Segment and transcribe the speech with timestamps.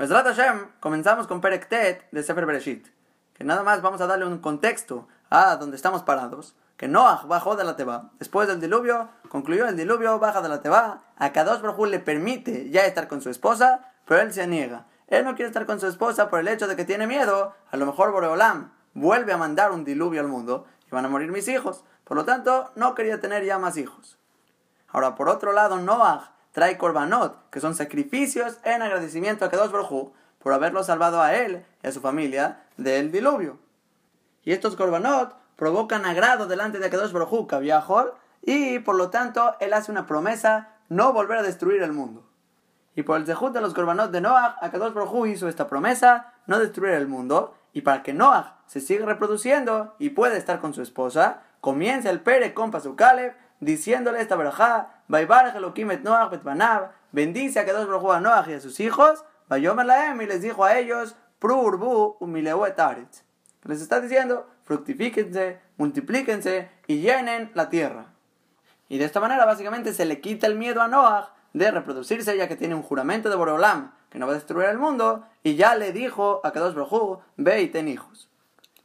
[0.00, 2.88] Mesrat Hashem, comenzamos con Perek Tet de Sefer Bereshit.
[3.34, 6.56] Que nada más vamos a darle un contexto a donde estamos parados.
[6.78, 8.08] Que Noah bajó de la Teba.
[8.18, 11.02] Después del diluvio, concluyó el diluvio, baja de la Teba.
[11.18, 14.86] A Kadosh Baruj le permite ya estar con su esposa, pero él se niega.
[15.06, 17.54] Él no quiere estar con su esposa por el hecho de que tiene miedo.
[17.70, 21.30] A lo mejor Boreolam vuelve a mandar un diluvio al mundo y van a morir
[21.30, 21.84] mis hijos.
[22.04, 24.16] Por lo tanto, no quería tener ya más hijos.
[24.88, 30.12] Ahora, por otro lado, Noah trae korbanot, que son sacrificios en agradecimiento a Kadosh Baruj
[30.38, 33.58] por haberlo salvado a él y a su familia del diluvio.
[34.42, 39.74] Y estos korbanot provocan agrado delante de Kadosh Baruj Kaviahol, y por lo tanto él
[39.74, 42.26] hace una promesa no volver a destruir el mundo.
[42.94, 46.58] Y por el zehut de los korbanot de Noah, Akadosh Baruj hizo esta promesa, no
[46.58, 50.82] destruir el mundo, y para que Noah se siga reproduciendo y pueda estar con su
[50.82, 55.02] esposa, comienza el Pere con Pasukalev diciéndole esta verajá,
[57.12, 61.16] bendice a Kadosh Baruj a Noah y a sus hijos, y les dijo a ellos,
[61.38, 62.18] Prurbu
[63.64, 68.06] Les está diciendo, fructifíquense, multiplíquense y llenen la tierra.
[68.88, 72.48] Y de esta manera básicamente se le quita el miedo a Noah de reproducirse ya
[72.48, 75.74] que tiene un juramento de Boreolam que no va a destruir el mundo y ya
[75.76, 78.28] le dijo a Kadosh Baruj ve y ten hijos.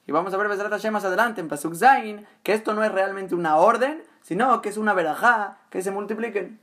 [0.07, 0.47] Y vamos a ver
[0.91, 4.77] más adelante en Pasuk Zain que esto no es realmente una orden, sino que es
[4.77, 6.59] una verajá que se multipliquen.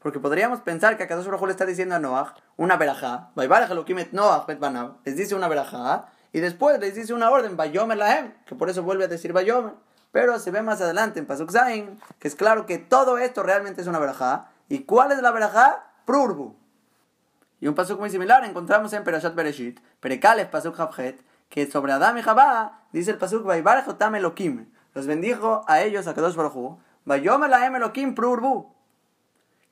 [0.00, 5.16] Porque podríamos pensar que a Kadosh Baruj le está diciendo a Noah una verajá, les
[5.16, 9.08] dice una verajá, y después les dice una orden, Lahem, que por eso vuelve a
[9.08, 9.72] decir Bayomer.
[10.12, 13.80] Pero se ve más adelante en Pasuk Zain que es claro que todo esto realmente
[13.80, 14.50] es una verajá.
[14.68, 15.86] ¿Y cuál es la verajá?
[16.04, 16.54] Prurbu.
[17.60, 22.18] Y un pasuk muy similar encontramos en Perashat Bereshit, Perekales Pasuk Javjet, que sobre Adam
[22.18, 24.73] y Jabá dice el pasuk Vaibarejotam Elokim.
[24.94, 28.72] Los bendijo a ellos, a Kadosh Baruj Vayomer Lahem Elokim Prurbu.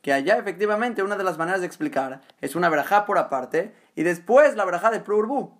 [0.03, 4.03] Que allá efectivamente una de las maneras de explicar es una verajá por aparte y
[4.03, 5.57] después la verajá de Prurbu.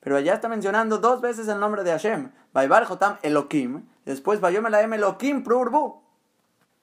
[0.00, 2.30] Pero allá está mencionando dos veces el nombre de Hashem.
[2.52, 3.86] Vaibar Jotam Elokim.
[4.04, 6.02] Después Lahem Elokim Prurbu.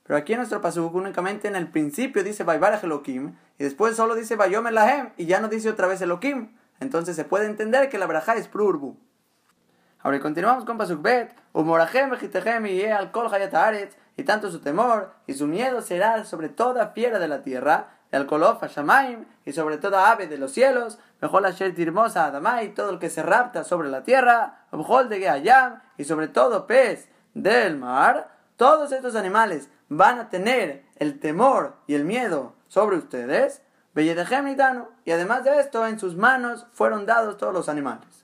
[0.03, 4.15] Pero aquí en nuestro pasuk únicamente en el principio dice Vaibar Elokim y después solo
[4.15, 6.57] dice Vayomer Lahem y ya no dice otra vez Elokim.
[6.79, 8.97] Entonces se puede entender que la verajá es Prurbu.
[10.03, 11.31] Ahora continuamos con Pasuk Bet.
[11.53, 12.11] Umorajem
[12.65, 13.29] y al kol
[14.17, 18.25] y tanto su temor y su miedo será sobre toda fiera de la tierra, el
[18.25, 22.97] kolof shamaim y sobre toda ave de los cielos, mejor la tirmosa adamai, todo el
[22.97, 28.29] que se rapta sobre la tierra, objol de Geayam y sobre todo pez del mar,
[28.55, 33.61] todos estos animales van a tener el temor y el miedo sobre ustedes,
[33.95, 38.20] y además de esto, en sus manos fueron dados todos los animales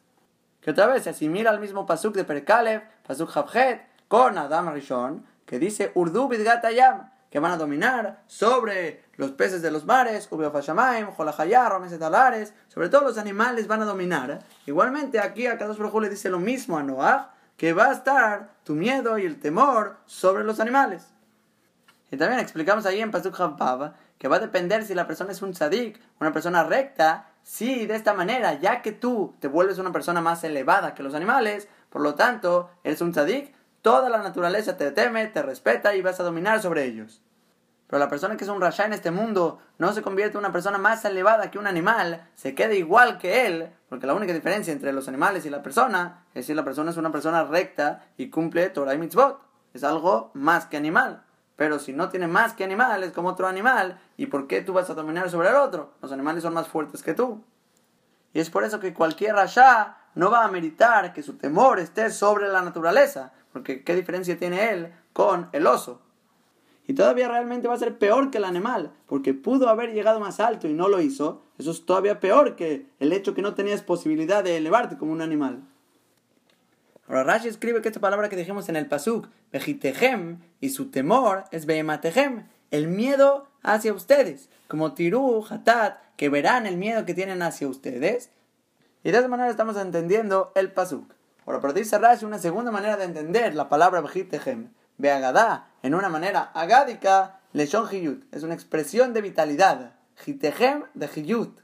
[0.68, 5.26] que otra vez se asimila al mismo pasuk de Perkalev, pasuk Habjet, con Adam Rishon,
[5.46, 11.08] que dice Urdu Bidgatayam, que van a dominar sobre los peces de los mares, Ubeofashamaim,
[11.12, 14.40] Jolahayar, Alares, sobre todos los animales van a dominar.
[14.66, 18.50] Igualmente aquí a Kadosh Baruj le dice lo mismo a Noah, que va a estar
[18.66, 21.08] tu miedo y el temor sobre los animales.
[22.12, 25.42] Y también explicamos ahí en Pasuk Habab que va a depender si la persona es
[25.42, 29.94] un tzadik, una persona recta, si de esta manera, ya que tú te vuelves una
[29.94, 34.76] persona más elevada que los animales, por lo tanto, eres un tzadik, toda la naturaleza
[34.76, 37.22] te teme, te respeta y vas a dominar sobre ellos.
[37.88, 40.52] Pero la persona que es un rasha en este mundo no se convierte en una
[40.52, 44.74] persona más elevada que un animal, se queda igual que él, porque la única diferencia
[44.74, 48.30] entre los animales y la persona es si la persona es una persona recta y
[48.30, 49.40] cumple Torah y mitzvot.
[49.74, 51.24] Es algo más que animal.
[51.58, 54.90] Pero si no tiene más que animales como otro animal, ¿y por qué tú vas
[54.90, 55.92] a dominar sobre el otro?
[56.02, 57.44] Los animales son más fuertes que tú.
[58.32, 62.12] Y es por eso que cualquier rasha no va a meritar que su temor esté
[62.12, 66.02] sobre la naturaleza, porque ¿qué diferencia tiene él con el oso?
[66.86, 70.40] Y todavía realmente va a ser peor que el animal, porque pudo haber llegado más
[70.40, 71.44] alto y no lo hizo.
[71.58, 75.22] Eso es todavía peor que el hecho que no tenías posibilidad de elevarte como un
[75.22, 75.64] animal.
[77.08, 81.46] Ahora Rashi escribe que esta palabra que dijimos en el pasuk, vejitejem, y su temor
[81.52, 87.42] es behematejem, el miedo hacia ustedes, como tiru, hatat, que verán el miedo que tienen
[87.42, 88.32] hacia ustedes.
[89.04, 91.14] Y de esa manera estamos entendiendo el pasuk.
[91.46, 96.10] Ahora, pero dice Rashi una segunda manera de entender la palabra vejitejem, beagadá, en una
[96.10, 101.62] manera agádica, leshon hiyut, es una expresión de vitalidad, jitejem de hiyut.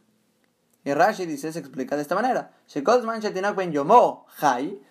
[0.86, 3.22] Y Rashi dice, se explica de esta manera, shekol man
[3.58, 4.82] ben yomo, hay,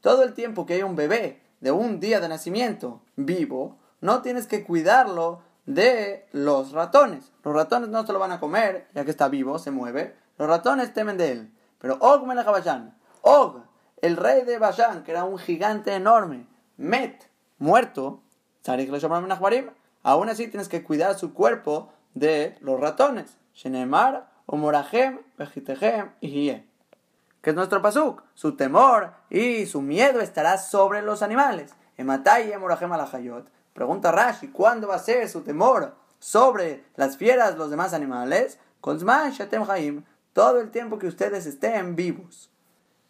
[0.00, 4.46] todo el tiempo que hay un bebé de un día de nacimiento vivo, no tienes
[4.46, 7.32] que cuidarlo de los ratones.
[7.42, 10.14] Los ratones no se lo van a comer, ya que está vivo, se mueve.
[10.36, 11.54] Los ratones temen de él.
[11.78, 12.46] Pero Og Melech
[13.22, 13.62] Og,
[14.02, 16.46] el rey de Bashan, que era un gigante enorme,
[16.76, 18.20] Met, muerto,
[20.02, 23.38] aún así tienes que cuidar su cuerpo de los ratones.
[23.54, 26.50] Shenemar, Omorahem, Vejitehem y
[27.44, 28.22] Que es nuestro pasuk.
[28.32, 31.74] Su temor y su miedo estará sobre los animales.
[31.98, 33.46] Ematai Emorahem alajayot.
[33.74, 38.58] Pregunta Rashi, ¿cuándo va a ser su temor sobre las fieras, los demás animales?
[38.80, 40.04] Kolzman Shatem Haim.
[40.32, 42.50] Todo el tiempo que ustedes estén vivos.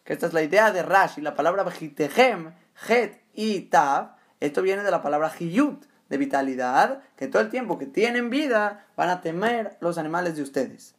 [0.03, 2.55] Que esta es la idea de Rashi, la palabra Vejitehem,
[2.89, 4.17] Het y Tav.
[4.41, 8.85] Esto viene de la palabra Hiyut de vitalidad, que todo el tiempo que tienen vida
[8.97, 10.94] van a temer los animales de ustedes.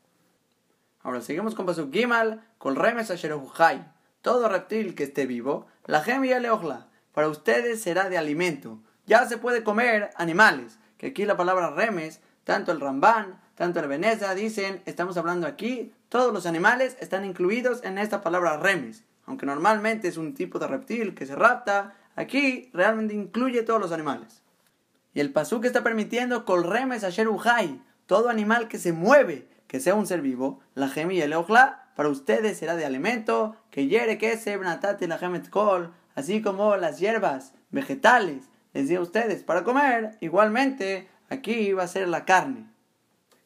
[1.05, 3.85] Ahora seguimos con Pasuk Gimal, con Remes Asheruhai.
[4.23, 8.79] Todo reptil que esté vivo, la gemia leojla, para ustedes será de alimento.
[9.05, 13.87] Ya se puede comer animales, que aquí la palabra remes, tanto el Ramban, tanto el
[13.87, 19.03] Veneza dicen, estamos hablando aquí, todos los animales están incluidos en esta palabra remes.
[19.27, 23.91] Aunque normalmente es un tipo de reptil que se rapta, aquí realmente incluye todos los
[23.91, 24.41] animales.
[25.13, 29.95] Y el pasuk está permitiendo colremes asher ujai, todo animal que se mueve, que sea
[29.95, 34.17] un ser vivo, la gemi y el ojla, para ustedes será de alimento, que yere
[34.17, 39.43] que se y la gemet kol, así como las hierbas vegetales, les di a ustedes
[39.43, 42.67] para comer, igualmente aquí va a ser la carne.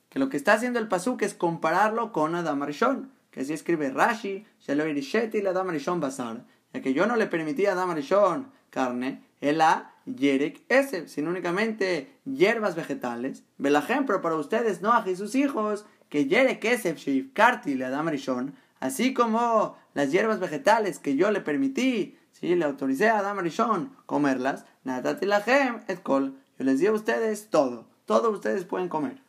[0.09, 3.91] Que lo que está haciendo el pasuk es compararlo con Adam Arishon, que así escribe
[3.91, 9.23] Rashi, y la Adam Basar, ya que yo no le permití a Adam Arishon carne,
[9.41, 13.43] el a Yerek Eseb, sino únicamente hierbas vegetales.
[13.57, 16.97] ejemplo para ustedes, Noah y sus hijos, que Yerek Eseb
[17.33, 22.65] Karti le Adam Rishon, así como las hierbas vegetales que yo le permití, si le
[22.65, 27.87] autoricé a Adam Rishon comerlas, Natati Lahem et Kol, yo les di a ustedes todo,
[28.05, 29.21] todo ustedes pueden comer.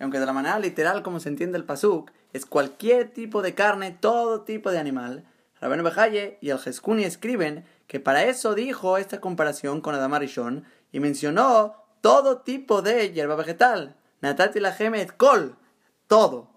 [0.00, 3.96] aunque de la manera literal como se entiende el pasuk, es cualquier tipo de carne,
[3.98, 5.24] todo tipo de animal,
[5.60, 10.64] Rabén Bejaye y el Jeskuni escriben que para eso dijo esta comparación con Adam Arishon
[10.92, 13.96] y mencionó todo tipo de hierba vegetal.
[14.20, 15.56] Natati la et kol,
[16.06, 16.50] todo.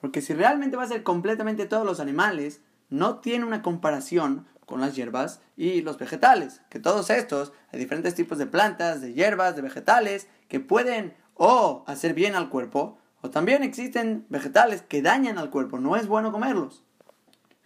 [0.00, 2.60] Porque si realmente va a ser completamente todos los animales,
[2.90, 6.60] no tiene una comparación con las hierbas y los vegetales.
[6.70, 11.84] Que todos estos, hay diferentes tipos de plantas, de hierbas, de vegetales, que pueden o
[11.86, 15.78] hacer bien al cuerpo, o también existen vegetales que dañan al cuerpo.
[15.78, 16.84] No es bueno comerlos.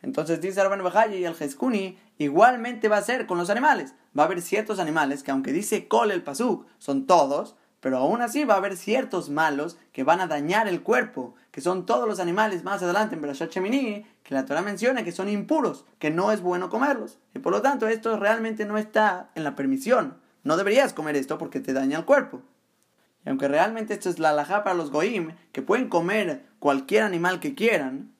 [0.02, 3.94] Entonces dice Rabban Bajayi y el Jeskuni, igualmente va a ser con los animales.
[4.16, 7.56] Va a haber ciertos animales que aunque dice Kol el Pasuk, son todos,
[7.86, 11.60] pero aún así va a haber ciertos malos que van a dañar el cuerpo, que
[11.60, 15.28] son todos los animales más adelante en Berashat Shemini, que la Torah menciona que son
[15.28, 17.20] impuros, que no es bueno comerlos.
[17.32, 20.16] Y por lo tanto esto realmente no está en la permisión.
[20.42, 22.42] No deberías comer esto porque te daña el cuerpo.
[23.24, 27.38] Y aunque realmente esto es la alajá para los goim, que pueden comer cualquier animal
[27.38, 28.10] que quieran,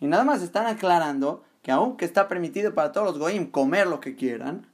[0.00, 4.00] y nada más están aclarando que aunque está permitido para todos los goim comer lo
[4.00, 4.66] que quieran,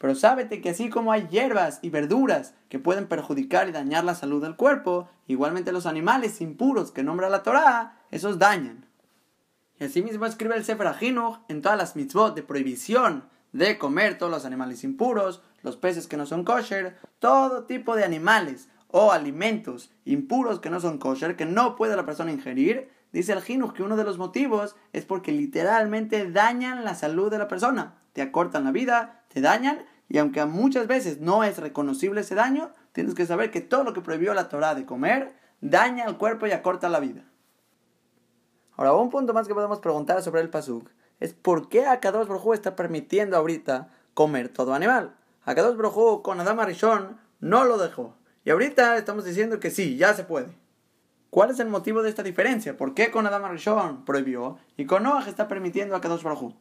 [0.00, 4.14] pero sábete que así como hay hierbas y verduras que pueden perjudicar y dañar la
[4.14, 8.86] salud del cuerpo, igualmente los animales impuros que nombra la Torá, esos dañan.
[9.78, 14.16] Y así mismo escribe el Sefer Ajinuch en todas las mitzvot de prohibición de comer
[14.16, 19.12] todos los animales impuros, los peces que no son kosher, todo tipo de animales o
[19.12, 23.72] alimentos impuros que no son kosher, que no puede la persona ingerir, Dice el Jinuj
[23.72, 27.96] que uno de los motivos es porque literalmente dañan la salud de la persona.
[28.12, 32.70] Te acortan la vida, te dañan, y aunque muchas veces no es reconocible ese daño,
[32.92, 36.46] tienes que saber que todo lo que prohibió la Torah de comer daña el cuerpo
[36.46, 37.24] y acorta la vida.
[38.76, 42.54] Ahora, un punto más que podemos preguntar sobre el Pasuk es por qué Akadosh Brojú
[42.54, 45.14] está permitiendo ahorita comer todo animal.
[45.44, 48.16] Akadosh Brojú con Adam Arishon no lo dejó.
[48.44, 50.58] Y ahorita estamos diciendo que sí, ya se puede.
[51.28, 52.76] ¿Cuál es el motivo de esta diferencia?
[52.76, 56.54] ¿Por qué con Adam Rishon prohibió y con Noah está permitiendo a Baruj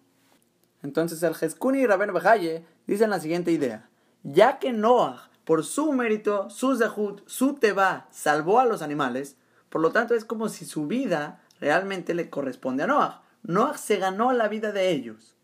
[0.83, 3.89] Entonces el Jeskuni y Rabén Bejaye dicen la siguiente idea.
[4.23, 9.37] Ya que Noah, por su mérito, su zehut, su teba, salvó a los animales,
[9.69, 13.23] por lo tanto es como si su vida realmente le corresponde a Noah.
[13.43, 15.35] Noah se ganó la vida de ellos.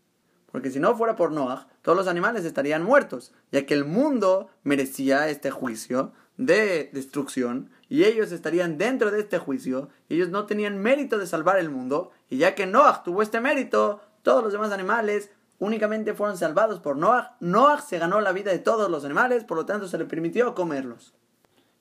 [0.50, 4.48] Porque si no fuera por Noah, todos los animales estarían muertos, ya que el mundo
[4.62, 10.78] merecía este juicio de destrucción y ellos estarían dentro de este juicio, ellos no tenían
[10.78, 14.72] mérito de salvar el mundo, y ya que Noah tuvo este mérito, todos los demás
[14.72, 15.30] animales
[15.60, 17.36] únicamente fueron salvados por Noah.
[17.38, 20.52] Noah se ganó la vida de todos los animales, por lo tanto se le permitió
[20.52, 21.14] comerlos.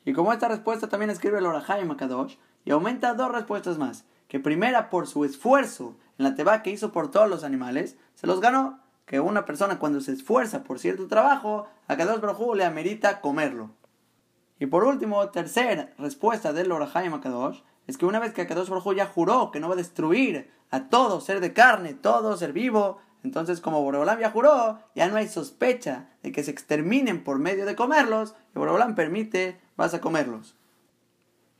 [0.06, 4.06] Y como esta respuesta también escribe el Orahai Makadosh, y aumenta dos respuestas más.
[4.28, 8.28] Que primera, por su esfuerzo en la teba que hizo por todos los animales, se
[8.28, 8.80] los ganó.
[9.08, 13.72] Que una persona cuando se esfuerza por cierto trabajo, a Kadosh Baruj le amerita comerlo.
[14.60, 18.96] Y por último, tercera respuesta del Orahaim Akadosh es que una vez que Akadosh Baruj
[18.96, 23.00] ya juró que no va a destruir a todo ser de carne, todo ser vivo,
[23.24, 27.66] entonces como Boreolam ya juró, ya no hay sospecha de que se exterminen por medio
[27.66, 30.56] de comerlos, y permite, vas a comerlos.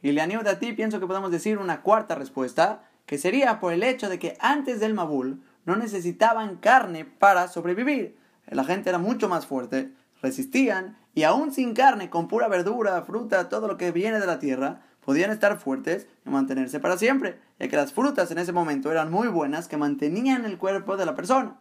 [0.02, 3.74] Y le animo a ti, pienso que podemos decir una cuarta respuesta, que sería por
[3.74, 8.18] el hecho de que antes del Mabul no necesitaban carne para sobrevivir.
[8.48, 9.92] La gente era mucho más fuerte,
[10.22, 14.38] resistían, y aún sin carne, con pura verdura, fruta, todo lo que viene de la
[14.38, 18.92] tierra, podían estar fuertes y mantenerse para siempre, ya que las frutas en ese momento
[18.92, 21.60] eran muy buenas que mantenían el cuerpo de la persona.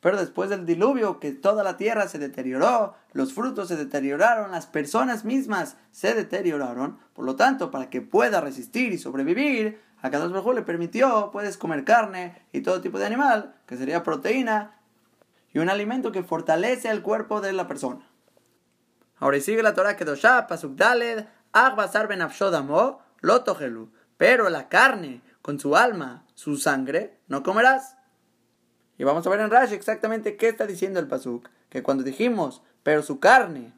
[0.00, 4.66] Pero después del diluvio, que toda la tierra se deterioró, los frutos se deterioraron, las
[4.66, 10.26] personas mismas se deterioraron, por lo tanto, para que pueda resistir y sobrevivir, a cada
[10.26, 14.78] uno le permitió, puedes comer carne y todo tipo de animal, que sería proteína,
[15.52, 18.06] y un alimento que fortalece el cuerpo de la persona.
[19.18, 22.20] Ahora sigue la Torah Kedoshá, Pasuk Daled, Agbasar ben
[23.20, 23.90] Lotogelu.
[24.16, 27.96] Pero la carne, con su alma, su sangre, no comerás.
[28.98, 31.48] Y vamos a ver en Rashi exactamente qué está diciendo el Pasuk.
[31.68, 33.74] Que cuando dijimos, pero su carne,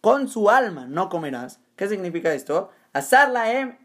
[0.00, 1.60] con su alma, no comerás.
[1.76, 2.70] ¿Qué significa esto?
[2.92, 3.76] Asar la em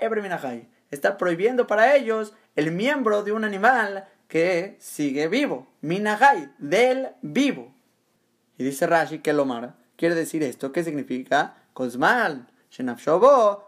[0.90, 5.68] Está prohibiendo para ellos el miembro de un animal que sigue vivo.
[5.82, 7.74] Minahai, del vivo.
[8.58, 10.72] Y dice Rashi que Lomar quiere decir esto.
[10.72, 11.58] ¿Qué significa?
[11.74, 12.48] Cosmal,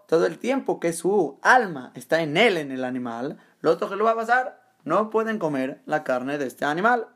[0.08, 4.06] todo el tiempo que su alma está en él, en el animal, lo que lo
[4.06, 7.08] va a pasar, no pueden comer la carne de este animal.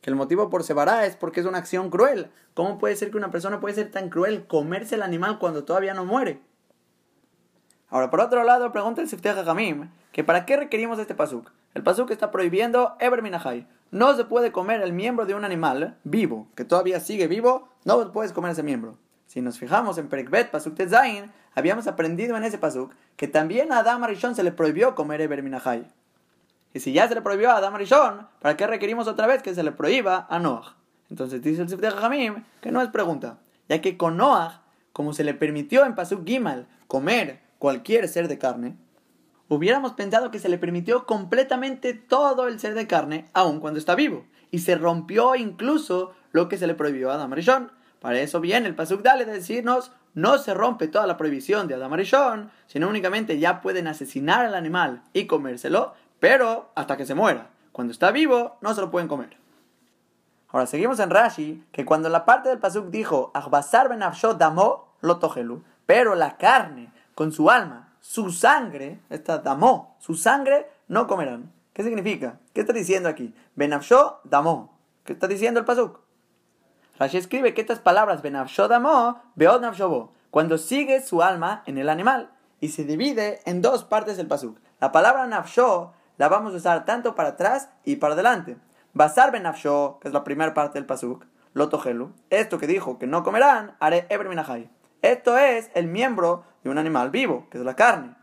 [0.00, 2.30] Que el motivo por separar es porque es una acción cruel.
[2.54, 5.94] ¿Cómo puede ser que una persona puede ser tan cruel comerse el animal cuando todavía
[5.94, 6.40] no muere?
[7.88, 11.50] Ahora, por otro lado, pregunta el Sifteh Jamim que para qué requerimos este pasuk.
[11.74, 13.68] El pasuk está prohibiendo Eber Minahai.
[13.90, 18.12] No se puede comer el miembro de un animal vivo, que todavía sigue vivo, no
[18.12, 18.96] puedes comer ese miembro.
[19.30, 23.78] Si nos fijamos en Perikbet, Pasuk Tezain, habíamos aprendido en ese Pasuk que también a
[23.78, 25.86] Adam Arishon se le prohibió comer Eber Minahai.
[26.74, 29.54] Y si ya se le prohibió a Adam Arishon, ¿para qué requerimos otra vez que
[29.54, 30.74] se le prohíba a Noah?
[31.10, 35.22] Entonces dice el Sifteh Jamim que no es pregunta, ya que con Noah, como se
[35.22, 38.78] le permitió en Pasuk Gimal comer cualquier ser de carne,
[39.46, 43.94] hubiéramos pensado que se le permitió completamente todo el ser de carne, aun cuando está
[43.94, 47.79] vivo, y se rompió incluso lo que se le prohibió a Adam Arishon.
[48.00, 51.74] Para eso viene el Pasuk Dale de decirnos, no se rompe toda la prohibición de
[51.74, 57.14] Adam Arishon, sino únicamente ya pueden asesinar al animal y comérselo, pero hasta que se
[57.14, 57.50] muera.
[57.72, 59.36] Cuando está vivo, no se lo pueden comer.
[60.48, 64.00] Ahora seguimos en Rashi, que cuando la parte del Pasuk dijo, ben
[64.38, 71.06] damo lo pero la carne con su alma, su sangre, esta damo, su sangre no
[71.06, 71.52] comerán.
[71.72, 72.40] ¿Qué significa?
[72.52, 73.34] ¿Qué está diciendo aquí?
[73.54, 74.76] Benafsho damo.
[75.04, 76.00] ¿Qué está diciendo el Pasuk?
[77.00, 79.64] Rashi escribe que estas palabras benafshodamo, beod
[80.30, 82.30] cuando sigue su alma en el animal
[82.60, 84.58] y se divide en dos partes del pasuk.
[84.80, 88.58] La palabra nafsho la vamos a usar tanto para atrás y para adelante.
[88.92, 93.24] Basar benafsho, que es la primera parte del pasuk, lotogelu, esto que dijo que no
[93.24, 94.28] comerán, haré eber
[95.00, 98.14] Esto es el miembro de un animal vivo, que es la carne.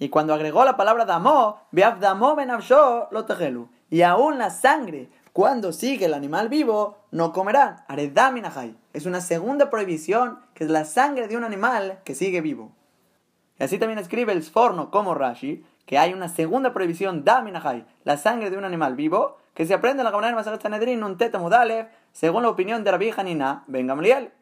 [0.00, 3.70] Y cuando agregó la palabra damo, beab damo benafsho lotogelu.
[3.88, 7.84] Y aún la sangre cuando sigue el animal vivo, no comerán.
[7.86, 8.76] Aredaminahai.
[8.92, 12.72] Es una segunda prohibición que es la sangre de un animal que sigue vivo.
[13.58, 18.16] Y así también escribe el Sforno como Rashi, que hay una segunda prohibición, Daminahai, la
[18.16, 21.40] sangre de un animal vivo, que se aprende en la Gabanera Masajet Sanedrin, un teta
[22.12, 24.32] según la opinión de Rabbi Hanina Ben Gamliel.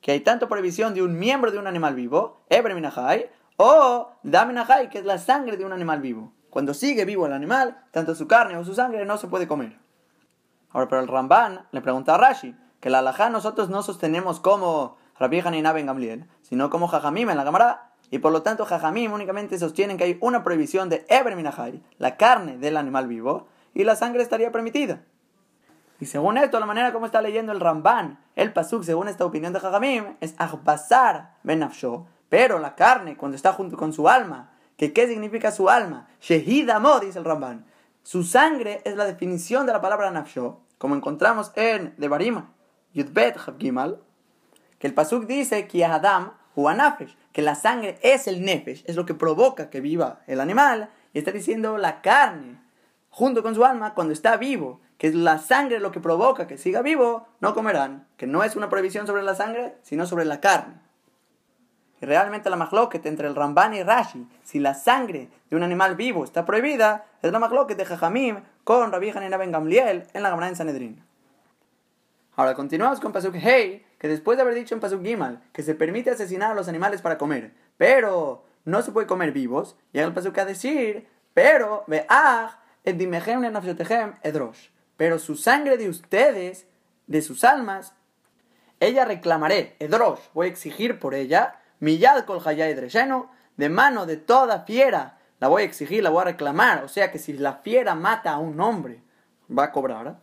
[0.00, 4.98] Que hay tanto prohibición de un miembro de un animal vivo, Ebreminahai, o Daminahai, que
[4.98, 6.32] es la sangre de un animal vivo.
[6.48, 9.76] Cuando sigue vivo el animal, tanto su carne o su sangre no se puede comer.
[10.72, 14.96] Ahora, pero el Ramban le pregunta a Rashi que la alajá nosotros no sostenemos como
[15.18, 17.92] Rabbi Hanina Ben Gamliel, sino como Jajamim en la Gemara.
[18.10, 22.16] Y por lo tanto, Jajamim únicamente sostienen que hay una prohibición de Eber Minahai, la
[22.16, 25.02] carne del animal vivo, y la sangre estaría permitida.
[26.00, 29.52] Y según esto, la manera como está leyendo el Ramban, el Pasuk, según esta opinión
[29.52, 31.68] de Jajamim, es Ahbasar Ben
[32.30, 36.08] pero la carne, cuando está junto con su alma, que ¿qué significa su alma?
[36.20, 37.66] Shehidamo, dice el Ramban.
[38.02, 42.42] Su sangre es la definición de la palabra nafsho, como encontramos en Devarim
[42.94, 44.00] Yudbet Gimal,
[44.78, 46.32] que el pasuk dice que Adam
[47.32, 51.18] que la sangre es el nefesh, es lo que provoca que viva el animal, y
[51.18, 52.60] está diciendo la carne,
[53.08, 56.58] junto con su alma, cuando está vivo, que es la sangre lo que provoca que
[56.58, 60.40] siga vivo, no comerán, que no es una prohibición sobre la sangre, sino sobre la
[60.40, 60.74] carne.
[62.00, 65.96] Y realmente la mahloket entre el Ramban y Rashi, si la sangre de un animal
[65.96, 70.30] vivo está prohibida, es la mahloket de Jajamim con Rabbi Hanina Ben Gamliel en la
[70.30, 71.04] Gemara en Sanedrín.
[72.36, 75.74] Ahora continuamos con Pasuk Hey, que después de haber dicho en Pasuk Gimal que se
[75.74, 80.14] permite asesinar a los animales para comer, pero no se puede comer vivos, llega el
[80.14, 82.98] Pasuk a decir, pero ve'ach et
[84.22, 86.66] edrosh, pero su sangre de ustedes,
[87.06, 87.94] de sus almas,
[88.78, 92.42] ella reclamaré, edrosh, voy a exigir por ella, Miyad kol
[93.56, 96.84] de mano de toda fiera, la voy a exigir, la voy a reclamar.
[96.84, 99.02] O sea que si la fiera mata a un hombre,
[99.50, 100.18] va a cobrar.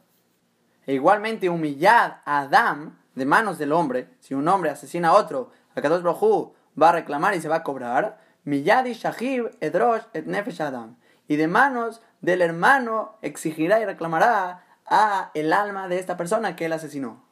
[0.85, 4.09] E igualmente humillad a Adam de manos del hombre.
[4.19, 7.57] Si un hombre asesina a otro, a Kadosh Brojú va a reclamar y se va
[7.57, 8.19] a cobrar.
[8.43, 10.95] Miyadi Shahib Edrosh et Nefesh Adam.
[11.27, 16.65] Y de manos del hermano exigirá y reclamará a el alma de esta persona que
[16.65, 17.26] él asesinó.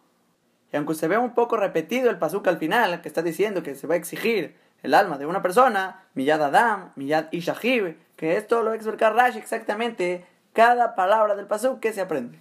[0.76, 3.88] Aunque se ve un poco repetido el pasuk al final, que está diciendo que se
[3.88, 8.68] va a exigir el alma de una persona, Miyad Adam, Miyad Ishahib, que esto lo
[8.68, 12.40] va a explicar Rashi exactamente cada palabra del pasuk que se aprende.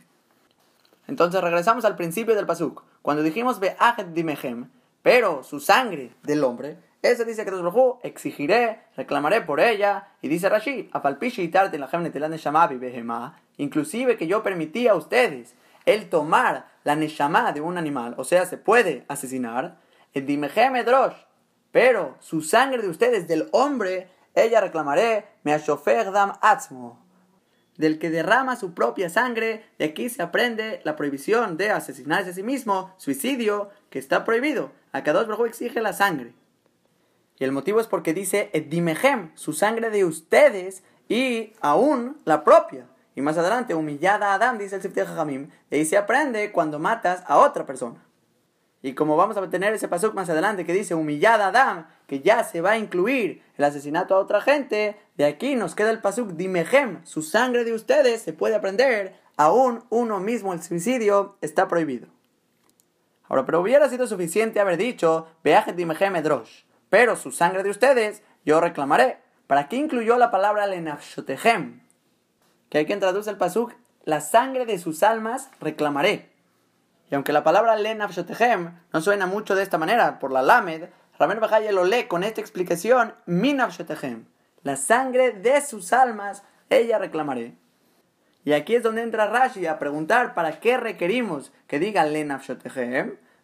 [1.07, 2.83] Entonces regresamos al principio del pasuk.
[3.03, 4.71] Cuando dijimos Be'ahet Dimehem,
[5.03, 10.49] pero su sangre del hombre, ese dice que Dios exigiré, reclamaré por ella, y dice
[10.49, 17.79] Rashi, Afalpishi la inclusive que yo permití a ustedes el tomar la Neshama de un
[17.79, 19.79] animal, o sea, se puede asesinar,
[20.12, 20.26] el
[21.73, 27.05] pero su sangre de ustedes, del hombre, ella reclamaré, me dam atzmo,
[27.76, 32.35] del que derrama su propia sangre, y aquí se aprende la prohibición de asesinarse a
[32.35, 34.71] sí mismo, suicidio, que está prohibido.
[34.93, 36.33] Acá dos Baruj exige la sangre.
[37.37, 42.87] Y el motivo es porque dice dimehem, su sangre de ustedes y aún la propia.
[43.14, 47.23] Y más adelante, humillada a Adán, dice el Sifte Jajamim, ahí se aprende cuando matas
[47.26, 48.04] a otra persona.
[48.85, 52.44] Y como vamos a tener ese pasuk más adelante que dice humillada Adam, que ya
[52.44, 56.33] se va a incluir el asesinato a otra gente, de aquí nos queda el pasuk
[56.33, 62.09] dimehem, su sangre de ustedes se puede aprender, aún uno mismo el suicidio está prohibido.
[63.26, 68.23] Ahora, pero hubiera sido suficiente haber dicho veajet dimehem edrosh, pero su sangre de ustedes
[68.44, 69.16] yo reclamaré.
[69.47, 71.84] ¿Para qué incluyó la palabra lenafshotehem?
[72.75, 76.33] Que hay quien traduce el pasuk la sangre de sus almas reclamaré.
[77.09, 81.38] Y aunque la palabra le no suena mucho de esta manera por la lamed, Ramén
[81.38, 83.57] Bajaya lo lee con esta explicación, mi
[84.64, 87.54] la sangre de sus almas, ella reclamaré.
[88.44, 92.27] Y aquí es donde entra Rashi a preguntar para qué requerimos que diga le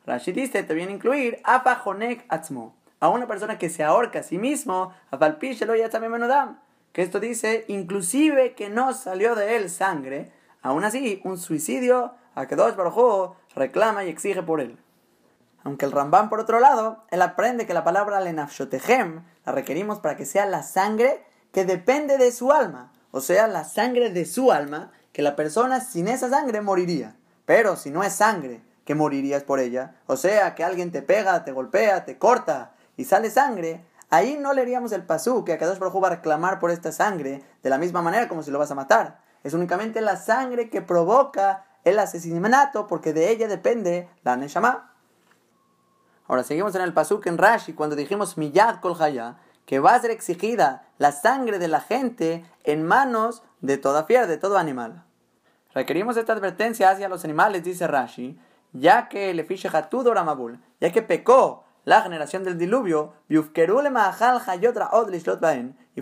[0.07, 4.25] Rashi dice, te viene a incluir afajonek atzmo, a una persona que se ahorca a
[4.25, 6.59] sí mismo, afalpishelo también menudam,
[6.93, 12.47] que esto dice, inclusive que no salió de él sangre, aún así, un suicidio, a
[12.47, 14.79] que dos Baruj reclama y exige por él.
[15.63, 20.17] Aunque el Rambam, por otro lado, él aprende que la palabra lenafshotehem la requerimos para
[20.17, 24.53] que sea la sangre que depende de su alma, o sea, la sangre de su
[24.53, 27.17] alma, que la persona sin esa sangre moriría.
[27.45, 31.45] Pero si no es sangre, que morirías por ella, o sea, que alguien te pega,
[31.45, 36.03] te golpea, te corta y sale sangre, ahí no leeríamos el pasú que Akadosh Baruj
[36.03, 38.75] va a reclamar por esta sangre de la misma manera como si lo vas a
[38.75, 39.21] matar.
[39.43, 44.93] Es únicamente la sangre que provoca el asesinato porque de ella depende la Neshama.
[46.27, 48.97] Ahora seguimos en el Pasuk en Rashi cuando dijimos Miyad Kol
[49.65, 54.27] que va a ser exigida la sangre de la gente en manos de toda fiera,
[54.27, 55.05] de todo animal.
[55.73, 58.39] Requerimos esta advertencia hacia los animales, dice Rashi,
[58.73, 63.39] ya que le fiche Ramabul, ya que pecó la generación del diluvio, y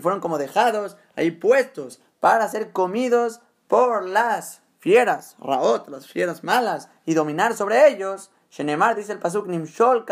[0.01, 6.89] fueron como dejados ahí puestos para ser comidos por las fieras, raot, las fieras malas,
[7.05, 10.05] y dominar sobre ellos, Shenemar dice el pasuk Nimshol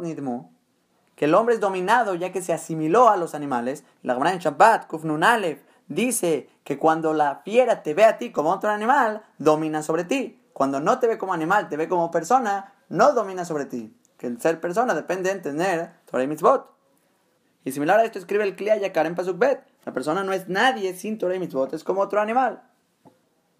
[0.00, 0.50] Nidmu,
[1.14, 3.84] que el hombre es dominado ya que se asimiló a los animales.
[4.02, 5.24] La Gemara en Shabbat, Kufnun
[5.88, 10.42] dice que cuando la fiera te ve a ti como otro animal, domina sobre ti.
[10.52, 13.96] Cuando no te ve como animal, te ve como persona, no domina sobre ti.
[14.26, 16.68] Que el ser persona depende de tener Torah y Mitzvot.
[17.64, 19.60] Y similar a esto escribe el Kliya Yakar en Pasuk Bet.
[19.84, 22.60] La persona no es nadie sin Torah y Mitzvot, es como otro animal.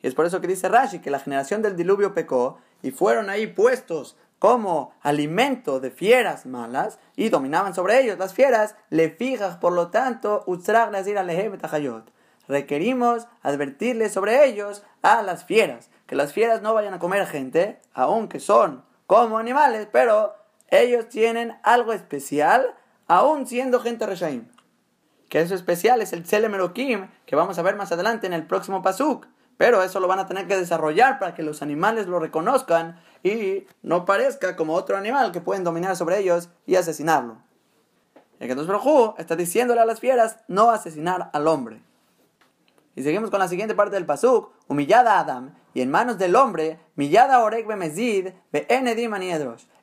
[0.02, 3.30] Y es por eso que dice Rashi que la generación del diluvio pecó y fueron
[3.30, 9.58] ahí puestos como alimento de fieras malas y dominaban sobre ellos las fieras, le fijas,
[9.58, 10.44] por lo tanto,
[12.48, 17.80] requerimos advertirles sobre ellos a las fieras, que las fieras no vayan a comer gente,
[17.94, 20.34] aunque son como animales, pero
[20.68, 22.74] ellos tienen algo especial,
[23.06, 24.48] aún siendo gente reshaim.
[25.28, 28.82] Que eso especial es el Tselemerokim, que vamos a ver más adelante en el próximo
[28.82, 29.26] Pasuk.
[29.56, 33.66] Pero eso lo van a tener que desarrollar para que los animales lo reconozcan y
[33.82, 37.38] no parezca como otro animal que pueden dominar sobre ellos y asesinarlo.
[38.38, 38.68] El que nos
[39.18, 41.82] está diciéndole a las fieras no asesinar al hombre.
[42.94, 46.78] Y seguimos con la siguiente parte del pasuk, humillada Adam, y en manos del hombre,
[46.94, 49.12] millada orek bemezid, be enedim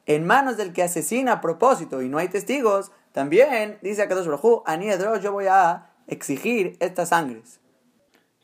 [0.06, 4.28] En manos del que asesina a propósito y no hay testigos, también dice a Kadosh
[4.28, 7.60] Baruj aniedros yo voy a exigir estas sangres.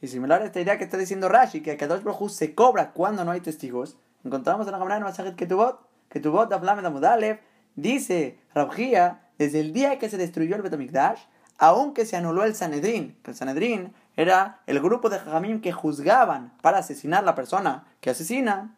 [0.01, 3.25] Y similar a esta idea que está diciendo Rashi, que Kadosh Baruj se cobra cuando
[3.25, 7.39] no hay testigos, encontramos en la Gemara en Masajet Ketubot, Ketubot Aflamed Amudalev,
[7.75, 11.19] dice Rabjía, desde el día que se destruyó el Betamikdash,
[11.57, 16.53] aunque se anuló el Sanedrín, que el Sanedrín era el grupo de Jajamim que juzgaban
[16.61, 18.75] para asesinar a la persona que asesina.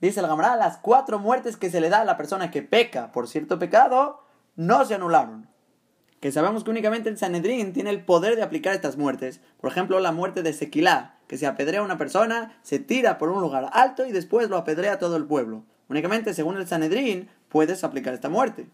[0.00, 3.12] Dice el Gamará, las cuatro muertes que se le da a la persona que peca
[3.12, 4.22] por cierto pecado
[4.56, 5.48] no se anularon.
[6.20, 9.40] Que sabemos que únicamente el Sanedrín tiene el poder de aplicar estas muertes.
[9.60, 13.30] Por ejemplo, la muerte de Sequilá, que se apedrea a una persona, se tira por
[13.30, 15.64] un lugar alto y después lo apedrea todo el pueblo.
[15.88, 18.68] Únicamente, según el Sanedrín, puedes aplicar esta muerte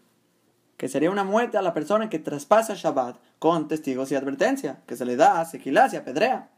[0.77, 4.95] que sería una muerte a la persona que traspasa Shabbat con testigos y advertencia, que
[4.95, 6.49] se le da a sequilá, y apedrea.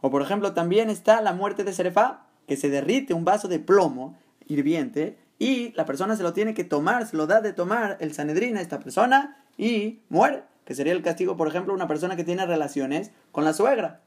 [0.00, 3.58] O por ejemplo, también está la muerte de Serefá, que se derrite un vaso de
[3.58, 4.14] plomo
[4.46, 8.12] hirviente y la persona se lo tiene que tomar, se lo da de tomar el
[8.12, 12.24] Sanedrín a esta persona y muere, que sería el castigo, por ejemplo, una persona que
[12.24, 14.02] tiene relaciones con la suegra.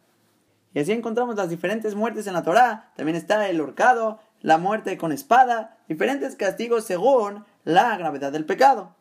[0.75, 2.91] Y así encontramos las diferentes muertes en la Torá.
[2.95, 8.93] También está el horcado, la muerte con espada, diferentes castigos según la gravedad del pecado.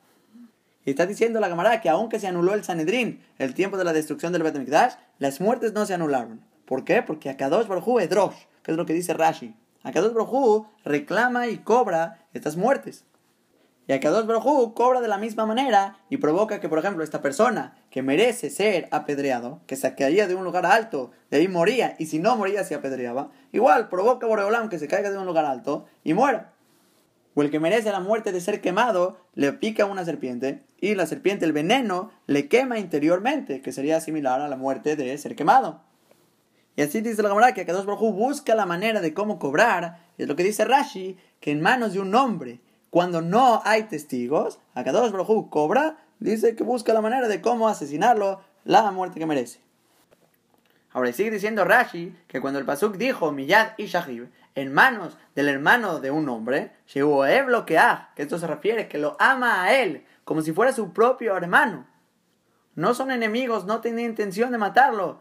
[0.86, 3.92] Y está diciendo la camarada que aunque se anuló el Sanedrín, el tiempo de la
[3.92, 4.56] destrucción del Bet
[5.18, 6.40] las muertes no se anularon.
[6.64, 7.02] ¿Por qué?
[7.02, 9.54] Porque Akadosh Baruj es Drosh, que es lo que dice Rashi.
[9.84, 13.04] Akadosh Baruj reclama y cobra estas muertes.
[13.86, 17.76] Y Akadosh Baruj cobra de la misma manera y provoca que, por ejemplo, esta persona
[17.90, 22.06] que merece ser apedreado, que se caía de un lugar alto, de ahí moría, y
[22.06, 25.84] si no moría se apedreaba, igual provoca Boreolam que se caiga de un lugar alto
[26.02, 26.54] y muera
[27.34, 31.06] o el que merece la muerte de ser quemado, le pica una serpiente y la
[31.06, 35.82] serpiente, el veneno, le quema interiormente, que sería similar a la muerte de ser quemado.
[36.76, 40.26] Y así dice la Gemara que Akadosh Baruj busca la manera de cómo cobrar, es
[40.26, 42.60] lo que dice Rashi, que en manos de un hombre,
[42.90, 48.40] cuando no hay testigos, Akadosh Baruj cobra, dice que busca la manera de cómo asesinarlo,
[48.64, 49.60] la muerte que merece.
[50.94, 55.48] Ahora sigue diciendo Rashi que cuando el Pasuk dijo Miyad y Shahib, en manos del
[55.48, 57.02] hermano de un hombre, que
[58.22, 61.86] esto se refiere que lo ama a él como si fuera su propio hermano.
[62.74, 65.20] No son enemigos, no tenía intención de matarlo.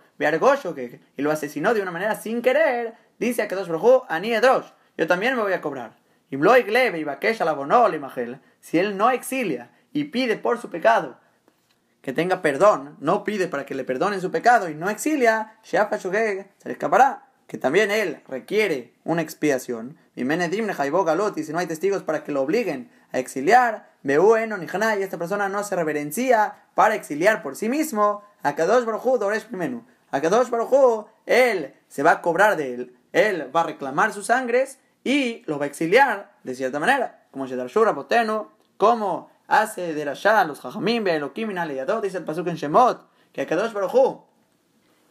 [0.73, 4.71] que y lo asesinó de una manera sin querer, dice a dos Brojú, Ani Edrosh,
[4.97, 5.97] yo también me voy a cobrar.
[6.29, 7.53] Y Glebe y Bakesha la
[8.59, 11.19] si él no exilia y pide por su pecado
[12.01, 15.57] que tenga perdón, no pide para que le perdonen su pecado y no exilia,
[16.57, 22.23] se le escapará que también él requiere una expiación, y si no hay testigos para
[22.23, 27.41] que lo obliguen a exiliar, Beueno ni y esta persona no se reverencia para exiliar
[27.41, 29.85] por sí mismo, a Kadosh Baruj Doresh primero.
[30.11, 34.25] A Kadosh Baruj él se va a cobrar de él, él va a reclamar sus
[34.25, 39.93] sangres y lo va a exiliar de cierta manera, como Shedar Shura Boteno, como hace
[39.93, 44.23] de Rasha los Jajamim, Be'elokim y dice el Pasuk en Shemot, que a Kadosh Baruj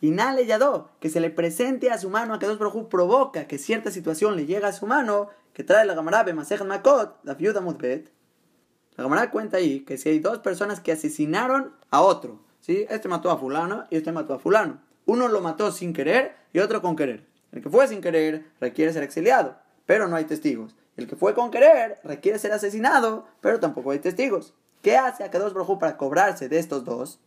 [0.02, 2.58] y Nale Yadó, que se le presente a su mano, a que Dios
[2.90, 7.20] provoca que cierta situación le llega a su mano, que trae la Gamara Bemasejan Makot,
[7.24, 8.10] la viuda Mutbet.
[8.96, 12.86] La Gamara cuenta ahí que si hay dos personas que asesinaron a otro, ¿sí?
[12.90, 14.80] este mató a fulano y este mató a fulano.
[15.06, 17.26] Uno lo mató sin querer y otro con querer.
[17.52, 20.74] El que fue sin querer requiere ser exiliado, pero no hay testigos.
[20.96, 24.54] El que fue con querer requiere ser asesinado, pero tampoco hay testigos.
[24.82, 27.20] ¿Qué hace a Kadosh Brojú para cobrarse de estos dos?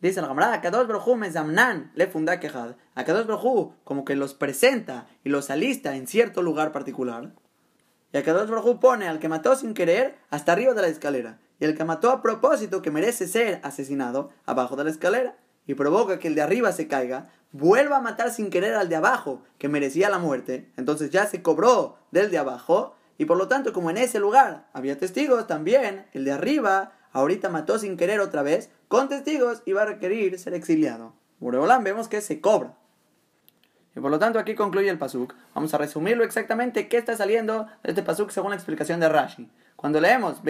[0.00, 2.76] Dice la camarada, Kadosh Brojú Mezamnan le funda quejad.
[2.94, 7.32] A Kadosh Brojú como que los presenta y los alista en cierto lugar particular.
[8.12, 11.38] Y a Kadosh Brojú pone al que mató sin querer hasta arriba de la escalera.
[11.60, 15.36] Y el que mató a propósito que merece ser asesinado abajo de la escalera.
[15.66, 18.96] Y provoca que el de arriba se caiga, vuelva a matar sin querer al de
[18.96, 20.70] abajo que merecía la muerte.
[20.76, 22.96] Entonces ya se cobró del de abajo.
[23.18, 27.48] Y por lo tanto, como en ese lugar había testigos, también el de arriba ahorita
[27.48, 31.14] mató sin querer otra vez, con testigos, y va a requerir ser exiliado.
[31.38, 32.76] Bureolán vemos que se cobra.
[33.94, 35.34] Y por lo tanto aquí concluye el pasuk.
[35.54, 39.50] Vamos a resumirlo exactamente qué está saliendo de este pasuk según la explicación de Rashi.
[39.76, 40.40] Cuando leemos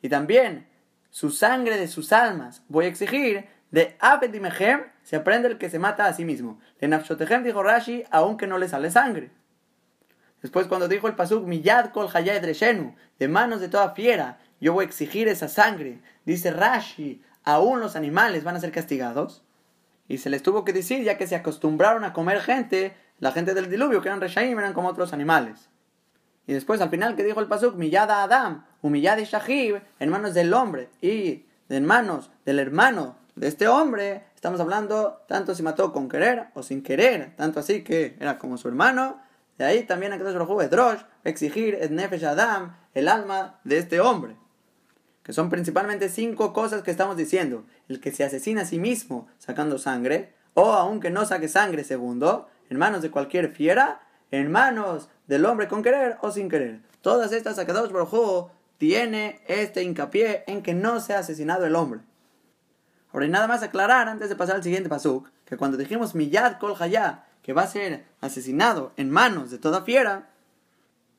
[0.00, 0.68] y también
[1.10, 4.34] su sangre de sus almas voy a exigir de Abed
[5.02, 6.60] se aprende el que se mata a sí mismo.
[6.80, 9.30] De Nafshotehem dijo Rashi aunque no le sale sangre.
[10.42, 14.86] Después cuando dijo el pasuk Miyad kol de manos de toda fiera yo voy a
[14.86, 16.00] exigir esa sangre.
[16.24, 19.44] Dice Rashi, aún los animales van a ser castigados.
[20.08, 23.52] Y se les tuvo que decir, ya que se acostumbraron a comer gente, la gente
[23.54, 25.68] del diluvio, que eran Reshaim, eran como otros animales.
[26.46, 30.32] Y después, al final, que dijo el Pasuk, Millada Adam, humillada y Shahib, en manos
[30.32, 35.92] del hombre, y en manos del hermano de este hombre, estamos hablando tanto si mató
[35.92, 39.20] con querer o sin querer, tanto así que era como su hermano.
[39.58, 44.36] De ahí también a que Drosh, exigir el Nefesh Adam, el alma de este hombre
[45.28, 47.66] que son principalmente cinco cosas que estamos diciendo.
[47.86, 52.48] El que se asesina a sí mismo sacando sangre, o aunque no saque sangre, segundo,
[52.70, 56.80] en manos de cualquier fiera, en manos del hombre con querer o sin querer.
[57.02, 61.76] Todas estas sacados por juego tiene este hincapié en que no se ha asesinado el
[61.76, 62.00] hombre.
[63.12, 66.58] Ahora, y nada más aclarar antes de pasar al siguiente pasuk, que cuando dijimos Miyad
[66.58, 70.30] Kol Hayá, que va a ser asesinado en manos de toda fiera,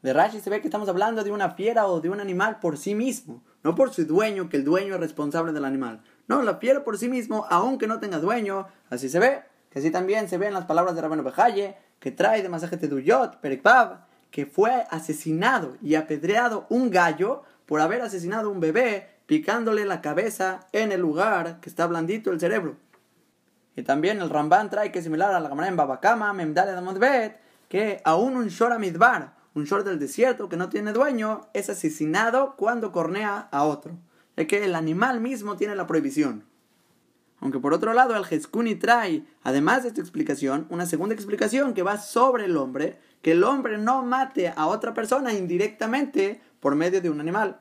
[0.01, 2.75] de Rashi se ve que estamos hablando de una fiera o de un animal por
[2.79, 6.01] sí mismo, no por su dueño, que el dueño es responsable del animal.
[6.27, 9.41] No, la fiera por sí mismo, aunque no tenga dueño, así se ve.
[9.69, 12.77] Que así también se ve en las palabras de Rabino Bejaye, que trae de masaje
[12.77, 19.85] Duyot, Perikpav, que fue asesinado y apedreado un gallo por haber asesinado un bebé picándole
[19.85, 22.77] la cabeza en el lugar que está blandito el cerebro.
[23.75, 27.35] Y también el Ramban trae que es similar a la Gemara en Babakama, Memdale de
[27.67, 32.55] que aún un Shora Midbar, un short del desierto que no tiene dueño, es asesinado
[32.55, 33.97] cuando cornea a otro.
[34.35, 36.45] Es que el animal mismo tiene la prohibición.
[37.41, 41.83] Aunque por otro lado el Jeskuni trae, además de esta explicación, una segunda explicación que
[41.83, 47.01] va sobre el hombre, que el hombre no mate a otra persona indirectamente por medio
[47.01, 47.59] de un animal.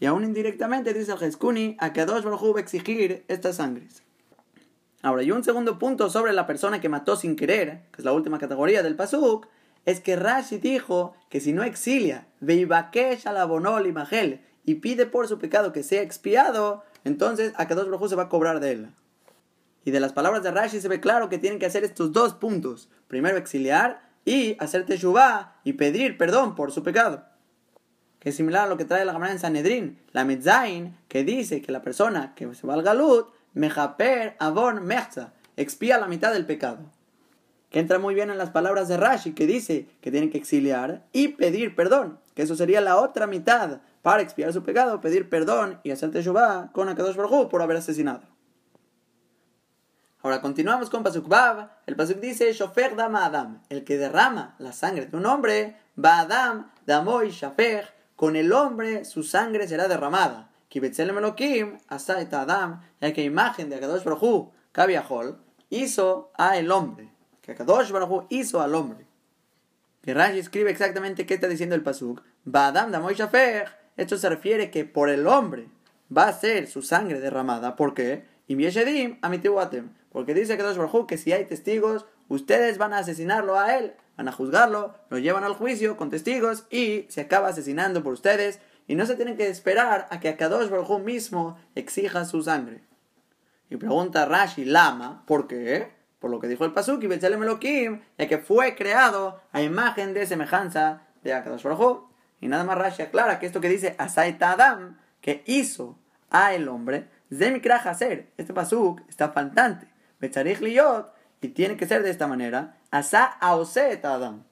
[0.00, 4.02] Y aún indirectamente dice el Jeskuni a que dos Baruj va a exigir estas sangres.
[5.02, 8.12] Ahora, y un segundo punto sobre la persona que mató sin querer, que es la
[8.12, 9.46] última categoría del Pasuk,
[9.86, 12.68] es que Rashi dijo que si no exilia, y
[14.68, 18.58] y pide por su pecado que sea expiado, entonces Akadosh Baruj se va a cobrar
[18.58, 18.90] de él.
[19.84, 22.34] Y de las palabras de Rashi se ve claro que tienen que hacer estos dos
[22.34, 22.90] puntos.
[23.06, 27.24] Primero exiliar y hacer teshuvah y pedir perdón por su pecado.
[28.18, 31.62] Que es similar a lo que trae la Gemara en Sanedrin, la Medzain, que dice
[31.62, 36.44] que la persona que se va al galut, mejaper avon mechza, expía la mitad del
[36.44, 36.80] pecado
[37.78, 41.28] entra muy bien en las palabras de Rashi, que dice que tienen que exiliar y
[41.28, 45.90] pedir perdón, que eso sería la otra mitad para expiar su pecado, pedir perdón y
[45.90, 48.22] hacer teshuvah con Akadosh Baruj por haber asesinado.
[50.22, 51.70] Ahora continuamos con Pasuk Bab.
[51.86, 56.20] El Pasuk dice, Shofer Dama Adam, el que derrama la sangre de un hombre, va
[56.20, 60.50] Adam, Damoy Shafer, con el hombre su sangre será derramada.
[60.68, 67.15] Kibetzelem Elohim, Adam, ya que imagen de Akadosh Baruj Kaviahol, hizo a el hombre
[67.46, 69.06] que Kadosh Baruj hizo al hombre.
[70.02, 72.22] Que Rashi escribe exactamente qué está diciendo el pasuk.
[72.44, 73.68] Badam da Shafer.
[73.96, 75.68] Esto se refiere que por el hombre
[76.14, 77.76] va a ser su sangre derramada.
[77.76, 78.24] ¿Por qué?
[78.48, 78.56] Y
[79.22, 79.90] amitiwatem.
[80.10, 84.28] Porque dice Kadosh Baruj que si hay testigos, ustedes van a asesinarlo a él, van
[84.28, 88.58] a juzgarlo, lo llevan al juicio con testigos y se acaba asesinando por ustedes.
[88.88, 92.82] Y no se tienen que esperar a que Kadosh Baruj mismo exija su sangre.
[93.70, 95.95] Y pregunta Rashi, Lama, ¿por qué?
[96.18, 100.26] Por lo que dijo el Pasuk, y Elohim, ya que fue creado a imagen de
[100.26, 102.08] semejanza de Akadosh Baruj
[102.40, 105.98] Y nada más Rashi aclara que esto que dice Asaita Adam, que hizo
[106.30, 109.88] a el hombre, Zemikra Haser, este Pasuk está faltante,
[110.20, 114.44] Becharich Liyot, y tiene que ser de esta manera, Asa Aoset Adam.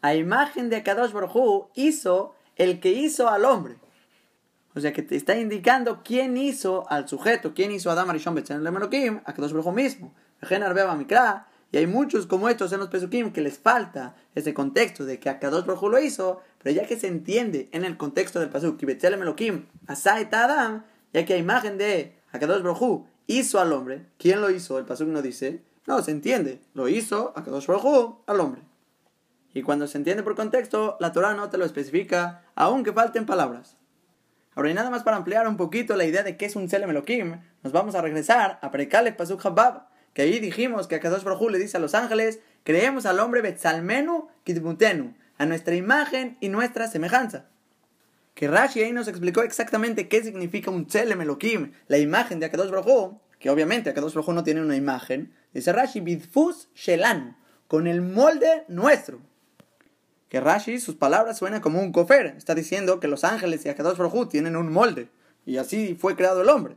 [0.00, 3.76] A imagen de Akadosh Baruj hizo el que hizo al hombre.
[4.74, 8.34] O sea que te está indicando quién hizo al sujeto, quién hizo a Adam Arishon
[8.34, 10.14] Becharich Elohim, Akadosh Baruj mismo.
[11.72, 15.30] Y hay muchos como estos en los Pesukim que les falta ese contexto de que
[15.30, 19.66] Akadosh Baruj lo hizo, pero ya que se entiende en el contexto del Pasuk, Elohim,
[19.86, 24.78] Adam, ya que a imagen de Akadosh Baruj hizo al hombre, ¿quién lo hizo?
[24.78, 28.62] El Pasuk no dice, no, se entiende, lo hizo Akadosh Baruj al hombre.
[29.54, 33.78] Y cuando se entiende por contexto, la Torah no te lo especifica, aunque falten palabras.
[34.54, 36.90] Ahora, y nada más para ampliar un poquito la idea de qué es un Selem
[36.90, 41.50] Elohim, nos vamos a regresar a Prekale Pasuk Habab, que ahí dijimos que Akadosh Baruj
[41.50, 46.88] le dice a los ángeles, creemos al hombre Betzalmenu Kitbutenu, a nuestra imagen y nuestra
[46.88, 47.46] semejanza.
[48.34, 52.70] Que Rashi ahí nos explicó exactamente qué significa un Tzelem Elohim, la imagen de Akadosh
[52.70, 55.34] Baruj que obviamente Akadosh Baruj no tiene una imagen.
[55.52, 59.20] Dice Rashi, Bidfus Shelan, con el molde nuestro.
[60.28, 62.26] Que Rashi, sus palabras suenan como un cofer.
[62.38, 65.08] Está diciendo que los ángeles y Akadosh Baruj tienen un molde.
[65.44, 66.76] Y así fue creado el hombre.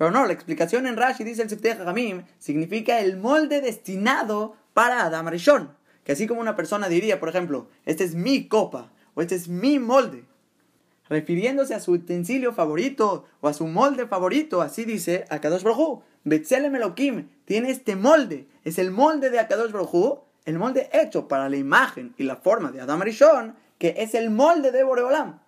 [0.00, 5.04] Pero no, la explicación en Rashi, dice el Sifteh Hagamim, significa el molde destinado para
[5.04, 5.76] Adam Rishon.
[6.04, 9.48] Que así como una persona diría, por ejemplo, este es mi copa o este es
[9.48, 10.24] mi molde,
[11.10, 16.02] refiriéndose a su utensilio favorito o a su molde favorito, así dice Akadosh Brohu.
[16.24, 21.50] Betzelem Elohim tiene este molde, es el molde de Akadosh Brohu, el molde hecho para
[21.50, 25.40] la imagen y la forma de Adam Rishon, que es el molde de Boreolam.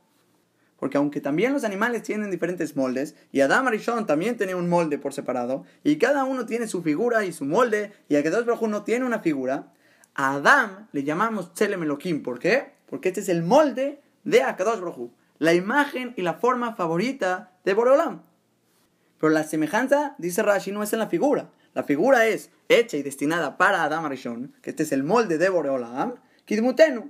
[0.82, 4.98] Porque aunque también los animales tienen diferentes moldes, y Adam Arishon también tenía un molde
[4.98, 8.82] por separado, y cada uno tiene su figura y su molde, y Akadosh Baruj no
[8.82, 9.72] tiene una figura,
[10.16, 11.86] a Adam le llamamos Tselem.
[12.24, 12.72] ¿Por qué?
[12.90, 17.74] Porque este es el molde de Akadosh Baruj la imagen y la forma favorita de
[17.74, 18.22] Borolam.
[19.20, 21.48] Pero la semejanza, dice Rashi, no es en la figura.
[21.74, 25.48] La figura es hecha y destinada para Adam Arishon, que este es el molde de
[25.48, 27.08] Boreolam, Kidmutenu.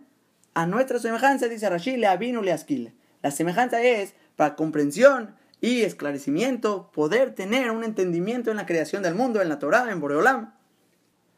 [0.53, 5.83] A nuestra semejanza, dice Rashi, le avinu le asquile la semejanza es para comprensión y
[5.83, 10.55] esclarecimiento, poder tener un entendimiento en la creación del mundo, en la Torah, en Boreolam.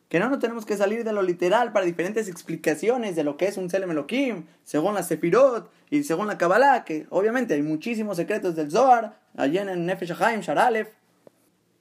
[0.09, 3.47] Que no nos tenemos que salir de lo literal para diferentes explicaciones de lo que
[3.47, 8.17] es un Selem Elohim, según la Sefirot y según la Kabbalah, que obviamente hay muchísimos
[8.17, 10.89] secretos del Zohar, allí en Nefesh Haim, Sharalef,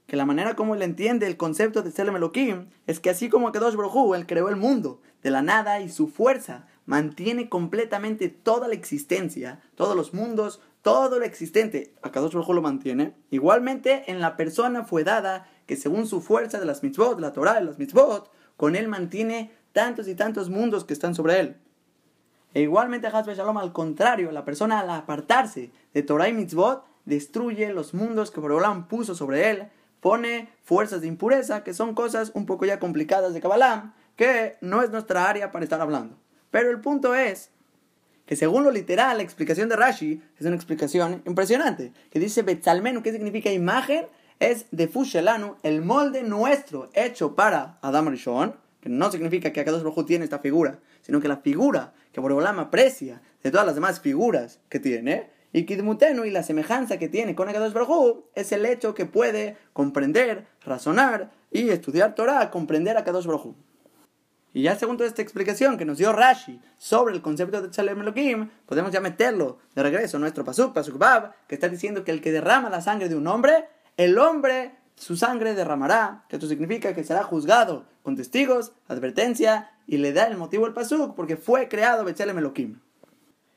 [0.08, 3.52] que la manera como él entiende el concepto de Selem Elohim es que así como
[3.52, 8.68] Kadosh Baruj él creó el mundo de la nada y su fuerza mantiene completamente toda
[8.68, 13.16] la existencia, todos los mundos, todo lo existente, Akadosh Baruj lo mantiene.
[13.32, 17.54] Igualmente en la persona fue dada que según su fuerza de las mitzvot, la Torah
[17.54, 21.58] de las mitzvot, con él mantiene tantos y tantos mundos que están sobre él.
[22.54, 27.74] E igualmente Hazbe Shalom, al contrario, la persona al apartarse de Torah y mitzvot, destruye
[27.74, 29.70] los mundos que Borolam puso sobre él,
[30.00, 34.84] pone fuerzas de impureza, que son cosas un poco ya complicadas de Kabbalah, que no
[34.84, 36.18] es nuestra área para estar hablando.
[36.54, 37.50] Pero el punto es
[38.28, 43.02] que según lo literal, la explicación de Rashi es una explicación impresionante, que dice Betzalmenu,
[43.02, 44.06] ¿qué significa imagen?
[44.40, 49.82] Es de Fushelanu, el molde nuestro hecho para Adam Rishon, que no significa que Akadosh
[49.82, 54.00] Baruj tiene esta figura, sino que la figura que Boreolam aprecia de todas las demás
[54.00, 58.68] figuras que tiene, y Kidmutenu y la semejanza que tiene con Akadosh Baruj es el
[58.68, 63.26] hecho que puede comprender, razonar y estudiar Torah, comprender a Akadosh
[64.54, 68.02] y ya según toda esta explicación que nos dio Rashi sobre el concepto de Tzalem
[68.02, 72.12] Elohim, podemos ya meterlo de regreso a nuestro Pasuk, Pasuk Bab, que está diciendo que
[72.12, 73.66] el que derrama la sangre de un hombre,
[73.98, 79.98] el hombre su sangre derramará, que esto significa que será juzgado con testigos, advertencia, y
[79.98, 82.80] le da el motivo al Pasuk porque fue creado Betzelem Elohim.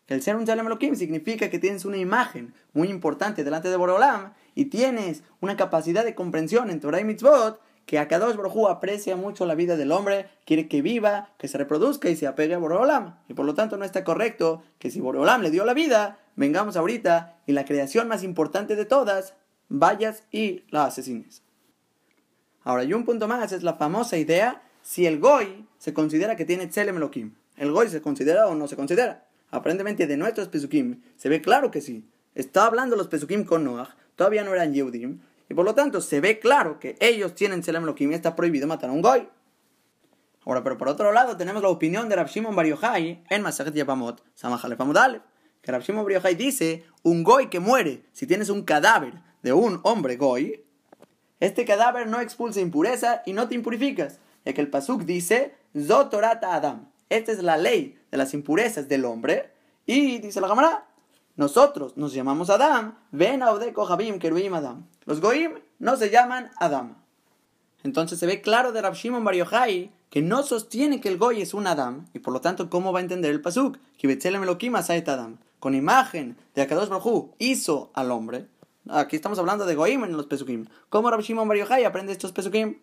[0.06, 3.76] Que el ser un Tzalem Elohim significa que tienes una imagen muy importante delante de
[3.76, 9.16] Borolam y tienes una capacidad de comprensión en Torah y Mitzvot que Akadosh Baruj aprecia
[9.16, 12.58] mucho la vida del hombre, quiere que viva, que se reproduzca y se apegue a
[12.58, 13.16] Borolam.
[13.28, 16.76] Y por lo tanto no está correcto que si Borolam le dio la vida, vengamos
[16.76, 19.34] ahorita y la creación más importante de todas,
[19.68, 21.42] vayas y la asesines.
[22.64, 26.44] Ahora, y un punto más es la famosa idea si el Goy se considera que
[26.44, 27.36] tiene Tselem Elohim.
[27.56, 29.28] ¿El Goy se considera o no se considera?
[29.52, 32.08] Aparentemente de nuestros Pesukim se ve claro que sí.
[32.34, 36.20] Está hablando los Pesukim con Noah, todavía no eran Yehudim, y por lo tanto se
[36.20, 39.28] ve claro que ellos tienen Selem Elohim y está prohibido matar a un Goy.
[40.44, 44.22] Ahora, pero por otro lado tenemos la opinión de Rav Shimon Bar en Masajet Yabamot,
[44.34, 45.22] Samachalef Amudalev,
[45.60, 49.80] que Rav Shimon Bar dice, un Goy que muere, si tienes un cadáver de un
[49.82, 50.64] hombre Goy,
[51.40, 56.54] este cadáver no expulsa impureza y no te impurificas, ya que el Pasuk dice, Zotorata
[56.54, 59.50] Adam, esta es la ley de las impurezas del hombre,
[59.84, 60.85] y dice la cámara,
[61.36, 64.86] nosotros nos llamamos Adam, ven a Odeko Habim Keruim Adam.
[65.04, 66.96] Los Goim no se llaman Adam.
[67.84, 71.42] Entonces se ve claro de Rav Shimon Bar Yochai que no sostiene que el Goy
[71.42, 73.76] es un Adam, y por lo tanto, ¿cómo va a entender el Pasuk?
[75.06, 75.38] Adam.
[75.58, 78.48] Con imagen de Akadosh Baruj hizo al hombre.
[78.88, 80.66] Aquí estamos hablando de Goim en los Pesukim.
[80.88, 82.78] ¿Cómo Rav Shimon Bar Yochai aprende estos Pesukim?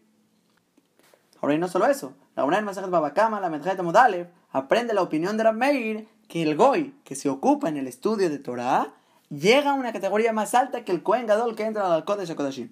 [1.42, 2.13] Ahora, y no solo eso.
[2.36, 6.56] La una Masajet Babakama, la Medjet Modalev, aprende la opinión de Rav Meir que el
[6.56, 8.94] Goy, que se ocupa en el estudio de Torah,
[9.30, 12.72] llega a una categoría más alta que el Kohen Gadol que entra al Kodesh HaKodashim.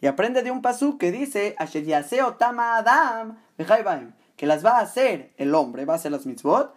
[0.00, 3.38] Y aprende de un pasú que dice, Adam,
[4.36, 6.74] que las va a hacer el hombre, va a hacer las mitzvot,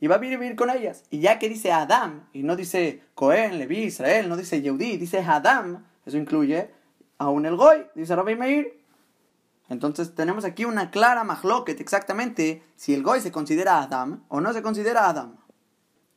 [0.00, 1.04] y va a vivir con ellas.
[1.10, 5.20] Y ya que dice Adam, y no dice Cohen, Levi, Israel, no dice Yehudi, dice
[5.20, 6.70] Adam, eso incluye
[7.18, 8.79] aún el Goy, dice Rabbi Meir,
[9.70, 14.52] entonces tenemos aquí una clara mahloket exactamente si el goy se considera Adam o no
[14.52, 15.36] se considera Adam.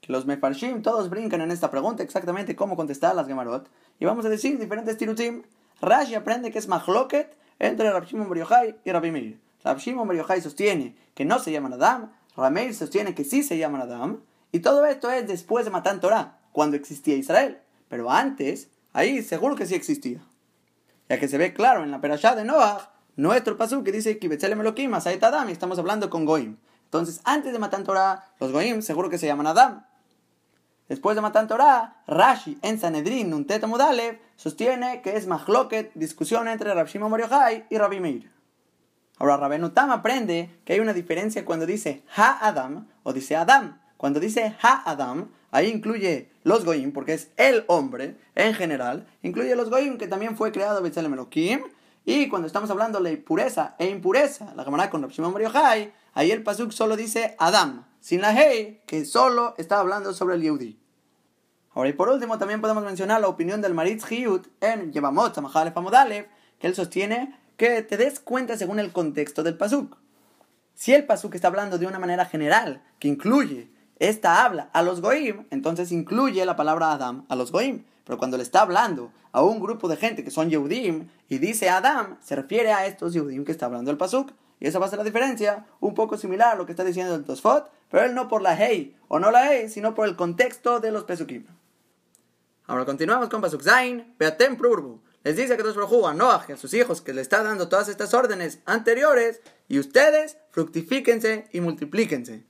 [0.08, 3.70] Los mefarshim todos brincan en esta pregunta exactamente cómo contestar las gemarot.
[4.00, 5.44] Y vamos a decir diferentes tirutim.
[5.82, 8.28] Rashi aprende que es mahloket entre Rab Shimon
[8.84, 9.40] y Rabbi Meir.
[9.64, 14.22] Rab sostiene que no se llaman Adam, Rabbi sostiene que sí se llaman Adam.
[14.52, 17.60] Y todo esto es después de Matan Torah, cuando existía Israel.
[17.88, 20.22] Pero antes, ahí seguro que sí existía.
[21.08, 24.28] Ya que se ve claro en la perashá de Noah nuestro paso que dice que
[24.28, 26.58] Elohim, Adam, y estamos hablando con Goim.
[26.86, 29.86] Entonces, antes de Matan Torah, los Goim seguro que se llaman Adam.
[30.90, 36.74] Después de Matan Torah, Rashi en Sanedrin, Nuntet Mudalev, sostiene que es Mahloket, discusión entre
[36.74, 37.12] Rav Shimon
[37.70, 38.32] y Rabbi Meir.
[39.18, 43.80] Ahora, Rabenutam aprende que hay una diferencia cuando dice Ha-Adam o dice Adam.
[43.96, 49.08] Cuando dice Ha-Adam, ahí incluye los Goim, porque es el hombre en general.
[49.22, 51.62] Incluye los Goim, que también fue creado Betzelem Elohim
[52.06, 55.42] y cuando estamos hablando de pureza e impureza, la camarada con Rav Shimon
[56.14, 60.42] ahí el pasuk solo dice Adam, sin la hey, que solo está hablando sobre el
[60.42, 60.80] Yehudi.
[61.74, 65.76] Ahora, y por último, también podemos mencionar la opinión del Maritz Hiyut en Yevamot Samachalef
[65.76, 66.28] Amodalev,
[66.60, 69.98] que él sostiene que te des cuenta según el contexto del pasuk.
[70.76, 75.02] Si el pasuk está hablando de una manera general, que incluye esta habla a los
[75.02, 77.86] goim, entonces incluye la palabra Adam a los goim.
[78.04, 81.70] Pero cuando le está hablando a un grupo de gente que son Yehudim y dice
[81.70, 84.32] Adam, se refiere a estos Yehudim que está hablando el Pasuk.
[84.60, 87.16] Y esa va a ser la diferencia, un poco similar a lo que está diciendo
[87.16, 90.16] el Tosfot, pero él no por la Hey o no la Hey, sino por el
[90.16, 91.46] contexto de los Pesukim.
[92.66, 95.02] Ahora continuamos con Pasuk Zain, Beatem Prurbu.
[95.24, 97.88] Les dice que Dios a Noah y a sus hijos que le está dando todas
[97.88, 102.46] estas órdenes anteriores, y ustedes fructifíquense y multiplíquense.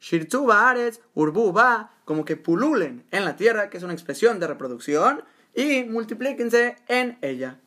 [0.00, 4.46] Shirtzu Baaretz, Urbu Ba, como que pululen en la tierra, que es una expresión de
[4.46, 5.24] reproducción,
[5.54, 7.60] y multiplíquense en ella.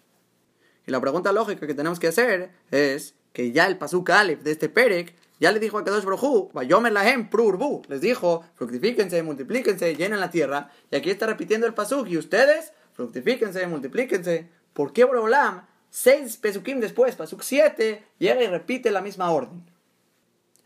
[0.85, 4.51] Y la pregunta lógica que tenemos que hacer es que ya el Pasuk Aleph de
[4.51, 9.95] este Perek ya le dijo a Kadosh Brojú, Vayomer Lahem Prurbu, les dijo, fructifíquense, multiplíquense,
[9.95, 14.49] llenen la tierra, y aquí está repitiendo el Pasuk, y ustedes fructifíquense, multiplíquense.
[14.73, 19.63] ¿Por qué Borolam, seis Pesukim después, Pasuk 7, llega y repite la misma orden?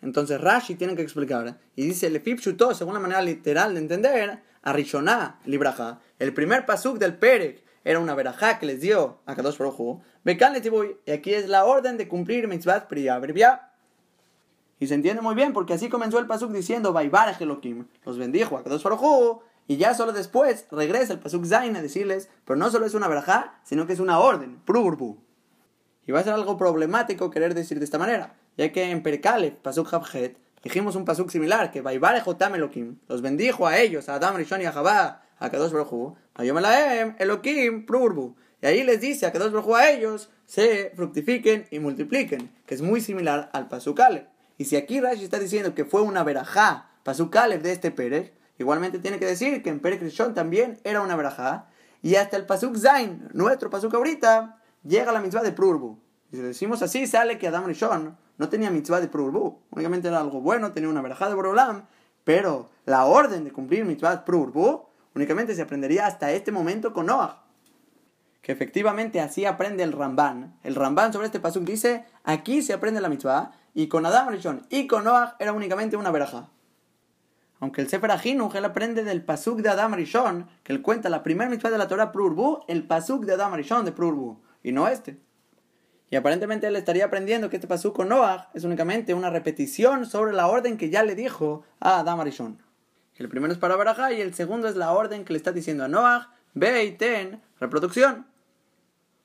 [0.01, 4.39] Entonces Rashi tiene que explicar, y dice, le Chuto, según la manera literal de entender,
[4.63, 9.35] a Rishoná, Libraja, el primer pasuk del Perek era una verajá que les dio a
[9.35, 13.71] Kadosh Baruj y aquí es la orden de cumplir mitzvah priya
[14.79, 18.57] Y se entiende muy bien, porque así comenzó el pasuk diciendo, Vaibaraj Elohim, los bendijo
[18.57, 22.69] a Kadosh Baruj y ya solo después regresa el pasuk Zain a decirles, pero no
[22.69, 25.17] solo es una verajá, sino que es una orden, prurbu.
[26.05, 29.51] Y va a ser algo problemático querer decir de esta manera ya que en Perkale,
[29.51, 34.15] Pasuk Habjet, dijimos un Pasuk similar, que Baibare Jotam Elohim, los bendijo a ellos, a
[34.15, 38.35] Adam, Rishon y a Jabá, a Kadosh Baruj Ayomelaem, Elohim, Prurbu.
[38.61, 42.81] Y ahí les dice a Kadosh Baruj a ellos, se fructifiquen y multipliquen, que es
[42.81, 43.99] muy similar al Pasuk
[44.57, 48.99] Y si aquí Rashi está diciendo que fue una verajá, Pasuk de este Pérez, igualmente
[48.99, 51.67] tiene que decir que en Pérez Rishon también era una verajá,
[52.03, 55.99] y hasta el Pasuk Zain, nuestro Pasuk ahorita, llega la mitzvah de Prurbu.
[56.31, 60.19] Y si decimos así, sale que Adam Rishon no tenía mitzvah de Prurbu, únicamente era
[60.19, 61.85] algo bueno, tenía una verajá de Borolam,
[62.23, 67.43] pero la orden de cumplir mitzvah Prurbu únicamente se aprendería hasta este momento con Noah.
[68.41, 70.57] Que efectivamente así aprende el Ramban.
[70.63, 74.65] El Ramban sobre este pasuk dice, aquí se aprende la mitzvah, y con Adam Rishon
[74.69, 76.49] y con Noah era únicamente una verajá.
[77.59, 81.21] Aunque el Sefer Ajinuj, él aprende del pasuk de Adam Rishon, que él cuenta la
[81.21, 84.87] primera mitzvah de la Torah Prurbu, el pasuk de Adam Rishon de Prurbu, y no
[84.87, 85.17] este.
[86.09, 90.33] Y aparentemente él estaría aprendiendo que este pasú con Noah es únicamente una repetición sobre
[90.33, 92.61] la orden que ya le dijo a Adam Arishon.
[93.15, 95.85] El primero es para Barajá y el segundo es la orden que le está diciendo
[95.85, 98.25] a Noah, ve y ten, reproducción.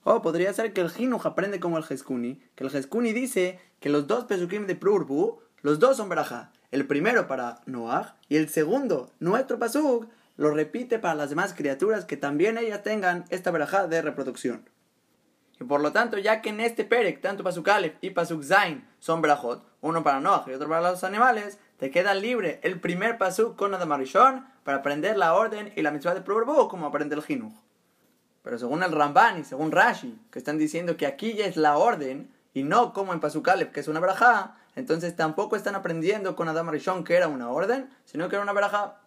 [0.04, 3.88] O podría ser que el Jinuj aprende como el Jeskuni, que el Jeskuni dice que
[3.88, 6.52] los dos pesukim de Prurbu, los dos son Barajá.
[6.70, 10.06] El primero para Noah y el segundo, nuestro pasuk,
[10.36, 14.68] lo repite para las demás criaturas que también ellas tengan esta Barajá de reproducción.
[15.58, 18.86] Y por lo tanto, ya que en este Perek, tanto Pasuk Aleph y Pasuk Zain
[18.98, 23.16] son brajot, uno para Noah y otro para los animales, te queda libre el primer
[23.16, 27.22] Pasuk con Adamarishon para aprender la orden y la mitzvah de Proverbo como aprende el
[27.22, 27.52] Jinuj.
[28.42, 31.78] Pero según el Ramban y según Rashi, que están diciendo que aquí ya es la
[31.78, 36.36] orden y no como en Pasuk Aleph, que es una braja, entonces tampoco están aprendiendo
[36.36, 36.70] con Adam
[37.02, 39.00] que era una orden, sino que era una braja.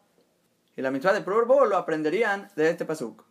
[0.75, 3.28] Y la mitzvah de Proverbo lo aprenderían de este Pasuk.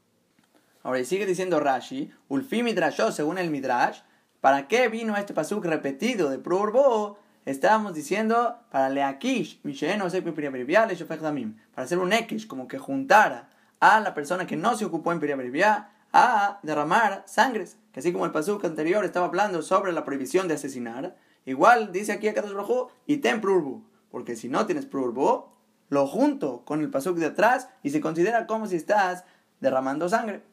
[0.88, 3.98] Ahora, y sigue diciendo Rashi, Ulfi Midrashó, según el Midrash,
[4.40, 7.18] ¿para qué vino este pasuk repetido de Prurbo?
[7.44, 14.56] Estábamos diciendo para Leakish, para hacer un Ekish, como que juntara a la persona que
[14.56, 17.76] no se ocupó en Piriabrivia a derramar sangres.
[17.92, 22.12] Que así como el pasuk anterior estaba hablando sobre la prohibición de asesinar, igual dice
[22.12, 22.56] aquí a Kadosh
[23.04, 23.84] y ten Prurbu.
[24.10, 25.50] Porque si no tienes Prurbu,
[25.90, 29.26] lo junto con el pasuk de atrás y se considera como si estás
[29.60, 30.47] derramando sangre.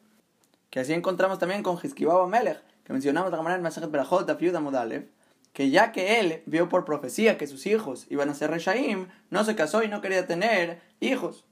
[0.76, 4.28] Que así encontramos también con Hiskibaba Melech, que mencionamos de la manera en Masajet Berachot
[4.28, 5.08] Afiuda Modalev,
[5.54, 9.42] que ya que él vio por profecía que sus hijos iban a ser Reshaim, no
[9.44, 11.46] se casó y no quería tener hijos.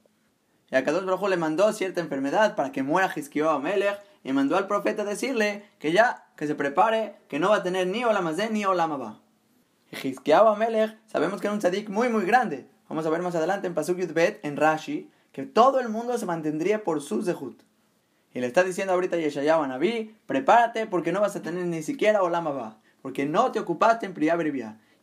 [0.71, 4.59] Y a Kadosh Baruj le mandó cierta enfermedad para que muera Hiskibaba Melech y mandó
[4.59, 8.51] al profeta decirle que ya, que se prepare, que no va a tener ni Olamazé
[8.51, 9.23] ni Olamaba.
[9.91, 12.69] Y Hiskibaba Melech sabemos que era un tzadik muy muy grande.
[12.91, 16.27] Vamos a ver más adelante en Pasuk Bet, en Rashi, que todo el mundo se
[16.27, 17.63] mantendría por su zehut.
[18.35, 21.65] Y le está diciendo ahorita a Yeshayahu a Naví, prepárate porque no vas a tener
[21.65, 24.37] ni siquiera Olama porque no te ocupaste en Priya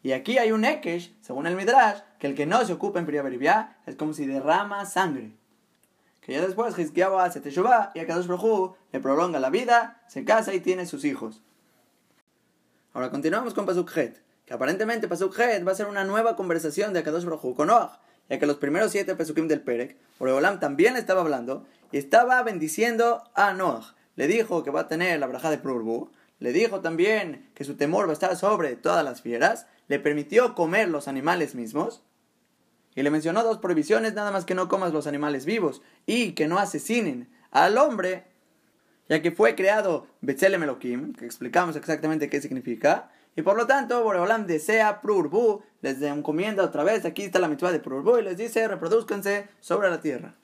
[0.03, 3.05] Y aquí hay un Ekesh, según el Midrash, que el que no se ocupa en
[3.05, 5.31] Priya es como si derrama sangre.
[6.19, 10.25] Que ya después Hizkiyahu hace Teshuvah y a Kadosh Baruj le prolonga la vida, se
[10.25, 11.41] casa y tiene sus hijos.
[12.93, 16.93] Ahora continuamos con Pasuk Het, que aparentemente Pasuk Het va a ser una nueva conversación
[16.93, 17.99] de Kadosh Baruj con Noach,
[18.31, 23.29] ya que los primeros siete Pesukim del Perek, Oreolam también estaba hablando y estaba bendiciendo
[23.35, 23.93] a Noah.
[24.15, 26.09] Le dijo que va a tener la braja de Prurbu,
[26.39, 30.55] le dijo también que su temor va a estar sobre todas las fieras, le permitió
[30.55, 32.03] comer los animales mismos,
[32.95, 36.47] y le mencionó dos prohibiciones, nada más que no comas los animales vivos y que
[36.47, 38.23] no asesinen al hombre,
[39.09, 44.03] ya que fue creado Betzelem Elohim, que explicamos exactamente qué significa, y por lo tanto,
[44.03, 48.37] Boreolam desea Prurbu, les encomienda otra vez, aquí está la mitzvah de Prurbu, y les
[48.37, 50.35] dice, reproduzcanse sobre la tierra.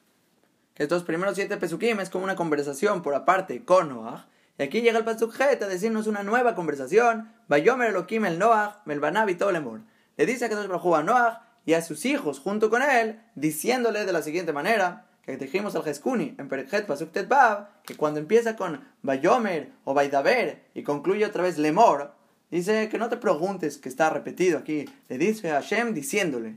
[0.73, 4.27] Que estos primeros siete pesukim es como una conversación por aparte con Noah,
[4.57, 9.29] y aquí llega el pasuk a decirnos una nueva conversación, Bayomer Elohim el Noah, Melbanab
[9.29, 9.81] y Tolemor.
[10.15, 14.05] Le dice a Kadosh Baruj a Noah y a sus hijos junto con él, diciéndole
[14.05, 18.55] de la siguiente manera, que dijimos al Jeskuni en Perekhet Pasuk Tetbav, que cuando empieza
[18.55, 22.13] con Bayomer o Baidaber y concluye otra vez Lemor,
[22.49, 24.85] Dice que no te preguntes, que está repetido aquí.
[25.09, 26.55] Le dice a Hashem diciéndole.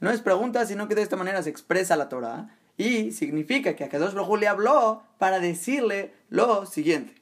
[0.00, 2.56] No es pregunta, sino que de esta manera se expresa la Torah.
[2.78, 7.14] Y significa que a Kadosh Baruj le habló para decirle lo siguiente.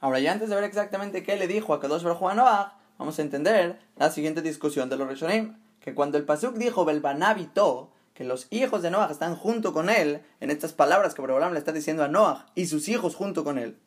[0.00, 3.18] Ahora, ya antes de ver exactamente qué le dijo a Kadosh Baruj a Noah, vamos
[3.18, 5.56] a entender la siguiente discusión de los Rishonim.
[5.80, 10.22] Que cuando el Pasuk dijo Belbanabito, que los hijos de Noah están junto con él,
[10.40, 13.58] en estas palabras que Borobolam le está diciendo a Noah y sus hijos junto con
[13.58, 13.78] él.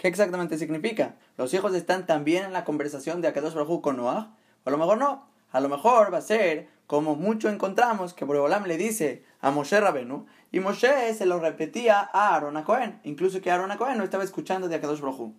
[0.00, 1.16] ¿Qué exactamente significa?
[1.36, 4.34] ¿Los hijos están también en la conversación de Akadosh Baruj con Noah?
[4.64, 5.26] O a lo mejor no.
[5.52, 9.78] A lo mejor va a ser como mucho encontramos que Boreolam le dice a Moshe
[9.78, 13.98] Rabenu y Moshe se lo repetía a Aaron a Cohen, incluso que Aaron a Cohen
[13.98, 15.34] no estaba escuchando de Akadosh Baruj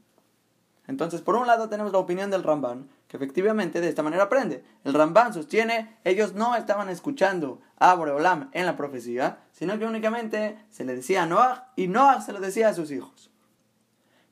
[0.92, 4.64] entonces, por un lado tenemos la opinión del Ramban, que efectivamente de esta manera aprende.
[4.84, 10.58] El Ramban sostiene, ellos no estaban escuchando a Boreolam en la profecía, sino que únicamente
[10.70, 13.31] se le decía a Noah y Noah se lo decía a sus hijos.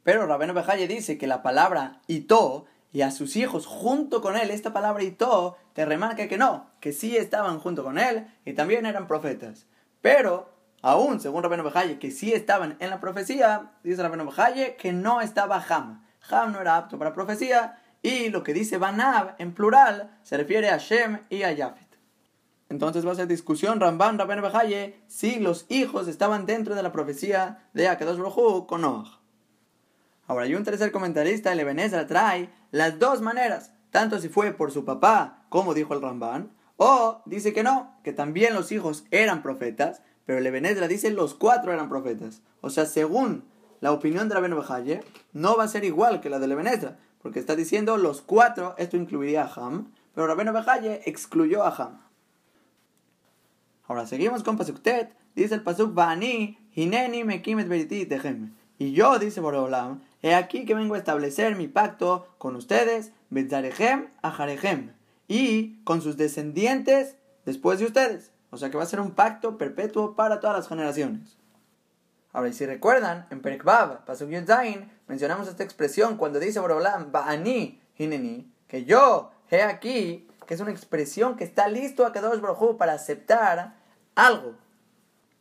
[0.04, 4.52] Pero Rabeno Bejaye dice que la palabra Ito y a sus hijos junto con él,
[4.52, 8.86] esta palabra Ito te remarca que no, que sí estaban junto con él y también
[8.86, 9.68] eran profetas.
[10.02, 10.50] Pero,
[10.82, 15.22] aún según Rabeno Bejaye, que sí estaban en la profecía, dice Rabeno Bejaye que no
[15.22, 16.06] estaba Ham.
[16.30, 20.70] Ham no era apto para profecía y lo que dice Banab en plural se refiere
[20.70, 21.89] a Shem y a Yafet.
[22.70, 26.91] Entonces va a ser discusión Ramban, Rabeno Bejaye, si los hijos estaban dentro de la
[26.91, 29.18] profecía de Akadosh con Noach.
[30.30, 34.71] Ahora, hay un tercer comentarista, el Ebenezer, trae las dos maneras, tanto si fue por
[34.71, 39.41] su papá, como dijo el Ramban, o dice que no, que también los hijos eran
[39.41, 42.43] profetas, pero el Ebenezer dice los cuatro eran profetas.
[42.61, 43.43] O sea, según
[43.82, 45.01] la opinión de la Bajaye,
[45.34, 48.97] no va a ser igual que la del Ebenezer, porque está diciendo los cuatro, esto
[48.97, 52.01] incluiría a Ham, pero Rabeno Bejaye excluyó a Ham.
[53.88, 58.53] Ahora seguimos con Pasuktet, dice el Pasuk Bani, Hineni Mekimet Beriti Tehem.
[58.77, 64.09] Y yo, dice Boreolam, He aquí que vengo a establecer mi pacto con ustedes, Betzarejem
[64.22, 64.93] Ajarejem,
[65.28, 67.15] y con sus descendientes
[67.45, 68.32] después de ustedes.
[68.51, 71.38] O sea que va a ser un pacto perpetuo para todas las generaciones.
[72.34, 77.82] Ahora, y si recuerdan, en Perekbab, Pasuk Zain, mencionamos esta expresión cuando dice Borolam, Ba'ani
[77.97, 82.78] Hineni, que yo, he aquí, que es una expresión que está listo a Kadosh Baruj
[82.78, 83.76] para aceptar
[84.15, 84.55] algo.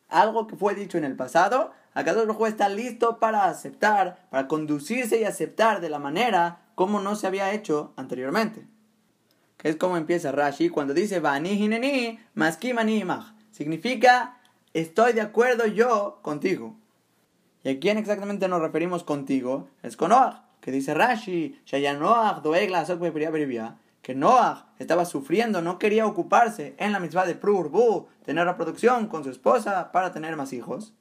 [0.08, 5.20] Algo que fue dicho en el pasado, Akadosh Baruj está listo para aceptar, para conducirse
[5.20, 8.66] y aceptar de la manera como no se había hecho anteriormente.
[9.56, 13.34] Que es como empieza Rashi cuando dice Bani hineni maskimani imach.
[13.50, 14.38] Significa
[14.72, 16.76] estoy de acuerdo yo contigo.
[17.64, 19.68] ¿Y a quién exactamente nos referimos contigo?
[19.82, 21.60] Es con Noach, que dice Rashi,
[24.08, 29.22] que Noach estaba sufriendo, no quería ocuparse en la misma de Prurbu, tener reproducción con
[29.22, 30.94] su esposa para tener más hijos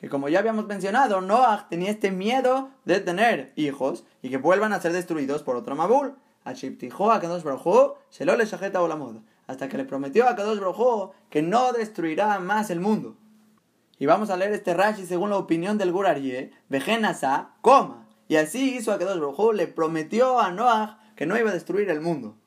[0.00, 4.72] que como ya habíamos mencionado, Noah tenía este miedo de tener hijos y que vuelvan
[4.72, 6.16] a ser destruidos por otro Mabul.
[6.42, 6.66] Hasta
[9.68, 13.16] que le prometió a Kadosh Baruj que no destruirá más el mundo.
[13.98, 18.08] Y vamos a leer este Rashi según la opinión del Gurarie, Vejenasa, coma.
[18.26, 21.90] Y así hizo a Kadosh Baruj le prometió a Noah que no iba a destruir
[21.90, 22.39] el mundo.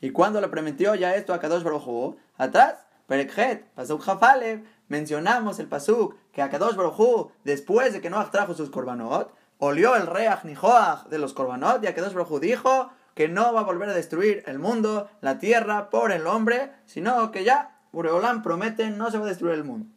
[0.00, 5.68] Y cuando le prometió ya esto a Kadosh Baruj atrás, Perekhet, Pasuk Jafalev, mencionamos el
[5.68, 11.06] pasuk que Akadosh Baruj después de que Noach trajo sus korbanot, olió el reach nijoach
[11.08, 14.58] de los korbanot y Akadosh Baruj dijo que no va a volver a destruir el
[14.58, 19.28] mundo, la tierra, por el hombre, sino que ya Ureolam promete no se va a
[19.28, 19.88] destruir el mundo.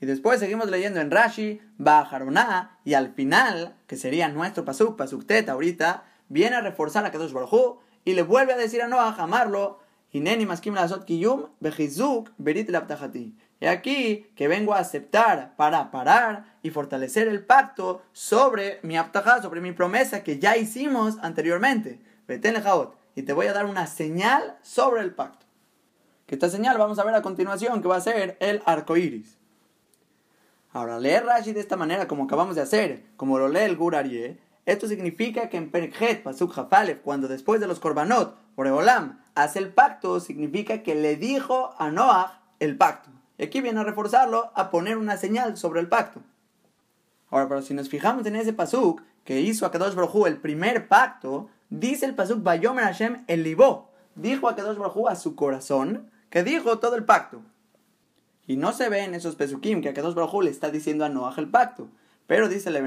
[0.00, 5.24] Y después seguimos leyendo en Rashi, Bajaroná, y al final, que sería nuestro pasuk, pasuk
[5.24, 9.18] tet ahorita, viene a reforzar a Kadosh Baruj y le vuelve a decir a Noach
[9.18, 9.80] amarlo,
[10.12, 12.70] Hineni maskim kiyum, bejizuk berit
[13.58, 19.42] y aquí que vengo a aceptar para parar y fortalecer el pacto sobre mi aptajá,
[19.42, 22.00] sobre mi promesa que ya hicimos anteriormente.
[22.28, 22.54] Vete
[23.14, 25.46] y te voy a dar una señal sobre el pacto.
[26.26, 29.36] Que esta señal vamos a ver a continuación que va a ser el arco iris.
[30.72, 34.38] Ahora, leer Rashi de esta manera, como acabamos de hacer, como lo lee el Gurarie,
[34.66, 39.72] esto significa que en Perkhet, Pasuk Jafalev, cuando después de los Korbanot, Oreolam hace el
[39.72, 43.10] pacto, significa que le dijo a Noah el pacto.
[43.38, 46.20] Y aquí viene a reforzarlo, a poner una señal sobre el pacto.
[47.30, 50.88] Ahora, pero si nos fijamos en ese pasuk que hizo a Kadosh Baruj el primer
[50.88, 53.90] pacto, dice el pasuk Bayomer Hashem el libó.
[54.16, 57.40] Dijo a Kadosh Baruj a su corazón que dijo todo el pacto.
[58.48, 61.08] Y no se ve en esos pesukim que a Kadosh Baruj le está diciendo a
[61.08, 61.88] Noah el pacto.
[62.26, 62.80] Pero dice la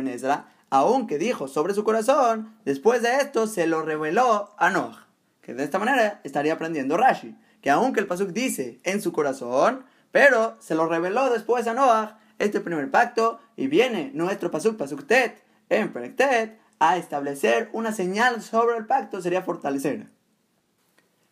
[0.69, 5.07] aunque dijo sobre su corazón, después de esto se lo reveló a Noah.
[5.41, 7.35] Que de esta manera estaría aprendiendo Rashi.
[7.61, 12.19] Que aunque el pasuk dice en su corazón, pero se lo reveló después a Noah
[12.37, 18.41] este primer pacto y viene nuestro pasuk, pasuk tet, en Perektet, a establecer una señal
[18.41, 20.07] sobre el pacto sería fortalecer.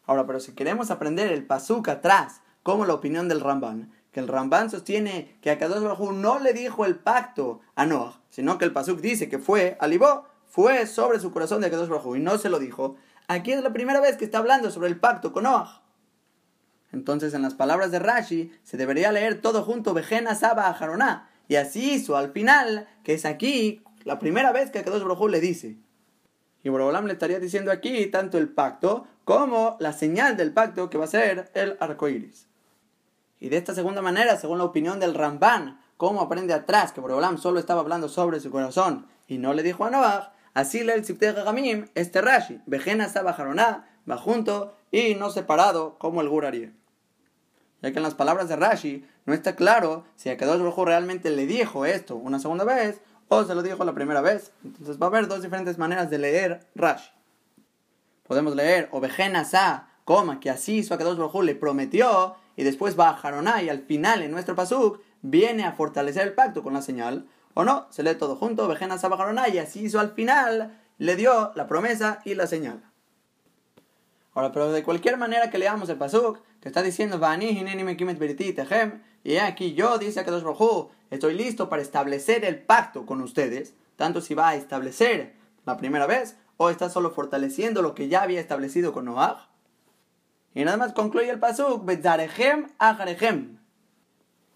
[0.06, 4.28] Ahora, pero si queremos aprender el pasuk atrás, como la opinión del Ramban, que el
[4.28, 8.66] Ramban sostiene que a Kadosh Baruj no le dijo el pacto a Noah, sino que
[8.66, 12.38] el pasuk dice que fue alibó, fue sobre su corazón de Kadosh Baruj y no
[12.38, 12.96] se lo dijo.
[13.28, 15.84] Aquí es la primera vez que está hablando sobre el pacto con Noah.
[16.94, 21.30] Entonces, en las palabras de Rashi, se debería leer todo junto, Vejena Saba Jaroná.
[21.48, 25.42] Y así hizo al final, que es aquí la primera vez que Kadosh Baruj le
[25.42, 25.78] dice.
[26.64, 30.98] Y Borobolam le estaría diciendo aquí tanto el pacto como la señal del pacto que
[30.98, 32.48] va a ser el arco iris.
[33.40, 37.38] Y de esta segunda manera, según la opinión del Ramban, como aprende atrás que Borobolam
[37.38, 41.06] solo estaba hablando sobre su corazón y no le dijo a Noah, así lee el
[41.06, 46.72] Sifte Gamim, este Rashi, Vejena Jaroná, va junto y no separado como el Gurarie.
[47.82, 51.30] Ya que en las palabras de Rashi no está claro si a Kadosh Baruj realmente
[51.30, 54.52] le dijo esto una segunda vez o se lo dijo la primera vez.
[54.64, 57.12] Entonces va a haber dos diferentes maneras de leer Rashi.
[58.26, 63.00] Podemos leer Ovejena Sa, coma, que así hizo a Kadosh Baruj le prometió y después
[63.00, 66.74] va a Jaroná y al final en nuestro pasuk viene a fortalecer el pacto con
[66.74, 67.28] la señal.
[67.54, 71.16] O no, se lee todo junto, Ovejena Sa Jaroná y así hizo al final, le
[71.16, 72.84] dio la promesa y la señal.
[74.34, 77.20] Ahora, pero de cualquier manera que leamos el pasuk, que está diciendo,
[79.24, 84.22] y aquí yo, dice Akadosh Rojú, estoy listo para establecer el pacto con ustedes, tanto
[84.22, 85.34] si va a establecer
[85.66, 89.50] la primera vez, o está solo fortaleciendo lo que ya había establecido con Noah.
[90.54, 93.60] Y nada más concluye el pasuk, Betzarehem Ajarehem.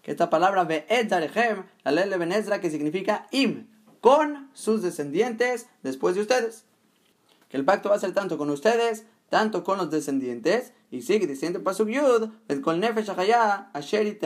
[0.02, 3.68] Que esta palabra Betzarehem, la ley de Benezra, que significa im,
[4.00, 6.66] con sus descendientes después de ustedes.
[7.48, 11.26] Que el pacto va a ser tanto con ustedes tanto con los descendientes, y sigue
[11.26, 12.28] diciendo Pasuk Yud,
[12.60, 13.08] con Nefesh
[13.72, 14.18] Asher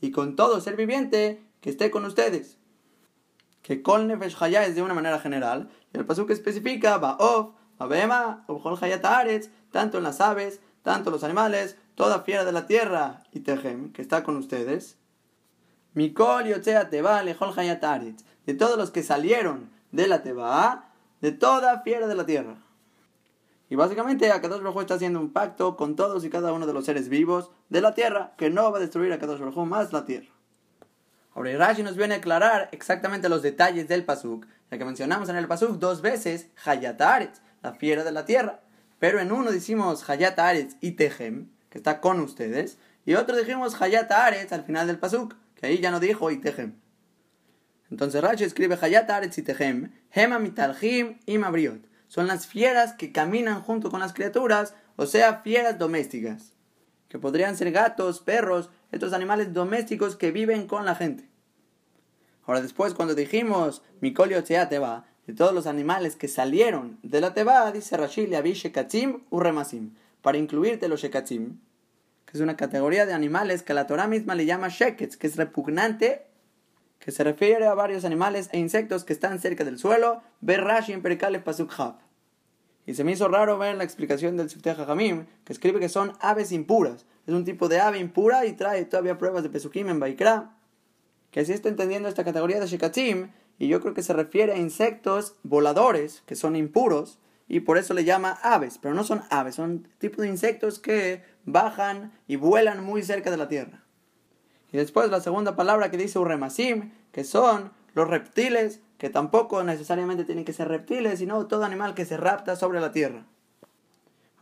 [0.00, 2.58] y con todo ser viviente que esté con ustedes.
[3.62, 8.76] Que con Nefesh es de una manera general, y el Pasuk especifica Ba'of, Abema, Ubhol
[8.82, 13.40] Hayat Aretz, tanto en las aves, tanto los animales, toda fiera de la tierra, y
[13.40, 14.96] Tehem, que está con ustedes.
[15.94, 22.06] Mikol Yotzea Teba, Aretz, de todos los que salieron de la Teba, de toda fiera
[22.06, 22.56] de la tierra.
[23.68, 26.84] Y básicamente Akadosh Baruj está haciendo un pacto con todos y cada uno de los
[26.84, 30.28] seres vivos de la tierra, que no va a destruir a Akadosh más la tierra.
[31.34, 35.36] Ahora Rashi nos viene a aclarar exactamente los detalles del pasuk, ya que mencionamos en
[35.36, 38.60] el pasuk dos veces Hayataretz, la fiera de la tierra.
[38.98, 44.52] Pero en uno decimos Hayataretz y Tehem, que está con ustedes, y otro dijimos Hayataretz
[44.52, 46.74] al final del pasuk, que ahí ya no dijo y Tehem.
[47.90, 53.62] Entonces Rashi escribe Hayataretz y Tehem, Hema mitalhim y mabriot son las fieras que caminan
[53.62, 56.54] junto con las criaturas, o sea, fieras domésticas,
[57.08, 61.30] que podrían ser gatos, perros, estos animales domésticos que viven con la gente.
[62.44, 67.70] Ahora después, cuando dijimos Mikolio Teba, de todos los animales que salieron de la Teba,
[67.70, 71.60] dice Rashid Avi Shekatzim Urremasim, para incluirte los Shekatzim,
[72.30, 75.36] que es una categoría de animales que la Torah misma le llama Sheketz, que es
[75.36, 76.30] repugnante
[77.00, 80.92] que se refiere a varios animales e insectos que están cerca del suelo, ver Rashi
[80.92, 81.72] en Perikale Pasuk
[82.86, 86.12] Y se me hizo raro ver la explicación del Sifteh Jamim, que escribe que son
[86.20, 87.06] aves impuras.
[87.26, 90.56] Es un tipo de ave impura y trae todavía pruebas de Pesukim en Baikra.
[91.30, 94.58] Que así estoy entendiendo esta categoría de Shekatim, y yo creo que se refiere a
[94.58, 97.18] insectos voladores, que son impuros,
[97.48, 101.22] y por eso le llama aves, pero no son aves, son tipos de insectos que
[101.44, 103.82] bajan y vuelan muy cerca de la tierra.
[104.72, 110.24] Y después la segunda palabra que dice urremasim, que son los reptiles, que tampoco necesariamente
[110.24, 113.24] tienen que ser reptiles, sino todo animal que se rapta sobre la tierra.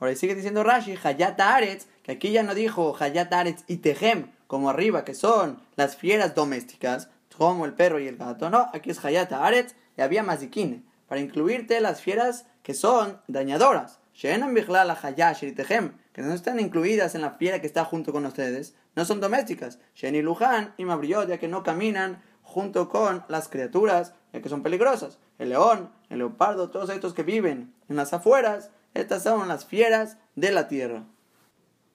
[0.01, 4.31] Ahora sigue diciendo Rashi, Hayat Aretz, que aquí ya no dijo Hayat Aretz y Tehem,
[4.47, 8.51] como arriba, que son las fieras domésticas, como el perro y el gato.
[8.51, 14.01] No, aquí es Hayat Aretz y había Mazikin, para incluirte las fieras que son dañadoras.
[16.19, 19.79] Que no están incluidas en la fiera que está junto con ustedes, no son domésticas.
[19.95, 24.65] Sheni Lujan y Mabriot, ya que no caminan junto con las criaturas, ya que son
[24.65, 25.21] peligrosas.
[25.39, 30.17] El león, el leopardo, todos estos que viven en las afueras, estas son las fieras
[30.35, 31.05] de la tierra.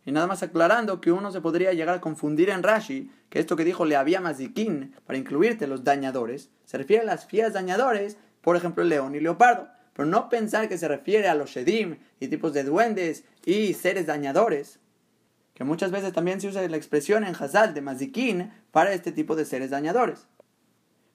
[0.06, 3.58] Y nada más aclarando que uno se podría llegar a confundir en Rashi, que esto
[3.58, 8.16] que dijo le había mazikin para incluirte los dañadores, se refiere a las fieras dañadores,
[8.40, 11.98] por ejemplo el león y leopardo, pero no pensar que se refiere a los shedim
[12.20, 14.80] y tipos de duendes y seres dañadores,
[15.54, 19.36] que muchas veces también se usa la expresión en Hazal de mazikin para este tipo
[19.36, 20.28] de seres dañadores.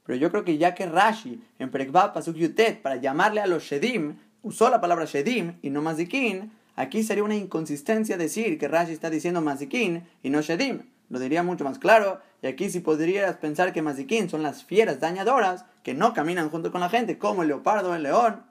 [0.04, 3.64] Pero yo creo que ya que Rashi en Prekba Pasuk Yutet para llamarle a los
[3.64, 8.92] shedim usó la palabra shedim y no mazikin, Aquí sería una inconsistencia decir que Rashi
[8.92, 10.84] está diciendo Mazikin y no Shedim.
[11.08, 12.20] Lo diría mucho más claro.
[12.40, 16.70] Y aquí sí podrías pensar que Mazikin son las fieras dañadoras que no caminan junto
[16.70, 18.44] con la gente, como el leopardo el león.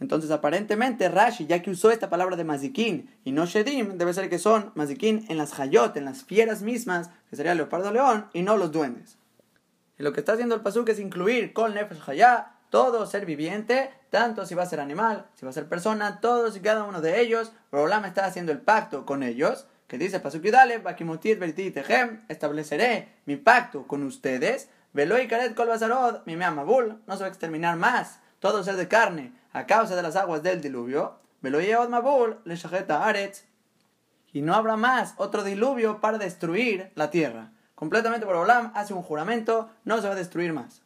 [0.00, 4.30] Entonces, aparentemente, Rashi, ya que usó esta palabra de Mazikin y no Shedim, debe ser
[4.30, 8.26] que son Mazikin en las Hayot, en las fieras mismas, que sería el leopardo león,
[8.32, 9.18] y no los duendes.
[9.98, 13.90] Y lo que está haciendo el Pasuk es incluir Kol Nefesh Hayah todo ser viviente,
[14.08, 17.02] tanto si va a ser animal, si va a ser persona, todos y cada uno
[17.02, 20.82] de ellos, me está haciendo el pacto con ellos, que dice Pasukidale,
[22.28, 25.68] estableceré mi pacto con ustedes, Velo y Karet Kol
[26.24, 28.20] mi Meamabul, no se va a exterminar más.
[28.38, 32.58] Todo ser de carne a causa de las aguas del diluvio, Velo y Mabul, le
[32.88, 33.44] Aretz,
[34.32, 37.52] y no habrá más otro diluvio para destruir la tierra.
[37.74, 40.82] Completamente por Olam hace un juramento, no se va a destruir más.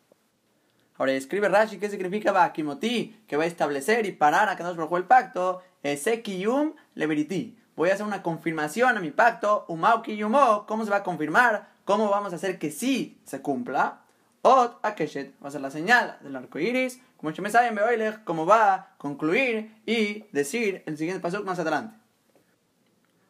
[0.97, 4.97] Ahora escribe Rashi qué significa Bakimoti, que va a establecer y parar a nos Baruj
[4.97, 7.59] el pacto, Esekiyum leveriti.
[7.75, 11.69] Voy a hacer una confirmación a mi pacto, Umau Kiyumo, ¿cómo se va a confirmar?
[11.85, 14.03] ¿Cómo vamos a hacer que sí se cumpla?
[14.43, 17.01] Ot Akeshet, va a ser la señal del arco iris,
[17.33, 21.97] como en Beoilech, cómo va a concluir y decir el siguiente paso más adelante.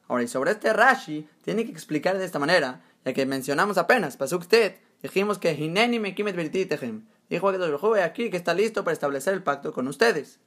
[0.08, 4.16] Ahora, y sobre este Rashi, tiene que explicar de esta manera, ya que mencionamos apenas,
[4.16, 9.34] Pasuk Tet, dijimos que Hineni Mekimet Tehem Dijo a aquí que está listo para establecer
[9.34, 10.40] el pacto con ustedes.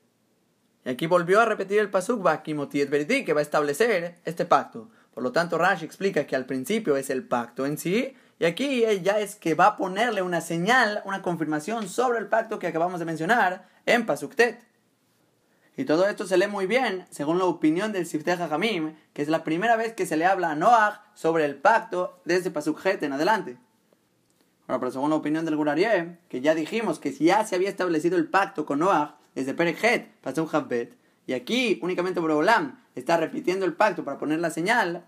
[0.85, 4.89] Y aquí volvió a repetir el pasuk Verdi, que va a establecer este pacto.
[5.13, 8.83] Por lo tanto, Rashi explica que al principio es el pacto en sí, y aquí
[9.01, 12.99] ya es que va a ponerle una señal, una confirmación sobre el pacto que acabamos
[12.99, 14.61] de mencionar en Pasuktet.
[15.75, 19.27] Y todo esto se lee muy bien, según la opinión del Sifteh Jamim, que es
[19.27, 23.13] la primera vez que se le habla a Noah sobre el pacto desde Pasukhet en
[23.13, 23.57] adelante.
[24.67, 28.17] Ahora, pero según la opinión del Gurarie, que ya dijimos que ya se había establecido
[28.17, 33.73] el pacto con Noah desde Perekhet, un Habet, y aquí únicamente Borobolam está repitiendo el
[33.73, 35.05] pacto para poner la señal,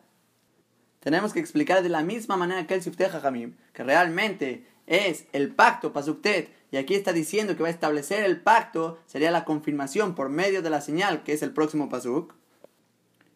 [0.99, 5.53] tenemos que explicar de la misma manera que el Sifteh Jamim, que realmente es el
[5.53, 10.13] pacto Pasuktet, y aquí está diciendo que va a establecer el pacto, sería la confirmación
[10.13, 12.33] por medio de la señal, que es el próximo Pasuk.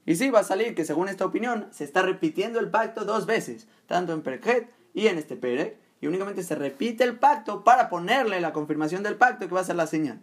[0.06, 3.26] Y sí, va a salir que según esta opinión se está repitiendo el pacto dos
[3.26, 7.90] veces, tanto en Perekhet y en este Perek, y únicamente se repite el pacto para
[7.90, 10.22] ponerle la confirmación del pacto que va a ser la señal.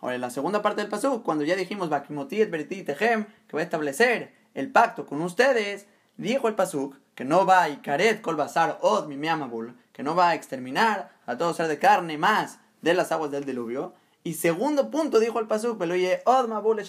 [0.00, 3.62] Ahora, en la segunda parte del pasuk, cuando ya dijimos Bakimotit, Tehem, que va a
[3.62, 5.86] establecer el pacto con ustedes,
[6.16, 10.30] dijo el pasuk que no va a Ikaret Kol Basar Od Mimiamabul, que no va
[10.30, 13.94] a exterminar a todo ser de carne más de las aguas del diluvio.
[14.22, 16.82] Y segundo punto dijo el pasuk, Od Mabul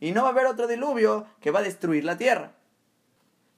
[0.00, 2.52] y no va a haber otro diluvio que va a destruir la tierra.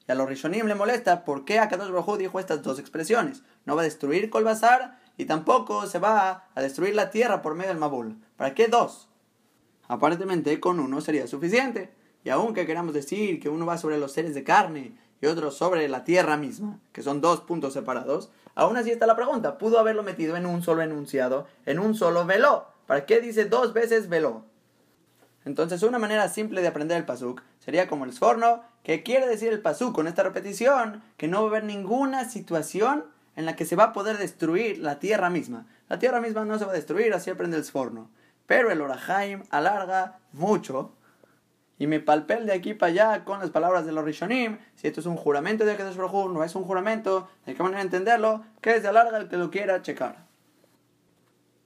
[0.09, 3.43] Y a los Rishonim le molesta por qué Akadosh Baruj dijo estas dos expresiones.
[3.65, 7.71] No va a destruir Kolbazar y tampoco se va a destruir la tierra por medio
[7.71, 8.17] del Mabul.
[8.37, 9.09] ¿Para qué dos?
[9.89, 11.93] Aparentemente con uno sería suficiente.
[12.27, 15.89] Y aunque queramos decir que uno va sobre los seres de carne y otro sobre
[15.89, 19.59] la tierra misma, que son dos puntos separados, aún así está la pregunta.
[19.59, 22.67] ¿Pudo haberlo metido en un solo enunciado, en un solo velo?
[22.89, 24.43] ¿Para qué dice dos veces velo?
[25.45, 29.53] Entonces, una manera simple de aprender el pasuk sería como el sforno, que quiere decir
[29.53, 33.05] el pasuk con esta repetición, que no va a haber ninguna situación
[33.37, 35.69] en la que se va a poder destruir la tierra misma.
[35.89, 38.11] La tierra misma no se va a destruir, así aprende el sforno.
[38.47, 40.91] Pero el Orahaim alarga mucho
[41.79, 44.59] y me palpé de aquí para allá con las palabras de los Rishonim.
[44.77, 47.83] Si esto es un juramento de Kedesh Baruj no es un juramento, ¿de qué manera
[47.83, 48.45] entenderlo?
[48.61, 50.25] Que se alarga el que lo quiera checar.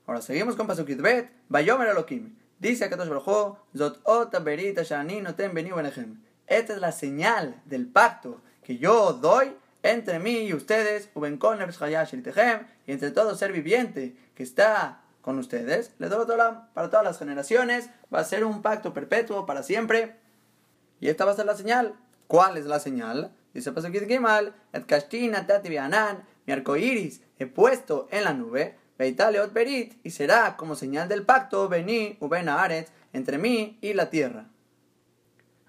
[0.06, 2.34] Ahora seguimos con Pasukit Bet, Bayomer Elohim.
[2.58, 5.70] Dice Akadosh Baruj Zot berita shani noten beni
[6.46, 9.52] Esta es la señal del pacto que yo doy
[9.82, 11.08] entre mí y ustedes,
[12.86, 16.26] y entre todo ser viviente que está con ustedes, le doy
[16.72, 20.16] para todas las generaciones, va a ser un pacto perpetuo para siempre.
[21.00, 21.94] Y esta va a ser la señal.
[22.26, 23.32] ¿Cuál es la señal?
[23.52, 29.98] Dice Pasukit Gimal, et kashtina tati mi arco iris he puesto en la nube, Berit,
[30.04, 34.46] y será como señal del pacto, Beni, Uben Aretz, entre mí y la tierra.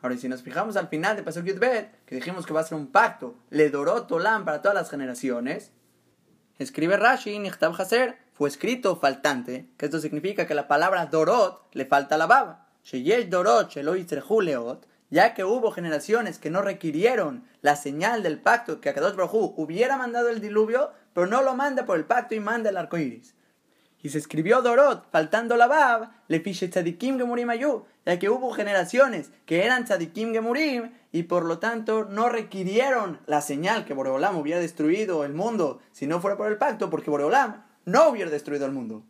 [0.02, 2.78] Ahora, si nos fijamos al final de Pasuk Bet, que dijimos que va a ser
[2.78, 5.72] un pacto, le doró Tolam para todas las generaciones,
[6.60, 11.86] escribe Rashi, Nichtav Haser, fue escrito faltante, que esto significa que la palabra Dorot le
[11.86, 12.66] falta la baba.
[12.84, 18.90] Sheyesh Dorot Leot, ya que hubo generaciones que no requirieron la señal del pacto que
[18.90, 22.72] Akadosh Baruj hubiera mandado el diluvio, pero no lo manda por el pacto y manda
[22.72, 23.36] el arco iris.
[24.02, 28.50] Y se escribió Dorot, faltando la Bab, le fiche tzadikim gemurim ayu, ya que hubo
[28.54, 34.36] generaciones que eran tzadikim gemurim y por lo tanto no requirieron la señal que Boreolam
[34.36, 38.66] hubiera destruido el mundo si no fuera por el pacto, porque Boreolam no hubiera destruido
[38.66, 39.04] el mundo.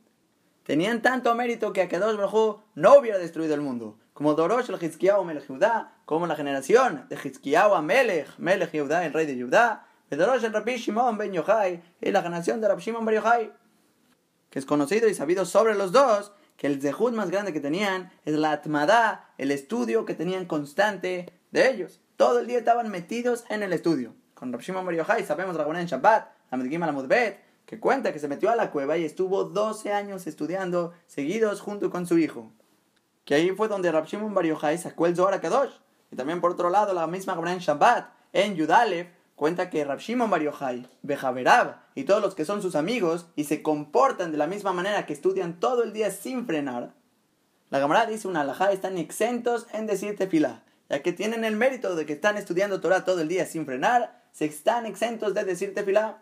[0.64, 5.24] Tenían tanto mérito que Akadosh Baruj no hubiera destruido el mundo, como Dorosh el Hizkiyahu
[5.24, 10.18] Melech Yudá, como la generación de Hizkiyahu Melech, Melech Yudá, el rey de Yudá, de
[10.18, 13.52] Dorosh el Rabbi Shimon ben Yochai, y la generación de Rabbi Shimon ben Yochai
[14.52, 18.12] que es conocido y sabido sobre los dos, que el zehut más grande que tenían
[18.26, 22.02] es la atmadá, el estudio que tenían constante de ellos.
[22.18, 24.14] Todo el día estaban metidos en el estudio.
[24.36, 27.38] Con Rav Shimon Bar sabemos en Shabbat, la
[27.72, 31.90] que cuenta que se metió a la cueva y estuvo 12 años estudiando seguidos junto
[31.90, 32.52] con su hijo.
[33.24, 35.40] Que ahí fue donde Rav Shimon Bar sacó el Zohar.
[36.12, 39.08] Y también por otro lado la misma en Shabbat, en Yudalev,
[39.38, 43.46] cuenta que Rav Shimon Bar Yochai, Bejaverab y todos los que son sus amigos y
[43.46, 46.92] se comportan de la misma manera que estudian todo el día sin frenar,
[47.70, 51.96] la camarada dice una alajá, están exentos en decir tefilá, ya que tienen el mérito
[51.96, 55.74] de que están estudiando Torah todo el día sin frenar, se están exentos de decir
[55.74, 56.22] tefilá.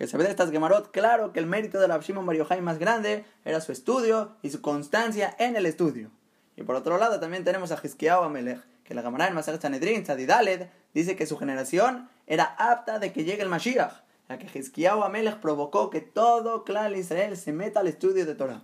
[0.00, 2.78] Que se ve de estas gemarot, claro que el mérito de Rav Shimon Bar más
[2.78, 6.10] grande era su estudio y su constancia en el estudio.
[6.56, 10.02] Y por otro lado también tenemos a Hizkiyahu Amelech, que la camarada en Maser Sanedrin,
[10.02, 13.92] Tzadidaled, dice que su generación era apta de que llegue el Mashiach,
[14.30, 18.62] ya que Hizkiyahu Amelech provocó que todo clan Israel se meta al estudio de Torah.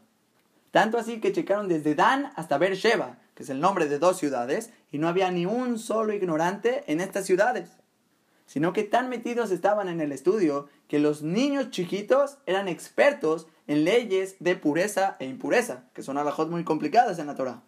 [0.70, 4.70] Tanto así que checaron desde Dan hasta Beersheba, que es el nombre de dos ciudades,
[4.90, 7.76] y no había ni un solo ignorante en estas ciudades.
[8.46, 13.84] Sino que tan metidos estaban en el estudio que los niños chiquitos eran expertos en
[13.84, 17.62] leyes de pureza e impureza, que son alajot muy complicadas en la Torah.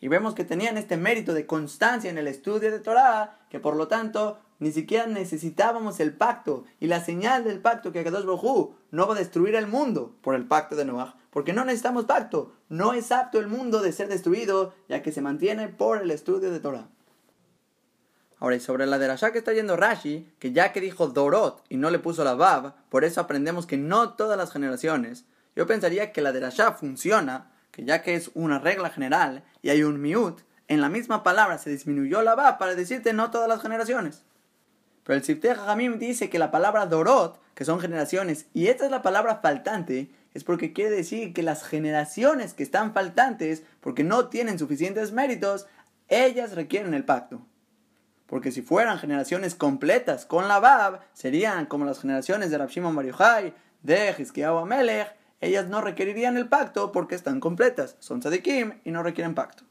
[0.00, 3.76] Y vemos que tenían este mérito de constancia en el estudio de Torah, que por
[3.76, 8.74] lo tanto ni siquiera necesitábamos el pacto y la señal del pacto que Akadosh Baruj
[8.90, 12.52] no va a destruir el mundo por el pacto de Noah, porque no necesitamos pacto,
[12.68, 16.50] no es apto el mundo de ser destruido, ya que se mantiene por el estudio
[16.50, 16.88] de Torah.
[18.40, 21.62] Ahora, y sobre la de Rasha que está yendo Rashi, que ya que dijo Dorot
[21.68, 25.66] y no le puso la Bab, por eso aprendemos que no todas las generaciones, yo
[25.66, 29.82] pensaría que la de Rasha funciona que ya que es una regla general y hay
[29.82, 33.60] un miut, en la misma palabra se disminuyó la va para decirte no todas las
[33.60, 34.22] generaciones.
[35.04, 38.90] Pero el Sifteh Hamim dice que la palabra Dorot, que son generaciones, y esta es
[38.90, 44.28] la palabra faltante, es porque quiere decir que las generaciones que están faltantes, porque no
[44.28, 45.66] tienen suficientes méritos,
[46.08, 47.42] ellas requieren el pacto.
[48.30, 52.96] Porque si fueran generaciones completas con la Bab, serían como las generaciones de Rav Shimon
[53.82, 59.02] de Hizkiyahu Amelech, ellas no requerirían el pacto porque están completas, son tzadikim y no
[59.02, 59.64] requieren pacto.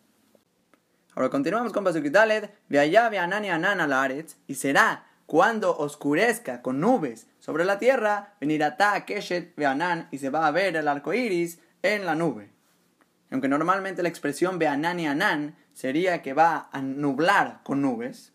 [1.15, 6.61] Ahora continuamos con Pasukidaled, ve allá, ve anani anan la aretz, y será cuando oscurezca
[6.61, 10.89] con nubes sobre la tierra, venirá keshet ve anan, y se va a ver el
[10.89, 12.51] arco iris en la nube.
[13.31, 18.33] Aunque normalmente la expresión ve anani anan sería que va a nublar con nubes,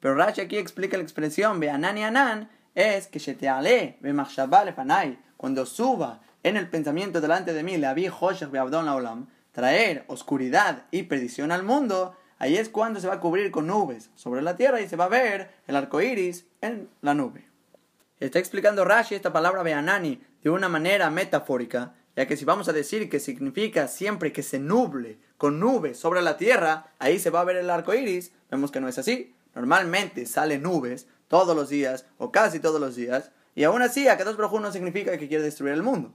[0.00, 4.14] pero Rashi aquí explica la expresión ve anan es que se te ale ve
[4.74, 11.04] panay, cuando suba en el pensamiento delante de mí, le había Olam, traer oscuridad y
[11.04, 14.80] perdición al mundo, ahí es cuando se va a cubrir con nubes sobre la tierra
[14.80, 17.48] y se va a ver el arco iris en la nube.
[18.20, 22.72] Está explicando Rashi esta palabra Beanani de una manera metafórica, ya que si vamos a
[22.72, 27.40] decir que significa siempre que se nuble con nubes sobre la tierra, ahí se va
[27.40, 29.34] a ver el arco iris, vemos que no es así.
[29.56, 34.16] Normalmente salen nubes todos los días o casi todos los días, y aún así, a
[34.16, 36.12] dos no significa que quiere destruir el mundo.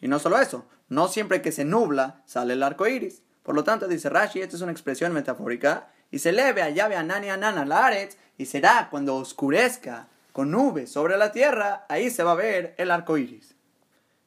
[0.00, 3.22] Y no solo eso, no siempre que se nubla sale el arco iris.
[3.42, 6.96] Por lo tanto, dice Rashi, esta es una expresión metafórica, y se leve a llave
[6.96, 12.08] a nani a la aretz, y será cuando oscurezca con nubes sobre la tierra, ahí
[12.08, 13.53] se va a ver el arco iris.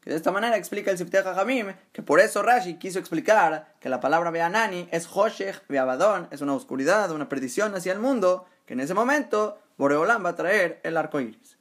[0.07, 3.89] Que de esta manera explica el Sifteh Jamim que por eso Rashi quiso explicar que
[3.89, 8.71] la palabra Beanani es Hoshech Beabadón, es una oscuridad, una perdición hacia el mundo, que
[8.71, 11.57] en ese momento Boreolam va a traer el arco iris.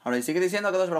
[0.00, 0.90] Ahora sigue diciendo que dos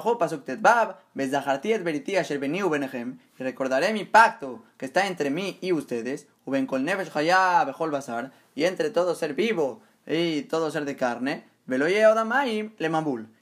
[3.39, 6.29] y recordaré mi pacto que está entre mí y ustedes,
[8.55, 12.89] y entre todo ser vivo y todo ser de carne, le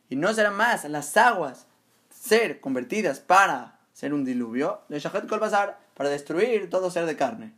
[0.09, 1.66] y no serán más las aguas
[2.27, 7.55] ser convertidas para ser un diluvio, de shahet kol para destruir todo ser de carne.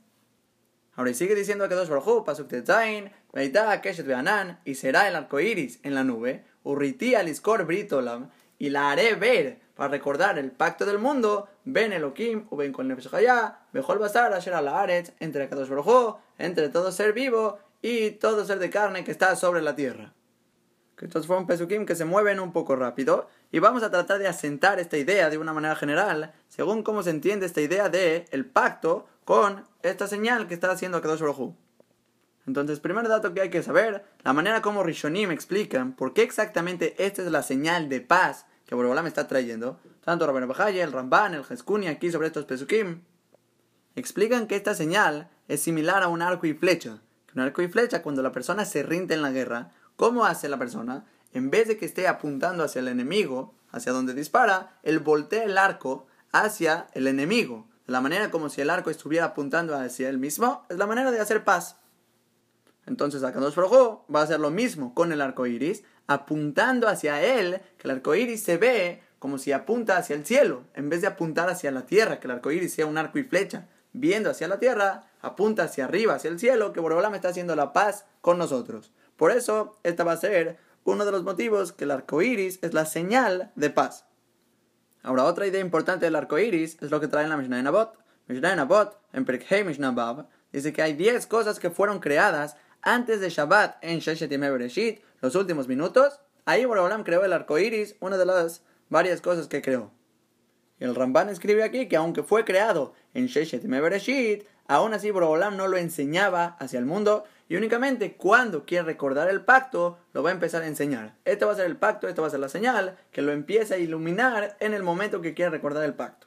[0.94, 5.40] Ahora sigue diciendo que dos brajos, pasuk tetzain, veita keshet beanan, y será el arco
[5.40, 10.84] iris en la nube, Urriti aliscor britolam, y la haré ver para recordar el pacto
[10.84, 15.68] del mundo, ven Elohim, o ven con Nefesh Hayah, Bejol Basar, Asher Alaharetz, entre Kadosh
[15.68, 20.14] Baruj entre todo ser vivo y todo ser de carne que está sobre la tierra.
[20.96, 24.28] Que estos fueron pesukim que se mueven un poco rápido y vamos a tratar de
[24.28, 28.44] asentar esta idea de una manera general, según cómo se entiende esta idea de el
[28.46, 31.54] pacto con esta señal que está haciendo Kadosh Baruj
[32.48, 36.94] entonces, primer dato que hay que saber, la manera como Rishonim explican por qué exactamente
[36.96, 39.78] esta es la señal de paz que Borobolam está trayendo.
[40.02, 43.02] Tanto Rabben Bajaya, el Ramban, el Jeskuni aquí sobre estos pesukim,
[43.96, 47.02] explican que esta señal es similar a un arco y flecha.
[47.34, 50.58] Un arco y flecha, cuando la persona se rinde en la guerra, ¿cómo hace la
[50.58, 51.04] persona?
[51.32, 55.58] En vez de que esté apuntando hacia el enemigo, hacia donde dispara, él voltea el
[55.58, 57.66] arco hacia el enemigo.
[57.86, 61.10] De la manera como si el arco estuviera apuntando hacia él mismo, es la manera
[61.10, 61.76] de hacer paz.
[62.86, 67.60] Entonces Akadosh Baruj va a hacer lo mismo con el arco iris, apuntando hacia él,
[67.76, 71.08] que el arco iris se ve como si apunta hacia el cielo, en vez de
[71.08, 74.48] apuntar hacia la tierra, que el arco iris sea un arco y flecha, viendo hacia
[74.48, 78.38] la tierra, apunta hacia arriba, hacia el cielo, que me está haciendo la paz con
[78.38, 78.92] nosotros.
[79.16, 80.58] Por eso, esta va a ser
[80.88, 84.06] uno de los motivos que el arco iris es la señal de paz.
[85.02, 87.62] Ahora, otra idea importante del arco iris es lo que trae en la Mishnah de
[87.62, 87.98] Nabot.
[88.26, 92.56] Mishnah de Nabot, en Perkhei Mishnah Bab, dice que hay 10 cosas que fueron creadas
[92.80, 97.96] antes de Shabbat en Sheshet Bereshit, los últimos minutos, ahí Borobolam creó el arco iris,
[98.00, 99.90] una de las varias cosas que creó.
[100.78, 105.68] El Ramban escribe aquí que aunque fue creado en Sheshet Bereshit, aún así Borobolam no
[105.68, 110.34] lo enseñaba hacia el mundo y únicamente cuando quiere recordar el pacto lo va a
[110.34, 111.14] empezar a enseñar.
[111.24, 113.74] Este va a ser el pacto, esta va a ser la señal que lo empieza
[113.74, 116.26] a iluminar en el momento que quiere recordar el pacto.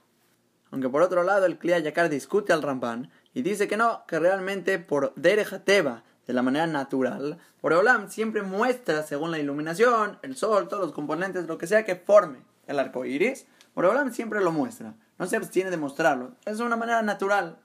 [0.72, 4.20] Aunque por otro lado el Kliya Yakar discute al Ramban y dice que no, que
[4.20, 10.68] realmente por Derejateva, de la manera natural, Boreolam siempre muestra, según la iluminación, el sol,
[10.68, 14.94] todos los componentes, lo que sea que forme el arco iris, Boreolam siempre lo muestra.
[15.20, 16.32] No se abstiene de mostrarlo.
[16.46, 17.58] Es una manera natural.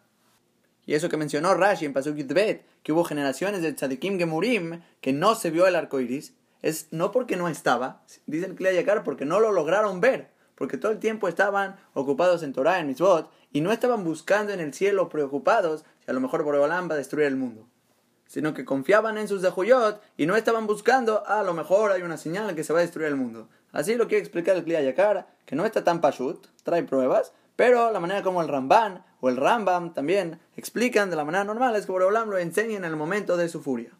[0.87, 5.13] Y eso que mencionó Rashi en Pasuk Bet, que hubo generaciones de Tzadikim Gemurim que
[5.13, 6.33] no se vio el arco iris,
[6.63, 10.93] es no porque no estaba, dice el Yakar, porque no lo lograron ver, porque todo
[10.93, 15.09] el tiempo estaban ocupados en Torah, en Mitzvot, y no estaban buscando en el cielo
[15.09, 17.69] preocupados si a lo mejor Boreolam va a destruir el mundo
[18.27, 22.03] sino que confiaban en sus dejuyot y no estaban buscando, ah, a lo mejor hay
[22.03, 23.49] una señal que se va a destruir el mundo.
[23.73, 27.91] Así lo quiere explicar el Kliya Yakar, que no está tan pashut, trae pruebas, pero
[27.93, 31.87] la manera como el Ramban o el Rambam también explican de la manera normal es
[31.87, 33.93] que Boreolam lo enseña en el momento de su furia.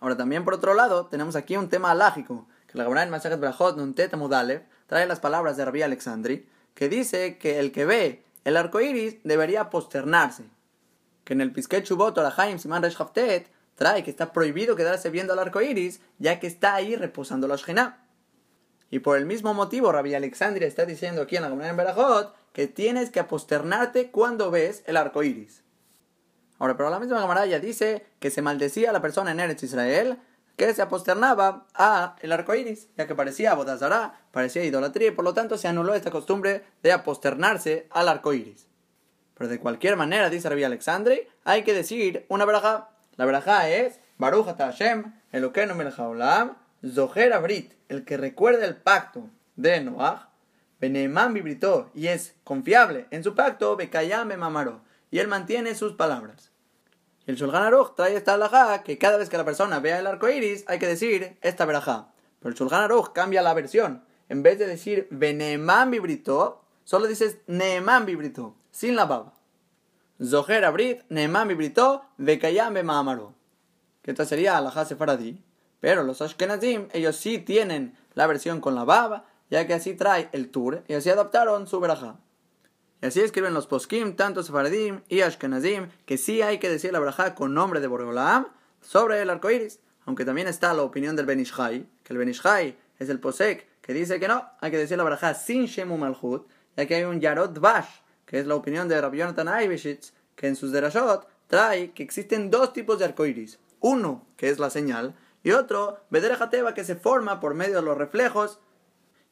[0.00, 3.38] Ahora también por otro lado tenemos aquí un tema alágico, que la Gemara en Masajet
[3.38, 8.24] Brachot Nuntet Mudalev trae las palabras de Rabbi Alexandri, que dice que el que ve
[8.44, 10.44] el arco iris debería posternarse,
[11.24, 12.96] que en el Pisquet Chubot o la Haim Siman Resh
[13.74, 17.56] trae que está prohibido quedarse viendo al arco iris, ya que está ahí reposando la
[17.56, 18.06] Shekhinah.
[18.90, 22.34] Y por el mismo motivo, Rabbi Alexandria está diciendo aquí en la comunidad en Berajot
[22.52, 25.62] que tienes que aposternarte cuando ves el arco iris.
[26.58, 30.18] Ahora, pero la misma camarada dice que se maldecía a la persona en Eretz Israel
[30.56, 35.24] que se aposternaba a el arco iris, ya que parecía bodazara, parecía idolatría, y por
[35.24, 38.66] lo tanto se anuló esta costumbre de aposternarse al arco iris.
[39.34, 42.90] Pero de cualquier manera, dice Rabbi Alexandre, hay que decir una braja.
[43.16, 49.28] La braja es Baruch Hashem, Elokeinu melech haolam, Zoher Abrit, el que recuerda el pacto
[49.56, 50.31] de Noah,
[50.82, 54.80] Beneman vibrito y es confiable en su pacto, Bekayam mamaro,
[55.12, 56.50] y él mantiene sus palabras.
[57.24, 60.28] El Shulchan Aruch trae esta braja que cada vez que la persona vea el arco
[60.28, 62.08] iris hay que decir esta braja.
[62.40, 64.04] Pero el Shulchan Aruch cambia la versión.
[64.28, 69.34] En vez de decir Beneman vibrito, solo dices Neeman vibrito sin la baba.
[70.20, 73.32] Zoher abrit, Neemam vibrito, Bekayam Ma'amaru.
[74.02, 75.44] Que esta sería la Sefaradí.
[75.78, 80.30] Pero los Ashkenazim, ellos sí tienen la versión con la baba, ya que así trae
[80.32, 82.18] el Tur, y así adaptaron su braja.
[83.02, 87.00] Y así escriben los poskim, tanto Sefaradim y Ashkenazim, que sí hay que decir la
[87.00, 88.46] braja con nombre de Boreolam
[88.80, 89.78] sobre el arco iris.
[90.06, 94.18] Aunque también está la opinión del Benishai, que el Benishai es el posek que dice
[94.18, 97.58] que no, hay que decir la braja sin Shemu Malchut, ya que hay un Yarot
[97.58, 102.02] Bash, que es la opinión de Rabbi Jonathan Eibeshitz, que en sus derashot trae que
[102.02, 103.58] existen dos tipos de arcoiris.
[103.80, 107.98] Uno, que es la señal, y otro, Bederajateva, que se forma por medio de los
[107.98, 108.58] reflejos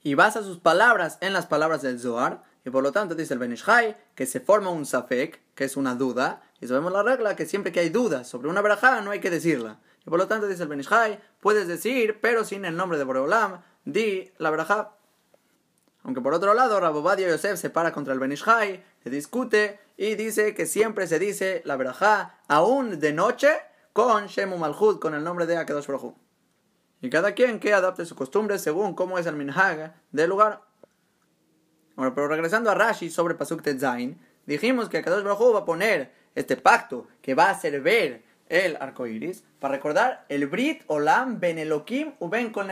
[0.02, 3.40] y basa sus palabras en las palabras del Zohar, y por lo tanto dice el
[3.40, 7.46] Benishai que se forma un Safek, que es una duda, y sabemos la regla que
[7.46, 9.78] siempre que hay dudas sobre una verajá no hay que decirla.
[10.06, 13.62] Y por lo tanto dice el Benishai, puedes decir, pero sin el nombre de Boreolam,
[13.84, 14.92] di la verajá
[16.02, 20.54] aunque por otro lado, Rabobadia Yosef se para contra el Benishai, se discute y dice
[20.54, 23.50] que siempre se dice la verajá aún de noche
[23.92, 26.14] con Shemu Malchut, con el nombre de Akedosh Baruj
[27.02, 30.62] Y cada quien que adapte su costumbre según cómo es el minhag del lugar.
[31.96, 36.12] Ahora, pero regresando a Rashi sobre Pasuk Tetzain, dijimos que Kadosh Baruj va a poner
[36.34, 41.40] este pacto que va a hacer ver el arco iris para recordar el Brit Olam
[41.40, 42.68] Ben Elohim Uben Kol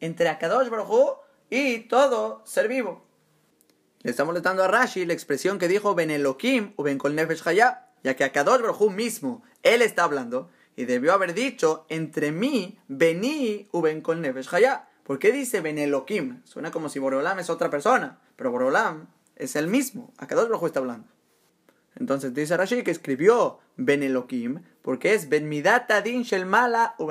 [0.00, 3.04] entre Akadosh Baruj y todo ser vivo.
[4.02, 8.24] Le está molestando a Rashi la expresión que dijo Ben Elohim Uben Kol ya que
[8.24, 14.20] Akadosh Baruj mismo, él está hablando y debió haber dicho entre mí, Beni Uben Kol
[14.20, 14.88] Nefesh Chaya.
[15.02, 16.42] ¿Por qué dice Ben Elohim?
[16.44, 20.12] Suena como si Boreolam es otra persona, pero Boreolam es el mismo.
[20.18, 21.08] Akadosh Baruj está hablando.
[21.94, 27.10] Entonces dice Rashi que escribió Ben Elohim porque es Ben Midat Adin Shel Mala u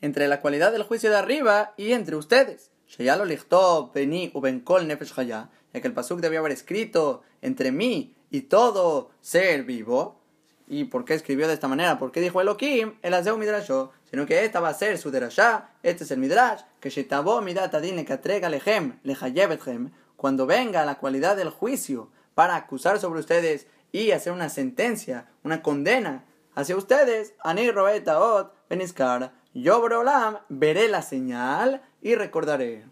[0.00, 2.70] Entre la cualidad del juicio de arriba y entre ustedes.
[2.98, 7.72] ya lo lichtó Beni u Kol Nefesh ya que el Pasuk debía haber escrito entre
[7.72, 10.20] mí y todo ser vivo.
[10.68, 11.98] ¿Y por qué escribió de esta manera?
[11.98, 12.94] ¿Por qué dijo Elohim?
[13.02, 13.92] El Azeu Midrasho.
[14.10, 15.70] Sino que esta va a ser su derashá.
[15.82, 16.62] Este es el Midrash.
[16.80, 19.92] Que Shetabo Midat Adin Lekatrega Lehem Lehayevethem.
[20.16, 25.62] Cuando venga la cualidad del juicio para acusar sobre ustedes y hacer una sentencia, una
[25.62, 32.86] condena hacia ustedes, Ani Roetaot Beniskar, yo Brolam veré la señal y recordaré.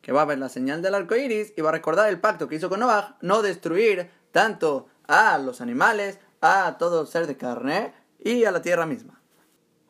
[0.00, 2.48] Que va a ver la señal del arco iris y va a recordar el pacto
[2.48, 7.92] que hizo con Noah, no destruir tanto a los animales, a todo ser de carne
[8.18, 9.20] y a la tierra misma.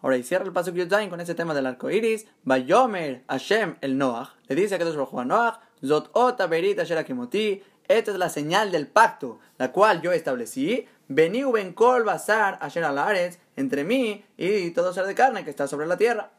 [0.03, 2.27] Ahora, y cierra el paso Yudzain con ese tema del arco iris.
[2.43, 4.35] Bayomer Hashem el Noah.
[4.49, 6.85] Le dice a que a Noah, Zot ota berita
[7.91, 10.87] esta es la señal del pacto, la cual yo establecí.
[11.09, 15.67] Vení ben kol basar ayer alares entre mí y todo ser de carne que está
[15.67, 16.31] sobre la tierra.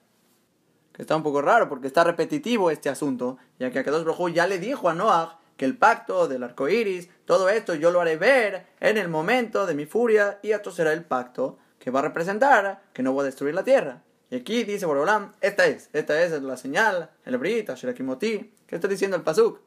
[0.94, 4.48] Que está un poco raro porque está repetitivo este asunto, ya que Akadosh Brojú ya
[4.48, 8.18] le dijo a Noah que el pacto del arco iris, todo esto yo lo haré
[8.18, 12.02] ver en el momento de mi furia y esto será el pacto que va a
[12.02, 14.02] representar que no voy a destruir la tierra.
[14.32, 18.56] Y aquí dice Borolam, esta es, esta es la señal, el Brit, Asherakimoti.
[18.66, 19.60] ¿Qué está diciendo el Pasuk?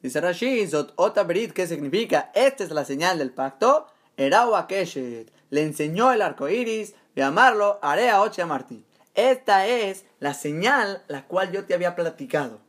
[0.00, 0.96] Dice Rashi, Zot
[1.54, 2.32] ¿qué significa?
[2.34, 3.86] Esta es la señal del pacto.
[4.16, 8.84] Erawa Keshet le enseñó el arco iris, de amarlo, Area Oche Martí.
[9.14, 12.61] Esta es la señal la cual yo te había platicado.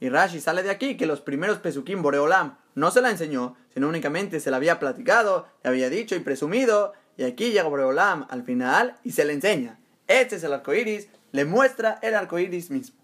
[0.00, 3.88] Y Rashi sale de aquí que los primeros Pesukim Boreolam no se la enseñó, sino
[3.88, 8.42] únicamente se la había platicado, le había dicho y presumido, y aquí llega Boreolam al
[8.42, 9.78] final y se le enseña.
[10.06, 12.96] Este es el arco iris, le muestra el arco iris mismo.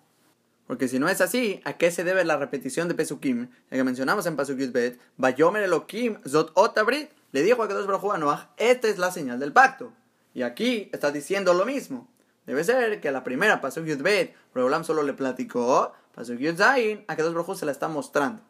[0.67, 3.49] Porque si no es así, ¿a qué se debe la repetición de Pesukim?
[3.71, 8.13] El que mencionamos en Pasuk Yudbet, Bayomer Elohim Zot Otabrit, le dijo a Kadosh Baruj
[8.13, 9.93] a esta es la señal del pacto.
[10.33, 12.09] Y aquí está diciendo lo mismo.
[12.47, 17.35] Debe ser que la primera Pasuk Yudbet, Reolam solo le platicó, Pasuk Yudzain, a Kadosh
[17.35, 18.43] Baruj se la está mostrando.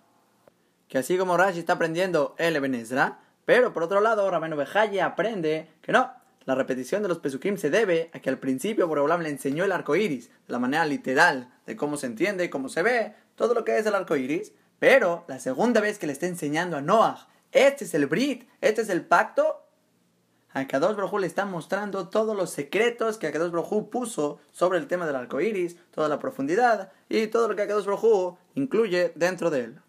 [0.88, 5.70] Que así como Rashi está aprendiendo el Ebenezra, pero por otro lado, Rabenu Bejaye aprende
[5.82, 6.12] que no,
[6.44, 9.72] la repetición de los Pesukim se debe a que al principio Boreolam le enseñó el
[9.72, 13.64] arco iris, de la manera literal, de cómo se entiende, cómo se ve, todo lo
[13.64, 14.52] que es el arco iris.
[14.78, 18.82] Pero la segunda vez que le está enseñando a Noah, este es el Brit, este
[18.82, 19.62] es el pacto,
[20.52, 24.86] a Kadosh Brojú le está mostrando todos los secretos que Kadosh Brojú puso sobre el
[24.88, 29.50] tema del arco iris, toda la profundidad y todo lo que Kadosh Brojú incluye dentro
[29.50, 29.80] de él.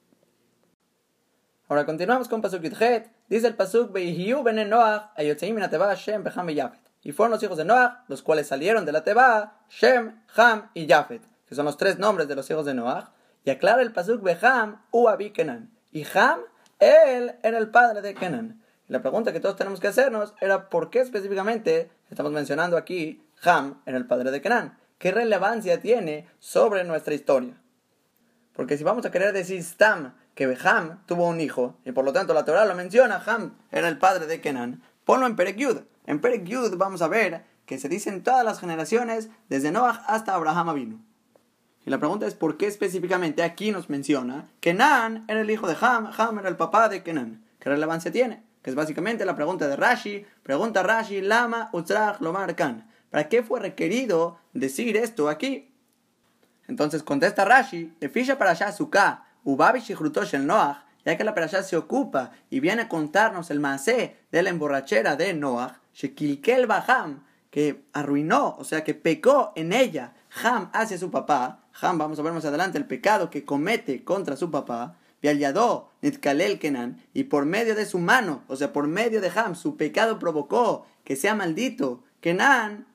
[1.71, 3.09] Ahora continuamos con Pasuk Yudhet.
[3.29, 6.81] Dice el Pasuk, ben Noach, Shem, Beham y Yafet.
[7.01, 10.85] Y fueron los hijos de Noach, los cuales salieron de la Teba, Shem, Ham y
[10.85, 13.05] Yafet, que son los tres nombres de los hijos de Noach.
[13.45, 15.71] Y aclara el Pasuk, Beham, Uabi Kenan.
[15.93, 16.41] Y Ham,
[16.77, 18.60] él era el padre de Kenan.
[18.91, 23.81] La pregunta que todos tenemos que hacernos era, ¿por qué específicamente estamos mencionando aquí Ham
[23.85, 24.77] era el padre de Kenan?
[24.97, 27.55] ¿Qué relevancia tiene sobre nuestra historia?
[28.51, 32.11] Porque si vamos a querer decir Stam, que Ham tuvo un hijo, y por lo
[32.11, 35.85] tanto la Torah lo menciona, Ham era el padre de Kenan, ponlo en Perek.
[36.05, 40.67] En Perek vamos a ver que se dicen todas las generaciones, desde Noah hasta Abraham
[40.67, 40.99] Avinu.
[41.85, 45.77] Y la pregunta es, ¿por qué específicamente aquí nos menciona Kenan era el hijo de
[45.79, 47.45] Ham, Ham era el papá de Kenan?
[47.57, 48.50] ¿Qué relevancia tiene?
[48.61, 52.55] Que es básicamente la pregunta de Rashi, pregunta Rashi, Lama, Utzrach, Lomar.
[53.09, 55.73] ¿Para qué fue requerido decir esto aquí?
[56.67, 58.73] Entonces contesta Rashi, Efisha para allá
[59.43, 59.81] Ubabi
[60.33, 64.43] el Noach, ya que la perashá se ocupa y viene a contarnos el maasé de
[64.43, 70.13] la emborrachera de Noach, Shekilkel Baham, que arruinó, o sea, que pecó en ella
[70.43, 71.65] Ham hacia su papá.
[71.81, 74.95] Ham, vamos a ver más adelante el pecado que comete contra su papá.
[75.21, 79.77] Nitkalel Kenan, y por medio de su mano, o sea, por medio de Ham, su
[79.77, 82.03] pecado provocó que sea maldito.
[82.21, 82.87] Kenan,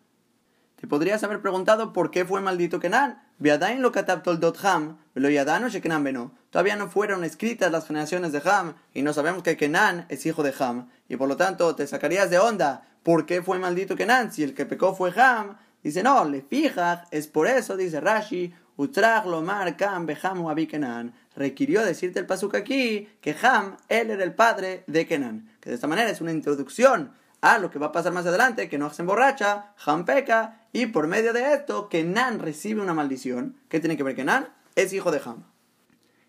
[0.80, 3.22] te podrías haber preguntado por qué fue maldito Kenan.
[3.38, 6.32] Viadain lo dot Ham, lo yadano Kenan beno.
[6.50, 10.42] Todavía no fueron escritas las generaciones de Ham y no sabemos que Kenan es hijo
[10.42, 10.88] de Ham.
[11.08, 12.88] Y por lo tanto te sacarías de onda.
[13.02, 14.32] ¿Por qué fue maldito Kenan?
[14.32, 15.58] Si el que pecó fue Ham.
[15.82, 21.14] Dice, no, le fija, es por eso, dice Rashi, Utrach lomar kam behamu abikenan.
[21.36, 25.50] Requirió decirte el pasuk aquí que Ham, él era el padre de Kenan.
[25.60, 28.70] Que de esta manera es una introducción a lo que va a pasar más adelante,
[28.70, 33.56] que no se emborracha, Ham peca, y por medio de esto, Kenan recibe una maldición.
[33.68, 34.48] ¿Qué tiene que ver Kenan?
[34.74, 35.44] Es hijo de Ham.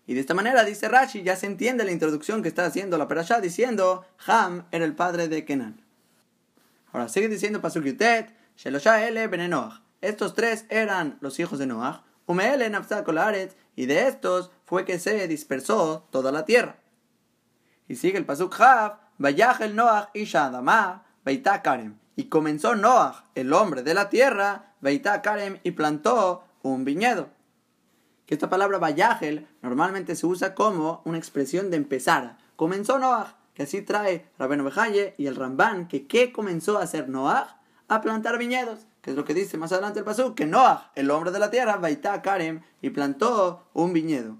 [0.06, 3.08] Y de esta manera, dice Rashi, ya se entiende la introducción que está haciendo la
[3.08, 5.80] perashá diciendo Ham era el padre de Kenan.
[6.92, 9.52] Ahora sigue diciendo Pasuk Yutet, Shelosha Ele Ben
[10.00, 13.04] Estos tres eran los hijos de Noach, Umeele Nafzal
[13.74, 16.76] y de estos fue que se dispersó toda la tierra.
[17.88, 21.98] Y sigue el Pasuk Hav, el Noach Isha Adama, Beitá Karem.
[22.16, 27.30] Y comenzó Noach, el hombre de la tierra, Beitá Karem, y plantó un viñedo
[28.28, 32.36] que esta palabra Vayagel normalmente se usa como una expresión de empezar.
[32.56, 37.08] Comenzó Noah, que así trae Rabeno Bejaye y el Ramban, que ¿qué comenzó a hacer
[37.08, 37.58] Noah?
[37.88, 41.10] A plantar viñedos, que es lo que dice más adelante el pasú, que Noah, el
[41.10, 44.36] hombre de la tierra, Baitá Karem, y plantó un viñedo.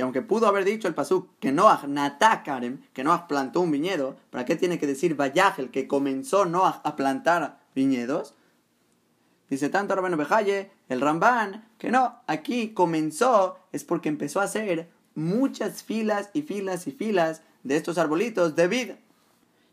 [0.00, 3.70] Y aunque pudo haber dicho el pasú que Noah natá Karem, que Noah plantó un
[3.70, 8.32] viñedo, ¿para qué tiene que decir Vayagel, que comenzó Noah a plantar viñedos?
[9.50, 14.88] Dice tanto Rabeno Bejaye, el Ramban, que no, aquí comenzó, es porque empezó a hacer
[15.14, 18.96] muchas filas y filas y filas de estos arbolitos de vida.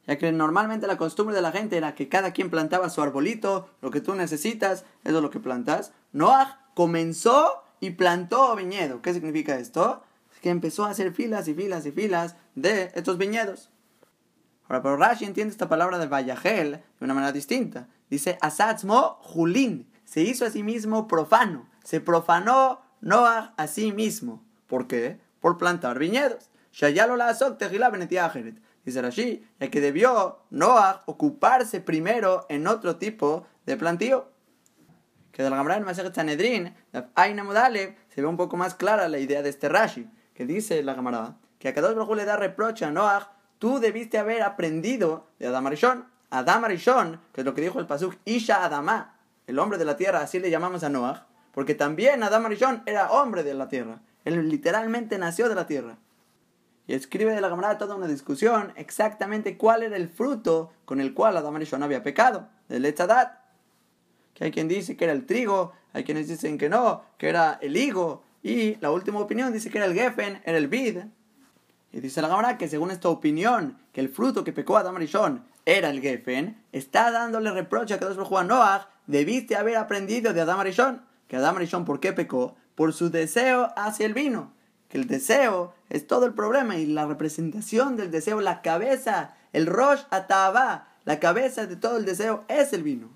[0.08, 3.70] Ya que normalmente la costumbre de la gente era que cada quien plantaba su arbolito,
[3.82, 5.94] lo que tú necesitas, eso es lo que plantas.
[6.12, 9.02] Noah comenzó y plantó viñedo.
[9.02, 10.04] ¿Qué significa esto?
[10.42, 13.72] Que empezó a hacer filas y filas y filas de estos viñedos.
[14.68, 17.88] Ahora, pero Rashi entiende esta palabra de Vayagel de una manera distinta.
[18.10, 24.44] Dice, Asatzmo Julín, se hizo a sí mismo profano, se profanó Noah a sí mismo.
[24.68, 25.20] ¿Por qué?
[25.40, 26.50] Por plantar viñedos.
[28.86, 34.32] Dice Rashi, ya que debió Noah ocuparse primero en otro tipo de plantío.
[35.32, 39.42] Que de la Gamara en Masechet Sanedrin, se ve un poco más clara la idea
[39.42, 42.92] de este Rashi, que dice la Gamara, que a cada uno le da reproche a
[42.92, 47.80] Noah, tú debiste haber aprendido de Adam Arishon Adam Arishon, que es lo que dijo
[47.80, 49.16] el Pasuk, Isha Adama,
[49.48, 53.12] el hombre de la tierra, así le llamamos a Noah, porque también Adam Arishon era
[53.12, 54.00] hombre de la tierra.
[54.26, 55.98] Él literalmente nació de la tierra.
[56.86, 61.16] Y escribe de la camarada toda una discusión exactamente cuál era el fruto con el
[61.16, 63.40] cual Adam Arishon había pecado, del Etzadat.
[64.36, 67.58] Que hay quien dice que era el trigo, hay quienes dicen que no, que era
[67.60, 71.00] el higo, y la última opinión dice que era el Geffen, era el vid.
[71.92, 75.44] Y dice la cámara que según esta opinión, que el fruto que pecó Adam Arishon
[75.66, 80.62] era el Geffen, está dándole reproche a Kadosh Baruj Noah, debiste haber aprendido de Adam
[80.62, 81.02] Arishon.
[81.28, 82.56] Que Adam Arishon, ¿por qué pecó?
[82.76, 84.54] Por su deseo hacia el vino.
[84.88, 89.66] Que el deseo es todo el problema y la representación del deseo, la cabeza, el
[89.66, 93.10] Rosh Ataba, la cabeza de todo el deseo es el vino.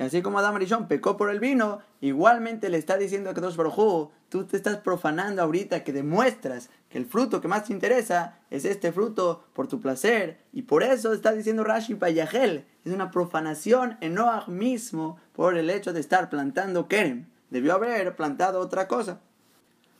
[0.00, 3.56] Y así como Adam Arishon pecó por el vino, igualmente le está diciendo a Kadosh
[3.56, 8.38] Baruj tú te estás profanando ahorita que demuestras que el fruto que más te interesa
[8.48, 10.40] es este fruto por tu placer.
[10.54, 15.68] Y por eso está diciendo Rashi Payahel, es una profanación en Noah mismo por el
[15.68, 17.26] hecho de estar plantando Kerem.
[17.50, 19.20] Debió haber plantado otra cosa.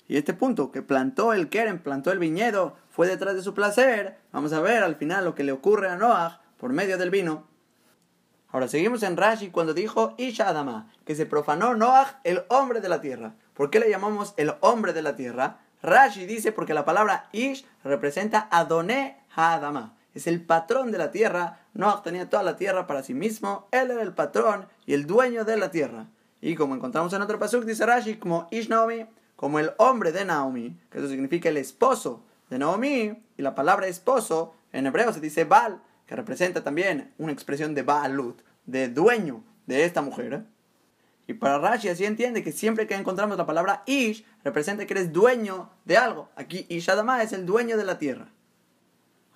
[0.09, 4.17] Y este punto, que plantó el Kerem, plantó el viñedo, fue detrás de su placer.
[4.33, 7.50] Vamos a ver al final lo que le ocurre a Noah por medio del vino.
[8.53, 12.89] Ahora seguimos en Rashi cuando dijo Isha Adama, que se profanó Noach, el hombre de
[12.89, 13.35] la tierra.
[13.55, 15.59] ¿Por qué le llamamos el hombre de la tierra?
[15.83, 19.95] Rashi dice porque la palabra Ish representa Adoné Adama.
[20.15, 21.61] Es el patrón de la tierra.
[21.75, 23.69] Noach tenía toda la tierra para sí mismo.
[23.71, 26.07] Él era el patrón y el dueño de la tierra.
[26.41, 29.07] Y como encontramos en otro pasuk, dice Rashi, como Ish Naomi,
[29.37, 33.23] como el hombre de Naomi, que eso significa el esposo de Naomi.
[33.37, 37.85] Y la palabra esposo en hebreo se dice Baal que representa también una expresión de
[37.85, 40.45] Baalut, de dueño de esta mujer.
[41.29, 45.13] Y para Rashi así entiende que siempre que encontramos la palabra Ish, representa que eres
[45.13, 46.29] dueño de algo.
[46.35, 48.27] Aquí Ish Adama es el dueño de la tierra.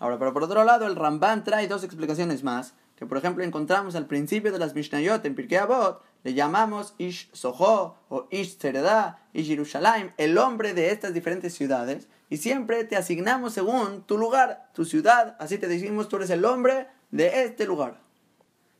[0.00, 3.94] Ahora, pero por otro lado, el Ramban trae dos explicaciones más, que por ejemplo encontramos
[3.94, 9.28] al principio de las Mishnayot en Pirkei Avot, le llamamos Ish Soho o Ish Tzeredah,
[9.32, 14.68] Ish Yerushalayim, el hombre de estas diferentes ciudades, y siempre te asignamos según tu lugar,
[14.74, 18.00] tu ciudad, así te decimos tú eres el hombre de este lugar.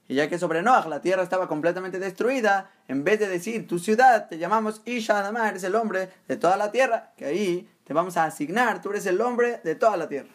[0.09, 3.79] Y ya que sobre Noach la tierra estaba completamente destruida, en vez de decir tu
[3.79, 7.95] ciudad, te llamamos Isha Adama, eres el hombre de toda la tierra, que ahí te
[7.95, 10.31] vamos a asignar, tú eres el hombre de toda la tierra.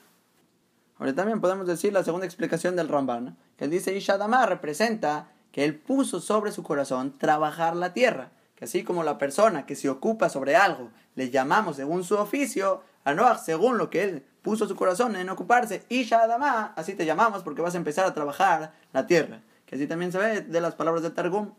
[0.98, 5.66] Ahora también podemos decir la segunda explicación del Ramban, que dice Isha Adama representa que
[5.66, 9.90] él puso sobre su corazón trabajar la tierra, que así como la persona que se
[9.90, 14.68] ocupa sobre algo le llamamos según su oficio, a Noah según lo que él puso
[14.68, 18.74] su corazón en ocuparse, Isha Adama, así te llamamos porque vas a empezar a trabajar
[18.94, 19.42] la tierra.
[19.66, 21.52] Que así también se ve de las palabras de Targum.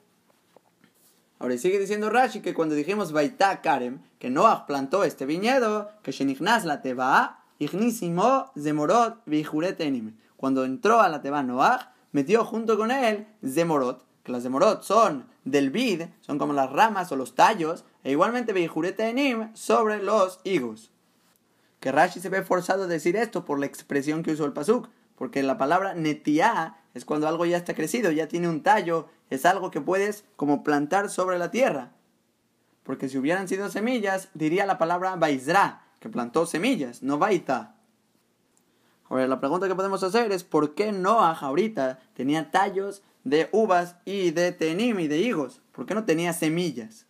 [1.38, 6.12] Ahora sigue diciendo Rashi que cuando dijimos Baita Karem, que Noah plantó este viñedo, que
[6.12, 10.16] Shenichnas la Teba, Ignisimo Zemorot Vijuret Enim.
[10.36, 15.26] Cuando entró a la Teba Noah, metió junto con él Zemorot, que las Zemorot son
[15.44, 20.40] del vid, son como las ramas o los tallos, e igualmente Vijuret Enim sobre los
[20.44, 20.89] higos.
[21.80, 24.88] Que Rashi se ve forzado a decir esto por la expresión que usó el Pasuk,
[25.16, 29.46] porque la palabra netiá es cuando algo ya está crecido, ya tiene un tallo, es
[29.46, 31.92] algo que puedes como plantar sobre la tierra.
[32.82, 37.76] Porque si hubieran sido semillas, diría la palabra baizra, que plantó semillas, no baita.
[39.08, 43.96] Ahora, la pregunta que podemos hacer es ¿por qué Noah ahorita tenía tallos de uvas
[44.04, 45.60] y de tenim y de higos?
[45.72, 47.06] ¿Por qué no tenía semillas?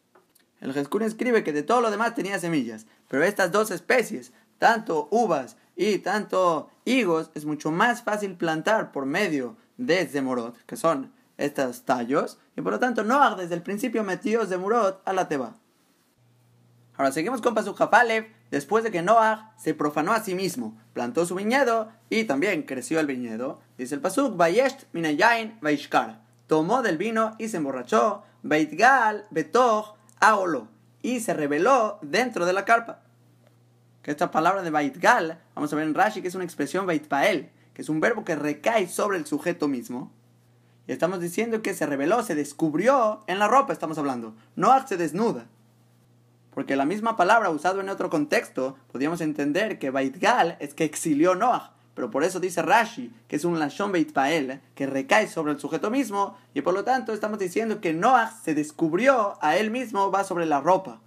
[0.60, 5.08] El Jescún escribe que de todo lo demás tenía semillas, pero estas dos especies, tanto
[5.10, 11.12] uvas y tanto higos, es mucho más fácil plantar por medio de Zemorot, que son
[11.38, 15.56] estos tallos, y por lo tanto Noah desde el principio metió Zemorot a la Teba.
[16.98, 17.80] Ahora seguimos con Pasuk
[18.50, 23.00] después de que Noah se profanó a sí mismo, plantó su viñedo y también creció
[23.00, 23.60] el viñedo.
[23.78, 26.20] Dice el Pasuk, Vayesht minayain vaishkar.
[26.46, 30.68] Tomó del vino y se emborrachó, Beitgal betoch aolo.
[31.00, 33.00] Y se reveló dentro de la carpa.
[34.02, 37.51] Que esta palabra de Baitgal, vamos a ver en Rashi que es una expresión Baitpael,
[37.74, 40.10] que es un verbo que recae sobre el sujeto mismo.
[40.86, 44.35] Y estamos diciendo que se reveló, se descubrió en la ropa, estamos hablando.
[44.56, 45.47] Noah se desnuda.
[46.55, 51.35] Porque la misma palabra usada en otro contexto, podríamos entender que Baitgal es que exilió
[51.35, 51.74] Noah.
[51.94, 55.90] Pero por eso dice Rashi, que es un Lashon Beitpael, que recae sobre el sujeto
[55.90, 60.24] mismo, y por lo tanto estamos diciendo que Noah se descubrió a él mismo, va
[60.24, 61.01] sobre la ropa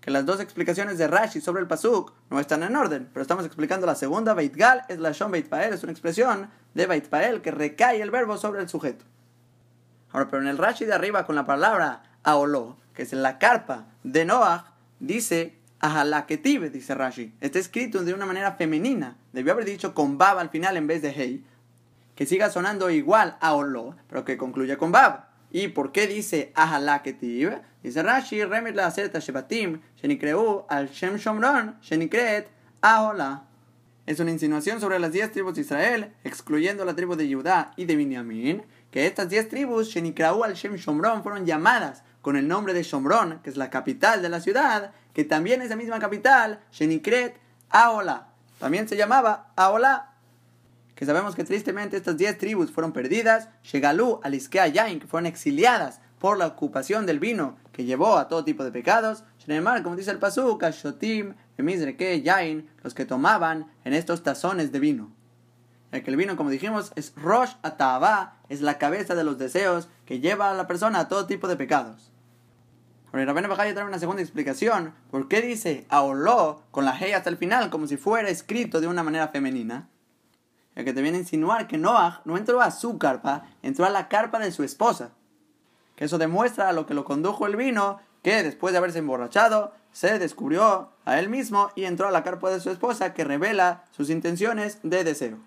[0.00, 3.44] que las dos explicaciones de Rashi sobre el Pasuk no están en orden, pero estamos
[3.44, 8.00] explicando la segunda, Beitgal es la Shon Beitpael, es una expresión de Beitpael que recae
[8.00, 9.04] el verbo sobre el sujeto.
[10.12, 13.86] Ahora, pero en el Rashi de arriba con la palabra Aolo, que es la carpa
[14.02, 17.32] de Noah, dice Ahalaketiv, dice Rashi.
[17.40, 19.16] Está escrito de una manera femenina.
[19.32, 21.44] Debió haber dicho con Bab al final en vez de Hey.
[22.14, 23.56] Que siga sonando igual a
[24.08, 25.29] pero que concluya con Bab.
[25.50, 27.58] ¿Y por qué dice Ahalaketiv?
[27.82, 32.48] Dice Rashi, Remit la Acerta Shebatim, Shenikreu al Shem Shomron, Shenikret
[32.80, 33.44] Ahola.
[34.06, 37.84] Es una insinuación sobre las diez tribus de Israel, excluyendo la tribu de Judá y
[37.84, 42.72] de Binyamin, que estas diez tribus, Shenikreu al Shem Shomron, fueron llamadas con el nombre
[42.72, 46.60] de Shomron, que es la capital de la ciudad, que también es la misma capital,
[46.70, 47.36] Shenikret
[47.70, 48.28] Ahola.
[48.58, 50.09] También se llamaba Ahola
[51.00, 56.02] que sabemos que tristemente estas 10 tribus fueron perdidas, Shegalú, Aliskea, Yain, que fueron exiliadas
[56.18, 60.10] por la ocupación del vino que llevó a todo tipo de pecados, Shneemar, como dice
[60.10, 65.10] el Pasuk, Shotim, Emizreke, Yain, los que tomaban en estos tazones de vino.
[65.90, 69.88] Ya que el vino, como dijimos, es Rosh Ataba, es la cabeza de los deseos
[70.04, 72.12] que lleva a la persona a todo tipo de pecados.
[73.10, 74.92] Ahora, Rabén Bajaya trae una segunda explicación.
[75.10, 78.86] ¿Por qué dice Aoló con la G hasta el final como si fuera escrito de
[78.86, 79.88] una manera femenina?
[80.74, 83.90] El que te viene a insinuar que Noah no entró a su carpa, entró a
[83.90, 85.10] la carpa de su esposa.
[85.96, 90.18] Que eso demuestra lo que lo condujo el vino, que después de haberse emborrachado, se
[90.18, 94.10] descubrió a él mismo y entró a la carpa de su esposa, que revela sus
[94.10, 95.38] intenciones de deseo.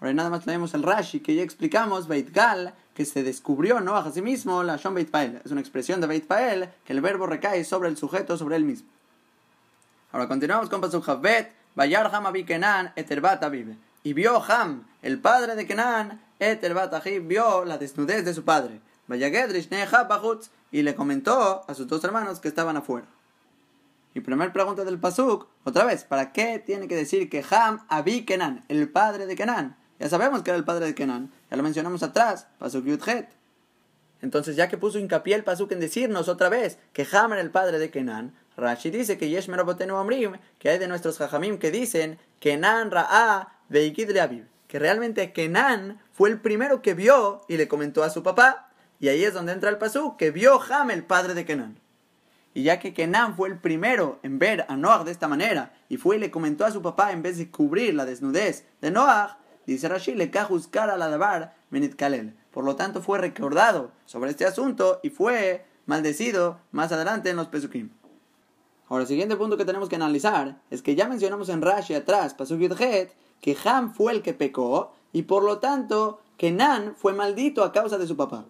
[0.00, 4.06] Ahora nada más leemos el Rashi, que ya explicamos, Beit Gal, que se descubrió Noah
[4.06, 5.40] a sí mismo, la Shon Beit Pael.
[5.44, 8.64] Es una expresión de Beit Pael, que el verbo recae sobre el sujeto, sobre él
[8.64, 8.88] mismo.
[10.12, 12.10] Ahora continuamos con Pasuk Havbet, Bayar
[12.96, 13.76] Eterbata vive.
[14.06, 16.76] Y vio Ham, el padre de Kenan, Eter
[17.22, 18.80] vio la desnudez de su padre.
[20.70, 23.08] Y le comentó a sus dos hermanos que estaban afuera.
[24.14, 28.24] Y primer pregunta del Pasuk, otra vez, ¿para qué tiene que decir que Ham Abi
[28.24, 29.76] Kenan, el padre de Kenan?
[29.98, 33.28] Ya sabemos que era el padre de Kenan, ya lo mencionamos atrás, Pasuk Yudhet.
[34.22, 37.50] Entonces, ya que puso hincapié el Pasuk en decirnos otra vez que Ham era el
[37.50, 42.20] padre de Kenan, Rashi dice que Yesh Amrim, que hay de nuestros Jajamim que dicen
[42.38, 43.55] Kenan Ra'a
[44.68, 49.08] que realmente Kenan fue el primero que vio y le comentó a su papá, y
[49.08, 51.78] ahí es donde entra el pasú, que vio Ham, el padre de Kenan.
[52.54, 55.98] Y ya que Kenan fue el primero en ver a Noah de esta manera, y
[55.98, 59.38] fue y le comentó a su papá en vez de cubrir la desnudez de Noah,
[59.66, 62.34] dice Rashi, le buscar a la dabar menit kalel.
[62.50, 67.48] Por lo tanto, fue recordado sobre este asunto y fue maldecido más adelante en los
[67.48, 67.90] Pesukim.
[68.88, 72.34] Ahora, el siguiente punto que tenemos que analizar es que ya mencionamos en Rashi atrás,
[72.34, 73.10] Pasuk Het,
[73.40, 77.98] que Ham fue el que pecó y por lo tanto Kenan fue maldito a causa
[77.98, 78.44] de su papá.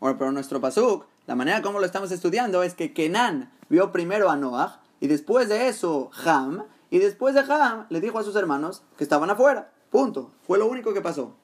[0.00, 4.30] Ahora, pero nuestro Pasuk, la manera como lo estamos estudiando es que Kenan vio primero
[4.30, 8.36] a Noah y después de eso Ham y después de Ham le dijo a sus
[8.36, 9.72] hermanos que estaban afuera.
[9.90, 10.32] Punto.
[10.46, 11.34] Fue lo único que pasó.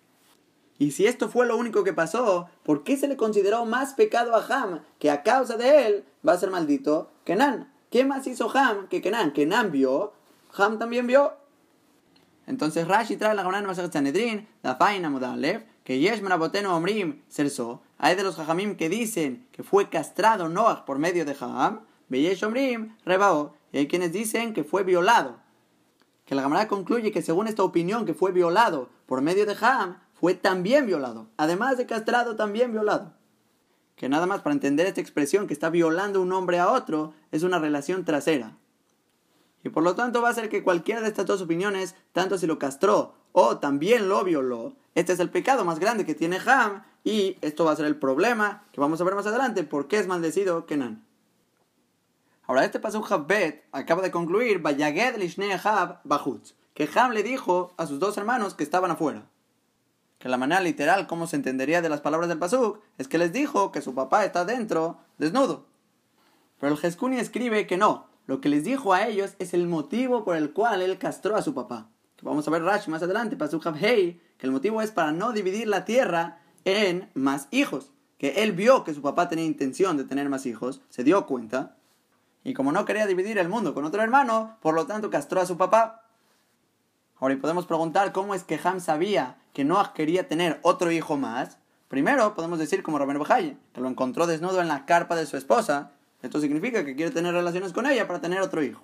[0.79, 4.35] Y si esto fue lo único que pasó, ¿por qué se le consideró más pecado
[4.35, 7.73] a Ham que a causa de él va a ser maldito Kenan?
[7.91, 9.33] ¿Qué más hizo Ham que Kenan?
[9.33, 10.13] Kenan vio,
[10.57, 11.33] Ham también vio.
[12.47, 17.83] Entonces Rashi trae la Gaonán Masaj Sanedrin, la Faina Mudalev, que Yesh Maraboteno Omrim Serso.
[17.99, 22.45] Hay de los Jajamim que dicen que fue castrado Noach por medio de Ham, Beyesh
[22.45, 23.55] Omrim Rebao.
[23.73, 25.37] Y hay quienes dicen que fue violado.
[26.27, 29.99] Que la Gamará concluye que según esta opinión que fue violado por medio de Ham,
[30.15, 31.29] fue también violado.
[31.37, 33.13] Además de castrado, también violado.
[33.97, 37.43] Que nada más para entender esta expresión que está violando un hombre a otro es
[37.43, 38.57] una relación trasera.
[39.65, 42.47] Y por lo tanto va a ser que cualquiera de estas dos opiniones, tanto si
[42.47, 46.85] lo castró o también lo violó, este es el pecado más grande que tiene Ham
[47.03, 49.99] y esto va a ser el problema que vamos a ver más adelante, por qué
[49.99, 51.05] es maldecido Kenan.
[52.47, 56.03] Ahora este paso Habbet acaba de concluir Bayaged Lishnei Hab
[56.75, 59.27] que Ham le dijo a sus dos hermanos que estaban afuera
[60.25, 63.31] que la manera literal, como se entendería de las palabras del Pasuk, es que les
[63.31, 65.67] dijo que su papá está dentro, desnudo.
[66.59, 70.25] Pero el Jeskuni escribe que no, lo que les dijo a ellos es el motivo
[70.25, 71.91] por el cual él castró a su papá.
[72.23, 75.69] Vamos a ver Rashi más adelante, Pasuk Hey, que el motivo es para no dividir
[75.69, 77.91] la tierra en más hijos.
[78.17, 81.77] Que él vio que su papá tenía intención de tener más hijos, se dio cuenta,
[82.45, 85.47] y como no quería dividir el mundo con otro hermano, por lo tanto castró a
[85.47, 86.05] su papá.
[87.17, 91.17] Ahora, y podemos preguntar cómo es que Ham sabía que Noah quería tener otro hijo
[91.17, 91.57] más.
[91.89, 95.39] Primero, podemos decir como Rabén Bajay, que lo encontró desnudo en la carpa de su
[95.39, 95.93] esposa.
[96.25, 98.83] Esto significa que quiere tener relaciones con ella para tener otro hijo.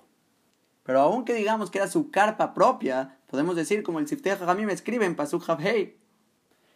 [0.83, 5.07] Pero aunque digamos que era su carpa propia, podemos decir como el Sifteh me escribe
[5.07, 5.97] en Pasuk Havhei,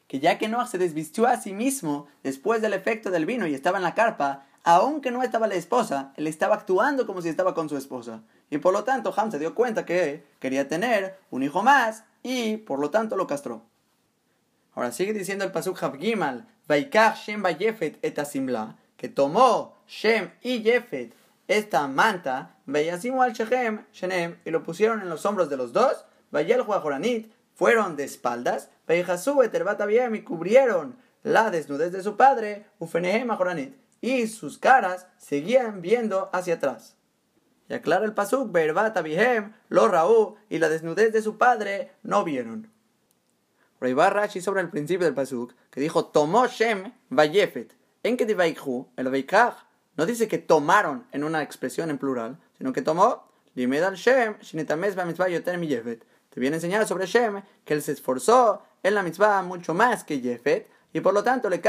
[0.07, 3.53] que ya que Noah se desvistió a sí mismo después del efecto del vino y
[3.53, 7.53] estaba en la carpa, aunque no estaba la esposa, él estaba actuando como si estaba
[7.53, 8.23] con su esposa.
[8.49, 12.57] Y por lo tanto, Ham se dio cuenta que quería tener un hijo más y
[12.57, 13.61] por lo tanto lo castró.
[14.73, 20.61] Ahora sigue diciendo el Pasuk Gimal, Vaikach Shem Bayefet et Asimla, que tomó Shem y
[20.63, 21.13] Jefet
[21.47, 26.05] esta manta, Vayasimu al Shechem, Shenem, y lo pusieron en los hombros de los dos,
[26.31, 29.79] Vayel Joranit, fueron de espaldas, Vayahasu eterbat
[30.13, 36.55] y cubrieron la desnudez de su padre, Ufenehem Joranit, y sus caras seguían viendo hacia
[36.55, 36.97] atrás.
[37.69, 42.23] Y aclara el pasuk, Berbat Abihem, lo Raú, y la desnudez de su padre no
[42.23, 42.71] vieron.
[43.79, 47.75] Reibar Rashi sobre el principio del pasuk, que dijo, tomó Shem Vayefet.
[48.03, 49.64] En que el Veikach,
[49.97, 54.35] no dice que tomaron en una expresión en plural, sino que tomó, Shem.
[54.37, 60.03] Te viene a enseñar sobre Shem que él se esforzó en la mitzvah mucho más
[60.03, 61.61] que Yefet, y por lo tanto le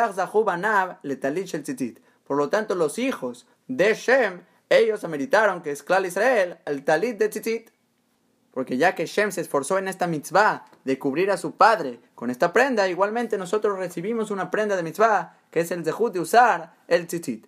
[1.03, 2.01] le Talit el Tzitzit.
[2.27, 7.29] Por lo tanto, los hijos de Shem ellos ameritaron que es Israel el talit de
[7.29, 7.71] tzitzit.
[8.51, 12.31] Porque ya que Shem se esforzó en esta mitzvah de cubrir a su padre con
[12.31, 16.75] esta prenda, igualmente nosotros recibimos una prenda de mitzvah que es el zehut de usar
[16.89, 17.47] el tzitzit.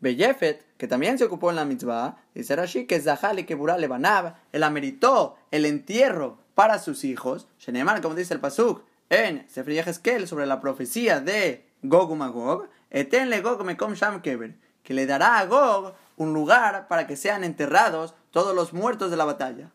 [0.00, 4.34] Beyefet, que también se ocupó en la mitzvah, dice Rashi que Zahal y Keburah Lebanab,
[4.52, 10.28] él ameritó el entierro para sus hijos, Sheneman, como dice el Pasuk, en Sefer Yehezkel
[10.28, 15.46] sobre la profecía de Gog Magog, Eten Gog Mekom Sham Keber, que le dará a
[15.46, 19.72] Gog un lugar para que sean enterrados todos los muertos de la batalla.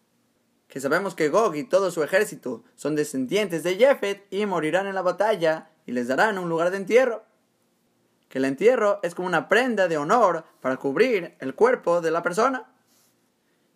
[0.68, 4.96] Que sabemos que Gog y todo su ejército son descendientes de Jefet y morirán en
[4.96, 7.24] la batalla y les darán un lugar de entierro.
[8.34, 12.24] Que el entierro es como una prenda de honor para cubrir el cuerpo de la
[12.24, 12.66] persona.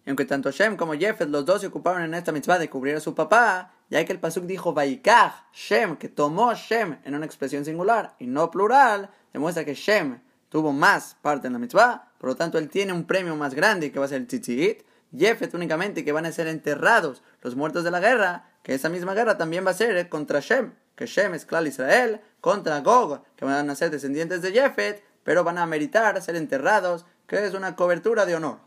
[0.04, 2.96] Y aunque tanto Shem como Jefet los dos se ocuparon en esta mitzvah de cubrir
[2.96, 7.28] a su papá, ya que el pasuk dijo Vaikach Shem, que tomó Shem en una
[7.28, 12.32] expresión singular y no plural, demuestra que Shem tuvo más parte en la mitzvah, por
[12.32, 14.82] lo tanto él tiene un premio más grande que va a ser el tzitzit.
[15.16, 19.14] Jefet únicamente que van a ser enterrados los muertos de la guerra, que esa misma
[19.14, 23.46] guerra también va a ser contra Shem, que Shem es Klal Israel, contra Gog, que
[23.46, 27.76] van a ser descendientes de Jefet, pero van a meritar ser enterrados, que es una
[27.76, 28.60] cobertura de honor.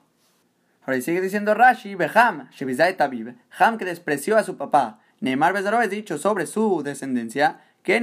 [0.83, 5.01] Ahora sigue diciendo Rashi, Beham, Shebizai Tabib, Ham que despreció a su papá.
[5.21, 7.99] Neymar Bezaro es dicho sobre su descendencia, que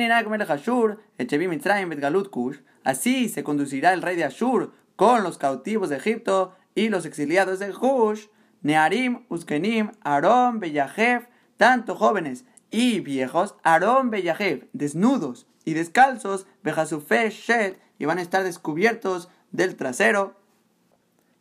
[0.48, 5.98] Hashur, Mitzrayim Bet Kush, Así se conducirá el rey de Ashur con los cautivos de
[5.98, 8.28] Egipto y los exiliados de Hush,
[8.62, 11.28] Nearim, Uskenim, Aarón, Bellajev,
[11.58, 18.42] tanto jóvenes y viejos, Aarón, Bellajev, desnudos y descalzos, Bejasufe, Shed, y van a estar
[18.46, 20.40] descubiertos del trasero,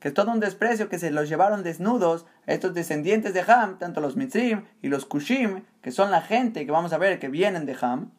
[0.00, 4.00] que es todo un desprecio que se los llevaron desnudos estos descendientes de Ham, tanto
[4.00, 7.66] los Mitzrim y los Kushim, que son la gente que vamos a ver que vienen
[7.66, 8.10] de Ham,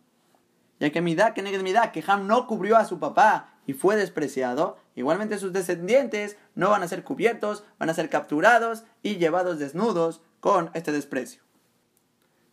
[0.79, 4.77] ya que Midah, que Midah, que Ham no cubrió a su papá y fue despreciado,
[4.95, 10.21] igualmente sus descendientes no van a ser cubiertos, van a ser capturados y llevados desnudos
[10.39, 11.46] con este desprecio.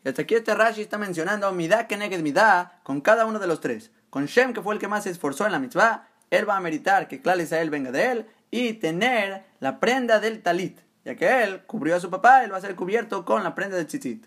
[0.05, 3.60] Y hasta aquí este Rashi está mencionando Midah Keneged Midah con cada uno de los
[3.60, 3.90] tres.
[4.10, 6.60] Con Shem, que fue el que más se esforzó en la mitzvah, él va a
[6.60, 11.43] meritar que Klal él venga de él y tener la prenda del talit, ya que
[11.43, 14.26] él cubrió a su papá, él va a ser cubierto con la prenda del tzitzit.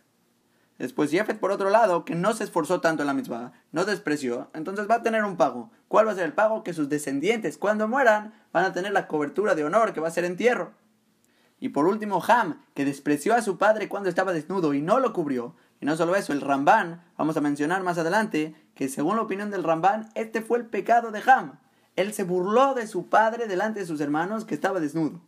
[0.79, 4.49] Después Jefet, por otro lado, que no se esforzó tanto en la mitzvah, no despreció,
[4.53, 5.71] entonces va a tener un pago.
[5.87, 6.63] ¿Cuál va a ser el pago?
[6.63, 10.11] Que sus descendientes, cuando mueran, van a tener la cobertura de honor, que va a
[10.11, 10.73] ser entierro.
[11.59, 15.13] Y por último, Ham, que despreció a su padre cuando estaba desnudo y no lo
[15.13, 15.55] cubrió.
[15.79, 19.51] Y no solo eso, el Ramban, vamos a mencionar más adelante, que según la opinión
[19.51, 21.59] del Ramban, este fue el pecado de Ham.
[21.95, 25.21] Él se burló de su padre delante de sus hermanos que estaba desnudo.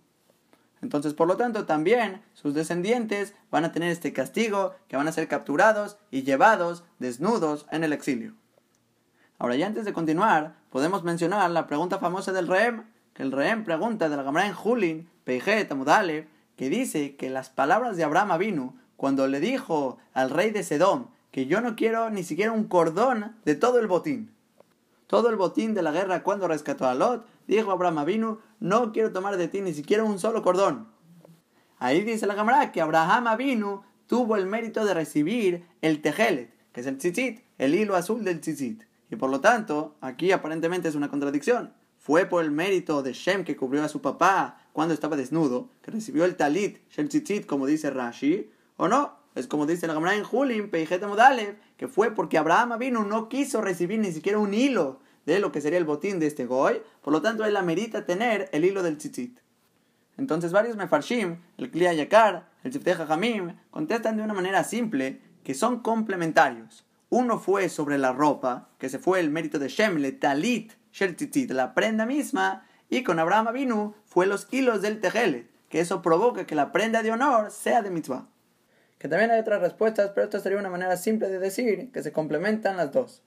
[0.81, 5.11] Entonces, por lo tanto, también sus descendientes van a tener este castigo, que van a
[5.11, 8.33] ser capturados y llevados desnudos en el exilio.
[9.39, 13.63] Ahora, ya antes de continuar, podemos mencionar la pregunta famosa del Rehem, que el Rehem
[13.65, 15.69] pregunta de la Gamara en Julin, Peijet,
[16.55, 21.05] que dice que las palabras de Abraham vino cuando le dijo al rey de Sedom
[21.31, 24.29] que yo no quiero ni siquiera un cordón de todo el botín.
[25.07, 29.13] Todo el botín de la guerra cuando rescató a Lot, dijo Abraham Avinu, no quiero
[29.13, 30.89] tomar de ti ni siquiera un solo cordón.
[31.77, 36.81] Ahí dice la cámara que Abraham Avinu tuvo el mérito de recibir el tejelet, que
[36.81, 38.83] es el tzitzit, el hilo azul del tzitzit.
[39.09, 41.71] Y por lo tanto, aquí aparentemente es una contradicción.
[41.99, 45.91] Fue por el mérito de Shem que cubrió a su papá cuando estaba desnudo, que
[45.91, 50.15] recibió el talit, Shem tzitzit, como dice Rashi, o no, es como dice la Gemara
[50.15, 54.53] en Julim, Peijet Modalev, que fue porque Abraham vino, no quiso recibir ni siquiera un
[54.53, 58.05] hilo de lo que sería el botín de este Goy, por lo tanto él amerita
[58.05, 59.41] tener el hilo del tzitzit.
[60.17, 65.55] Entonces varios mefarshim, el Kliya Yakar, el Tzifte Jamim, contestan de una manera simple que
[65.55, 66.85] son complementarios.
[67.09, 71.17] Uno fue sobre la ropa, que se fue el mérito de Shem, le talit, shel
[71.17, 76.01] tzitzit, la prenda misma, y con Abraham vino fue los hilos del tejelet, que eso
[76.01, 78.25] provoca que la prenda de honor sea de mitzvah
[78.99, 82.11] que también hay otras respuestas, pero esta sería una manera simple de decir que se
[82.11, 83.23] complementan las dos.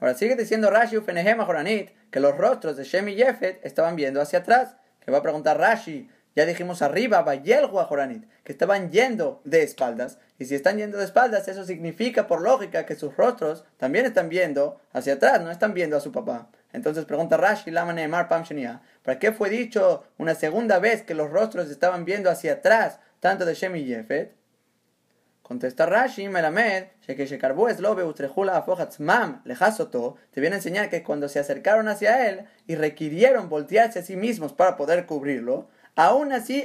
[0.00, 4.20] Ahora sigue diciendo Rashi Ufenehema Joranit que los rostros de Shem y Jefet estaban viendo
[4.20, 4.76] hacia atrás.
[5.00, 10.18] Que va a preguntar Rashi, ya dijimos arriba, Bayelhua Joranit, que estaban yendo de espaldas.
[10.38, 14.30] Y si están yendo de espaldas, eso significa por lógica que sus rostros también están
[14.30, 16.48] viendo hacia atrás, no están viendo a su papá.
[16.72, 18.44] Entonces pregunta Rashi, Lama Neemar Pam
[19.02, 23.44] ¿para qué fue dicho una segunda vez que los rostros estaban viendo hacia atrás tanto
[23.44, 24.34] de Shem y Jefet.
[25.42, 27.14] Contesta Rashi, Melamed, te
[30.40, 34.52] viene a enseñar que cuando se acercaron hacia él y requirieron voltearse a sí mismos
[34.52, 36.64] para poder cubrirlo, aún así,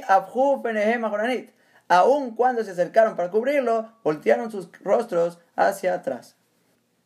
[1.88, 6.36] aún cuando se acercaron para cubrirlo, voltearon sus rostros hacia atrás.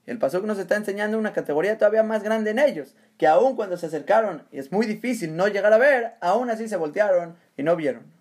[0.05, 3.79] El Pasuk nos está enseñando una categoría todavía más grande en ellos, que aún cuando
[3.79, 7.63] se acercaron y es muy difícil no llegar a ver, aún así se voltearon y
[7.63, 8.20] no vieron.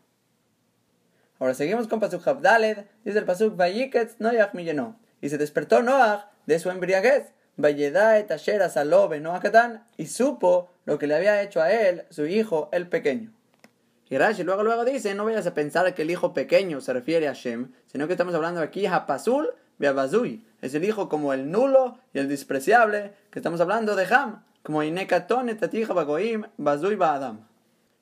[1.40, 5.00] Ahora seguimos con Pasuk Habdaled, dice el Pasuk Vayiketz Noach millenó.
[5.22, 11.08] Y se despertó Noach de su embriaguez, et Asher Salobe Noachatan, y supo lo que
[11.08, 13.32] le había hecho a él, su hijo, el pequeño.
[14.10, 17.28] Y Rashi luego, luego dice, no vayas a pensar que el hijo pequeño se refiere
[17.28, 20.44] a Shem, sino que estamos hablando aquí a Pasul Beabazui.
[20.62, 24.84] Es el hijo como el nulo y el despreciable, que estamos hablando de Ham, como
[24.84, 27.46] Inekatone Tatija Bagoim Bazui Baadam.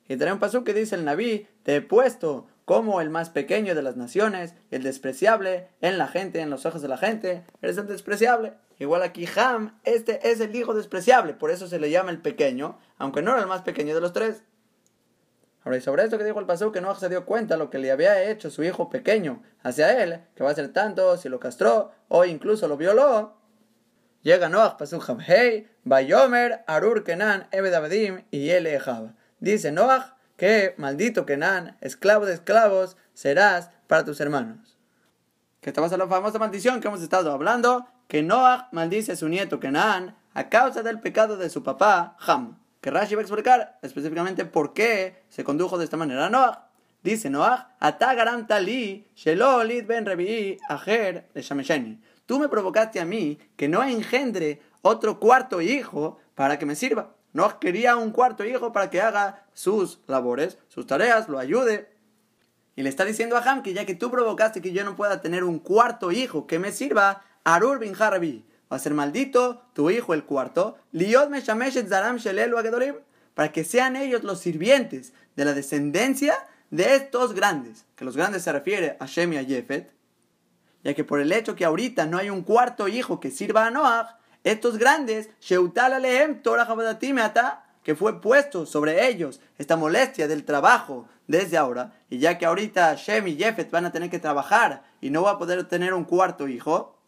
[0.08, 3.80] Y tenemos un que dice el Naví, te he puesto como el más pequeño de
[3.80, 7.86] las naciones, el despreciable en la gente, en los ojos de la gente, eres el
[7.86, 8.52] despreciable.
[8.78, 12.78] Igual aquí Ham, este es el hijo despreciable, por eso se le llama el pequeño,
[12.98, 14.42] aunque no era el más pequeño de los tres.
[15.64, 17.78] Ahora, y sobre esto que dijo el pasú, que Noah se dio cuenta lo que
[17.78, 21.40] le había hecho su hijo pequeño hacia él, que va a ser tanto si lo
[21.40, 23.38] castró o incluso lo violó.
[24.20, 28.78] Llega Noah, pasú Hey, Bayomer, Arur Kenan, Ebed y Ele
[29.40, 34.78] Dice Noah, que, maldito Kenan, esclavo de esclavos, serás para tus hermanos.
[35.60, 39.12] Que esta va a ser la famosa maldición que hemos estado hablando, que Noah maldice
[39.12, 42.56] a su nieto Kenan a causa del pecado de su papá Ham.
[42.80, 46.70] Que Rashi va a explicar específicamente por qué se condujo de esta manera a Noah.
[47.02, 49.08] Dice Noah, Atagaram tali,
[49.86, 56.18] ben revi, ajer de Tú me provocaste a mí que no engendre otro cuarto hijo
[56.36, 57.16] para que me sirva.
[57.32, 61.90] No quería un cuarto hijo para que haga sus labores, sus tareas, lo ayude.
[62.76, 65.20] Y le está diciendo a Ham que ya que tú provocaste que yo no pueda
[65.20, 69.90] tener un cuarto hijo que me sirva, Arur bin Harbi, va a ser maldito tu
[69.90, 71.32] hijo el cuarto, Liot
[71.88, 72.18] zaram
[73.34, 76.38] para que sean ellos los sirvientes de la descendencia
[76.70, 79.90] de estos grandes, que los grandes se refiere a Shem y a Jefet,
[80.84, 83.72] ya que por el hecho que ahorita no hay un cuarto hijo que sirva a
[83.72, 85.30] Noah, estos grandes,
[87.88, 92.94] que fue puesto sobre ellos esta molestia del trabajo desde ahora, y ya que ahorita
[92.96, 96.04] Shem y Jefet van a tener que trabajar y no va a poder tener un
[96.04, 96.98] cuarto hijo,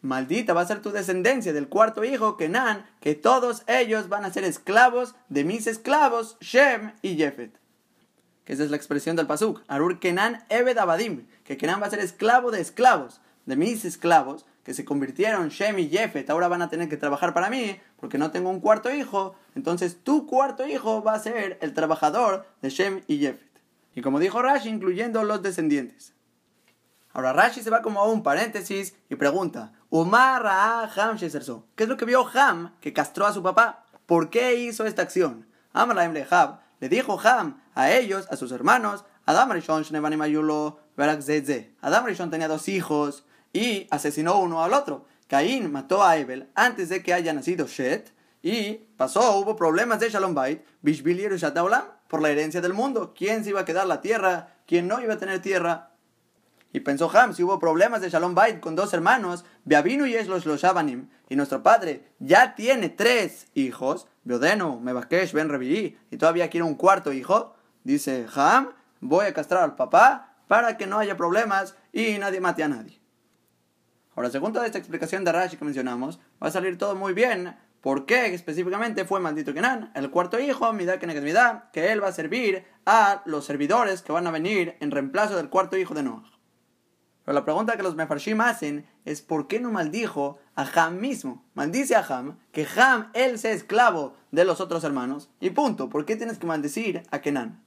[0.00, 4.32] maldita va a ser tu descendencia del cuarto hijo, Kenan, que todos ellos van a
[4.32, 7.56] ser esclavos de mis esclavos, Shem y Jefet.
[8.44, 9.62] Que esa es la expresión del Pasuk.
[9.68, 14.46] Arur Kenan Ebed Abadim, que Kenan va a ser esclavo de esclavos, de mis esclavos,
[14.64, 18.18] que se convirtieron Shem y Jefet, ahora van a tener que trabajar para mí, porque
[18.18, 22.70] no tengo un cuarto hijo, entonces tu cuarto hijo va a ser el trabajador de
[22.70, 23.50] Shem y Jefet.
[23.94, 26.14] Y como dijo Rashi, incluyendo los descendientes.
[27.12, 31.26] Ahora Rashi se va como a un paréntesis y pregunta, Umar Ham ¿qué
[31.82, 33.84] es lo que vio Ham que castró a su papá?
[34.06, 35.46] ¿Por qué hizo esta acción?
[35.74, 39.84] Amalaim Lehab le dijo Ham a ellos, a sus hermanos, Adam Rishon
[41.80, 45.06] Adam Rishon tenía dos hijos y asesinó uno al otro.
[45.26, 48.12] Caín mató a Abel antes de que haya nacido Shet
[48.42, 51.40] y pasó, hubo problemas de Shalom Bait, Bishbil
[52.08, 53.14] por la herencia del mundo.
[53.16, 54.56] ¿Quién se iba a quedar la tierra?
[54.66, 55.90] ¿Quién no iba a tener tierra?
[56.72, 60.46] Y pensó Ham, si hubo problemas de Shalom Bait con dos hermanos, Beavinu y Eslos
[60.46, 66.48] los Shabanim, y nuestro padre ya tiene tres hijos, Beodeno, Mebakesh, Ben Revi'i, y todavía
[66.48, 67.54] quiere un cuarto hijo,
[67.84, 68.70] dice Ham,
[69.00, 73.01] voy a castrar al papá para que no haya problemas y nadie mate a nadie.
[74.14, 77.56] Ahora, según toda esta explicación de Rashi que mencionamos, va a salir todo muy bien.
[77.80, 79.90] ¿Por qué específicamente fue maldito Kenan?
[79.94, 81.24] El cuarto hijo, Midah Keneged
[81.72, 85.48] que él va a servir a los servidores que van a venir en reemplazo del
[85.48, 86.22] cuarto hijo de Noah.
[87.24, 91.44] Pero la pregunta que los Mefarshim hacen es ¿por qué no maldijo a Ham mismo?
[91.54, 95.88] Maldice a Ham, que Ham, él sea esclavo de los otros hermanos, y punto.
[95.88, 97.61] ¿Por qué tienes que maldecir a Kenan?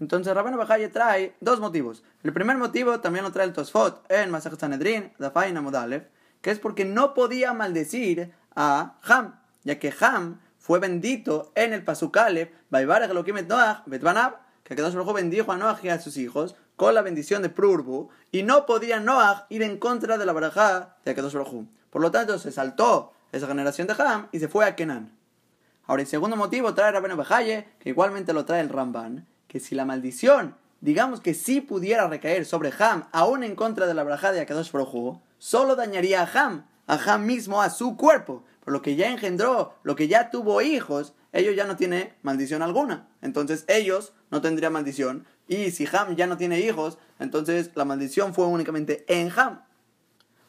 [0.00, 2.02] Entonces Rabban Bajaye trae dos motivos.
[2.22, 6.08] El primer motivo también lo trae el Tosfot en Masach Sanedrin, Dafaina Modalev,
[6.40, 11.84] que es porque no podía maldecir a Ham, ya que Ham fue bendito en el
[11.84, 16.56] Pasukalev, Baibarag Elohim Noach, Betbanab, que Kedosh Baruj bendijo a Noach y a sus hijos
[16.76, 20.96] con la bendición de Prurbu, y no podía Noach ir en contra de la barajá
[21.04, 24.74] de Baruj Por lo tanto, se saltó esa generación de Ham y se fue a
[24.74, 25.16] Kenan.
[25.86, 29.76] Ahora, el segundo motivo trae Rabban Bajaye, que igualmente lo trae el Ramban, que si
[29.76, 34.32] la maldición, digamos que sí pudiera recaer sobre Ham, aún en contra de la barajá
[34.32, 38.82] de Akadosh Baruj solo dañaría a Ham, a Ham mismo, a su cuerpo, por lo
[38.82, 43.06] que ya engendró, lo que ya tuvo hijos, ellos ya no tiene maldición alguna.
[43.22, 45.24] Entonces ellos no tendrían maldición.
[45.46, 49.62] Y si Ham ya no tiene hijos, entonces la maldición fue únicamente en Ham.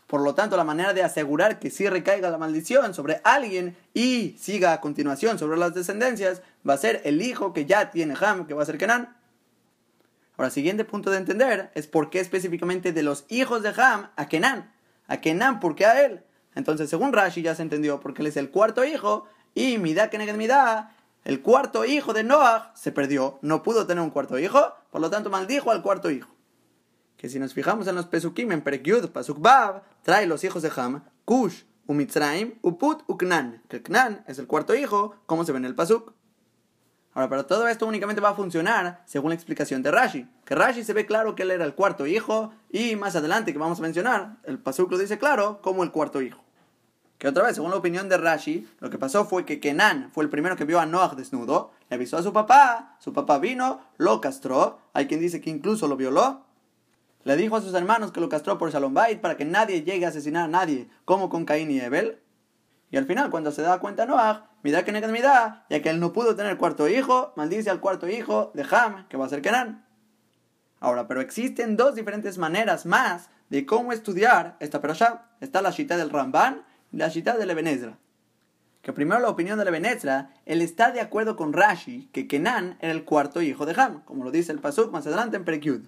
[0.08, 4.36] Por lo tanto, la manera de asegurar que sí recaiga la maldición sobre alguien y
[4.40, 8.46] siga a continuación sobre las descendencias va a ser el hijo que ya tiene Ham,
[8.46, 9.16] que va a ser Kenan.
[10.38, 14.28] Ahora, siguiente punto de entender es por qué específicamente de los hijos de Ham a
[14.28, 14.72] Kenan.
[15.08, 16.24] A Kenan, ¿por qué a él?
[16.54, 20.92] Entonces, según Rashi ya se entendió, porque él es el cuarto hijo y Keneged Midah,
[21.24, 25.10] el cuarto hijo de Noah, se perdió, no pudo tener un cuarto hijo, por lo
[25.10, 26.35] tanto maldijo al cuarto hijo.
[27.18, 30.72] Que si nos fijamos en los Pesukim, en Perekyud, Pasuk Bab, trae los hijos de
[30.76, 35.66] Ham, Kush, Umitzraim, Uput, Uknan, que Knan es el cuarto hijo, como se ve en
[35.66, 36.14] el Pasuk.
[37.14, 40.28] Ahora, pero todo esto únicamente va a funcionar según la explicación de Rashi.
[40.44, 43.60] Que Rashi se ve claro que él era el cuarto hijo y más adelante que
[43.60, 46.44] vamos a mencionar, el Pasuk lo dice claro como el cuarto hijo.
[47.18, 50.26] Que otra vez, según la opinión de Rashi, lo que pasó fue que Kenan fue
[50.26, 53.80] el primero que vio a Noah desnudo, le avisó a su papá, su papá vino,
[53.98, 56.45] lo castró, hay quien dice que incluso lo violó,
[57.26, 60.06] le dijo a sus hermanos que lo castró por Shalom Bait para que nadie llegue
[60.06, 62.20] a asesinar a nadie, como con Caín y Abel.
[62.92, 66.14] Y al final, cuando se da cuenta Noah, mira que da, ya que él no
[66.14, 69.86] pudo tener cuarto hijo, maldice al cuarto hijo de Ham, que va a ser Kenan.
[70.80, 75.26] Ahora, pero existen dos diferentes maneras más de cómo estudiar esta perashá.
[75.42, 77.98] Está la shita del Ramban la cita de Lebenezra.
[78.84, 82.94] Que primero la opinión de Lebenezra, él está de acuerdo con Rashi que Kenan era
[82.94, 85.88] el cuarto hijo de Ham, como lo dice el Pasuk más adelante en Perekyud.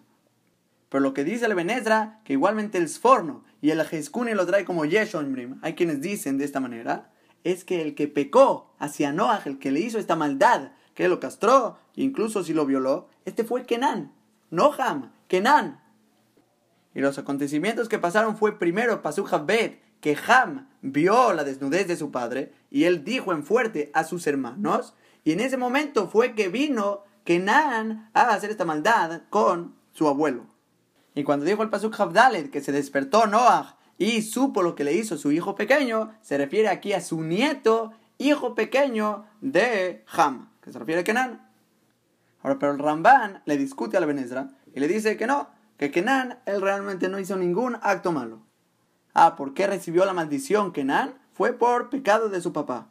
[0.90, 4.86] Pero lo que dice Lebenezra, que igualmente el Sforno y el Jeskuni lo trae como
[4.86, 7.12] Yeshonbrim, hay quienes dicen de esta manera,
[7.44, 11.20] es que el que pecó hacia Noah, el que le hizo esta maldad, que lo
[11.20, 14.14] castró, incluso si lo violó, este fue Kenan,
[14.50, 15.82] no Ham, Kenan.
[16.96, 22.12] Y los acontecimientos que pasaron fue primero Habet, que Ham vio la desnudez de su
[22.12, 26.48] padre y él dijo en fuerte a sus hermanos, y en ese momento fue que
[26.48, 30.57] vino Kenan a hacer esta maldad con su abuelo.
[31.18, 34.94] Y cuando dijo el Pasuk Habdalet que se despertó Noah y supo lo que le
[34.94, 40.72] hizo su hijo pequeño, se refiere aquí a su nieto, hijo pequeño de Ham, que
[40.72, 41.50] se refiere a Kenan.
[42.44, 45.90] Ahora, pero el Ramban le discute a la Benezra y le dice que no, que
[45.90, 48.44] Kenan él realmente no hizo ningún acto malo.
[49.16, 51.16] Ah, ¿por qué recibió la maldición Kenan?
[51.34, 52.90] Fue por pecado de su papá.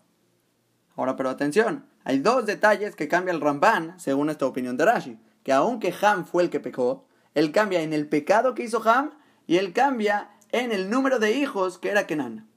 [0.96, 5.20] Ahora, pero atención, hay dos detalles que cambia el Ramban según esta opinión de Rashi.
[5.44, 7.06] que aunque Ham fue el que pecó,
[7.36, 9.10] él cambia en el pecado que hizo Ham
[9.46, 12.48] y él cambia en el número de hijos que era Kenan.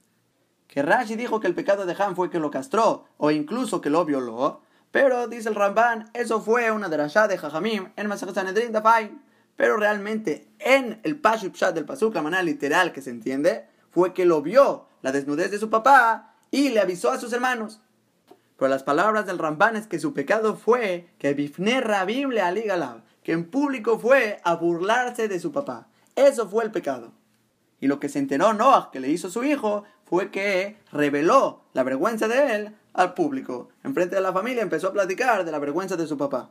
[0.70, 3.90] Que Rashi dijo que el pecado de Ham fue que lo castró o incluso que
[3.90, 4.62] lo violó,
[4.92, 8.72] pero dice el Ramban, eso fue una derashá de Jajamim en Masaj Sanedrin.
[9.58, 14.14] Pero realmente en el Pashup Pshat del Pasuk, la manera literal que se entiende, fue
[14.14, 17.82] que lo vio la desnudez de su papá y le avisó a sus hermanos.
[18.58, 23.02] Pero las palabras del Ramban es que su pecado fue que Bifne Rabim le aligalab,
[23.30, 25.88] que en público fue a burlarse de su papá.
[26.16, 27.12] Eso fue el pecado.
[27.80, 31.84] Y lo que se enteró Noah que le hizo su hijo fue que reveló la
[31.84, 33.70] vergüenza de él al público.
[33.84, 36.50] Enfrente de la familia empezó a platicar de la vergüenza de su papá.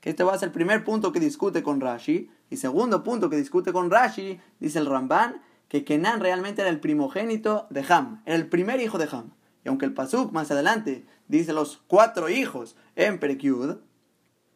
[0.00, 2.30] Que este va a ser el primer punto que discute con Rashi.
[2.48, 6.78] Y segundo punto que discute con Rashi, dice el Ramban, que Kenan realmente era el
[6.78, 9.32] primogénito de Ham, era el primer hijo de Ham.
[9.64, 13.78] Y aunque el Pasuk más adelante dice los cuatro hijos en Perekyud,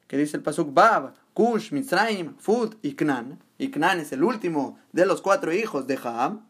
[0.07, 5.07] que dice el Pasuk Bab, Kush, Mitzrayim, Fut y Knan, y es el último de
[5.07, 6.49] los cuatro hijos de Ham,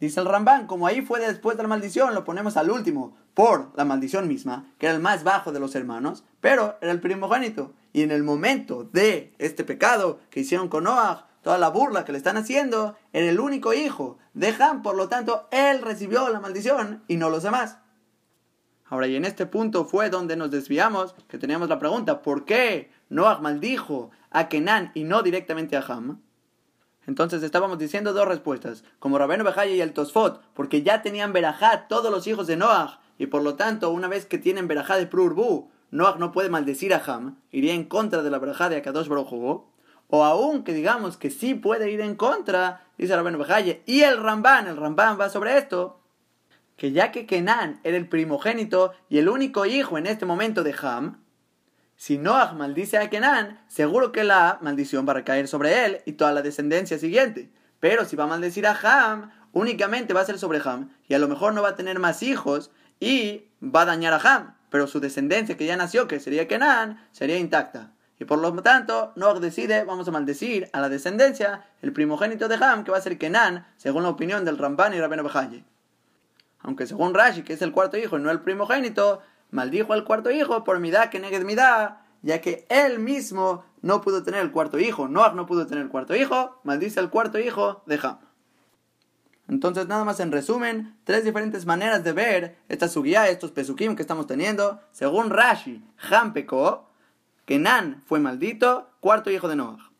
[0.00, 3.70] dice el Ramban, como ahí fue después de la maldición, lo ponemos al último por
[3.76, 7.72] la maldición misma, que era el más bajo de los hermanos, pero era el primogénito.
[7.92, 12.12] Y en el momento de este pecado que hicieron con Noah, toda la burla que
[12.12, 16.40] le están haciendo, era el único hijo de Ham, por lo tanto, él recibió la
[16.40, 17.78] maldición y no los demás.
[18.90, 22.90] Ahora, y en este punto fue donde nos desviamos, que teníamos la pregunta, ¿por qué
[23.08, 26.20] Noah maldijo a Kenan y no directamente a Ham?
[27.06, 31.86] Entonces estábamos diciendo dos respuestas, como Rabeno Bejaya y el Tosfot, porque ya tenían Berajá
[31.86, 35.06] todos los hijos de Noah, y por lo tanto, una vez que tienen Berajá de
[35.06, 39.06] Prurbu, Noah no puede maldecir a Ham, iría en contra de la Berajá de Akadosh
[39.06, 39.66] Baruj
[40.12, 44.20] o aún que digamos que sí puede ir en contra, dice Rabeno Bejaya, y el
[44.20, 45.99] Ramban, el Ramban va sobre esto,
[46.80, 50.74] que ya que Kenan era el primogénito y el único hijo en este momento de
[50.80, 51.22] Ham,
[51.94, 56.12] si Noah maldice a Kenan, seguro que la maldición va a recaer sobre él y
[56.12, 57.50] toda la descendencia siguiente.
[57.80, 61.18] Pero si va a maldecir a Ham, únicamente va a ser sobre Ham y a
[61.18, 64.86] lo mejor no va a tener más hijos y va a dañar a Ham, pero
[64.86, 67.92] su descendencia que ya nació, que sería Kenan, sería intacta.
[68.18, 72.54] Y por lo tanto, Noah decide, vamos a maldecir a la descendencia, el primogénito de
[72.54, 75.69] Ham, que va a ser Kenan, según la opinión del Ramban y Rabeno Bejaye
[76.62, 79.20] aunque según Rashi, que es el cuarto hijo y no el primogénito,
[79.50, 84.22] maldijo al cuarto hijo por midá que neged midá, ya que él mismo no pudo
[84.22, 85.08] tener el cuarto hijo.
[85.08, 88.18] Noah no pudo tener el cuarto hijo, maldice al cuarto hijo de Ham.
[89.48, 94.02] Entonces, nada más en resumen, tres diferentes maneras de ver esta suguía, estos pesukim que
[94.02, 94.80] estamos teniendo.
[94.92, 96.88] Según Rashi, Ham pecó,
[97.46, 99.90] Kenan fue maldito, cuarto hijo de Noah.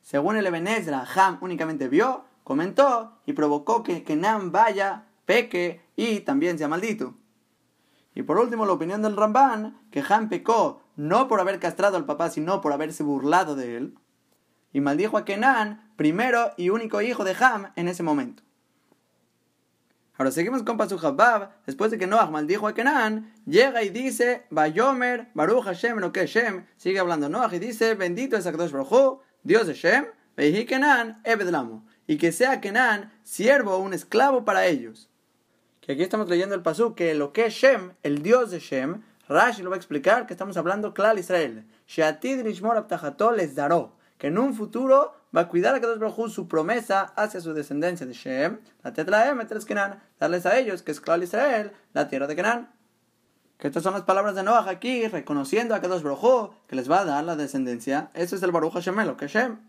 [0.00, 6.58] Según el Ebenezra, Ham únicamente vio, comentó y provocó que Kenan vaya, peque y también
[6.58, 7.14] sea maldito.
[8.14, 12.06] Y por último, la opinión del Ramban, que Han pecó no por haber castrado al
[12.06, 13.98] papá, sino por haberse burlado de él.
[14.72, 18.42] Y maldijo a Kenan, primero y único hijo de Ham en ese momento.
[20.18, 21.50] Ahora seguimos con Pasuk Habab.
[21.66, 26.26] Después de que Noah maldijo a Kenan, llega y dice: Bayomer, Baruch Hashem, lo que
[26.26, 26.64] Shem.
[26.78, 30.06] Sigue hablando Noah y dice: Bendito es Akadosh Baruch Dios de Shem,
[30.36, 31.86] Kenan, Ebedlamo.
[32.06, 35.10] Y que sea Kenan siervo o un esclavo para ellos.
[35.86, 39.04] Que aquí estamos leyendo el pasú que lo que es Shem, el Dios de Shem,
[39.28, 41.64] Rashi lo va a explicar que estamos hablando claro Israel.
[41.86, 42.84] Sheatid Rishmor
[43.36, 43.92] les daró.
[44.18, 48.04] Que en un futuro va a cuidar a Kadosh Baruj su promesa hacia su descendencia
[48.04, 52.34] de Shem, la Tetraem, Kenan, darles a ellos, que es claro Israel, la tierra de
[52.34, 52.68] Kenan.
[53.56, 57.02] Que estas son las palabras de Noah aquí, reconociendo a Kadosh Baruj que les va
[57.02, 58.10] a dar la descendencia.
[58.12, 59.60] Eso es el Baruch Hashem, lo que es Shem.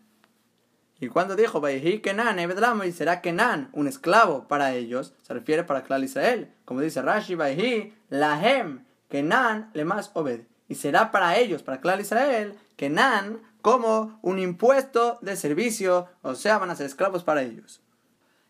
[0.99, 1.61] Y cuando dijo,
[2.01, 2.39] Kenan,
[2.85, 6.51] y será Kenan, un esclavo para ellos, se refiere para Klal Israel.
[6.65, 10.41] Como dice Rashi, Baihi, Lahem, Kenan, le más obed.
[10.67, 16.57] Y será para ellos, para Klal Israel, Kenan, como un impuesto de servicio, o sea,
[16.57, 17.81] van a ser esclavos para ellos.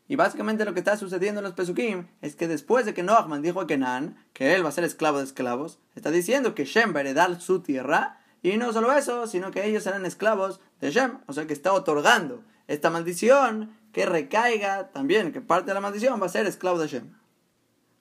[0.08, 3.42] Y básicamente lo que está sucediendo en los Pesukim es que después de que Noachman
[3.42, 6.94] dijo a Kenan que él va a ser esclavo de esclavos, está diciendo que Shem
[6.94, 10.92] va a heredar su tierra y no solo eso, sino que ellos serán esclavos de
[10.92, 11.20] Shem.
[11.28, 16.22] O sea que está otorgando esta maldición que recaiga también, que parte de la maldición
[16.22, 17.14] va a ser esclavo de Shem.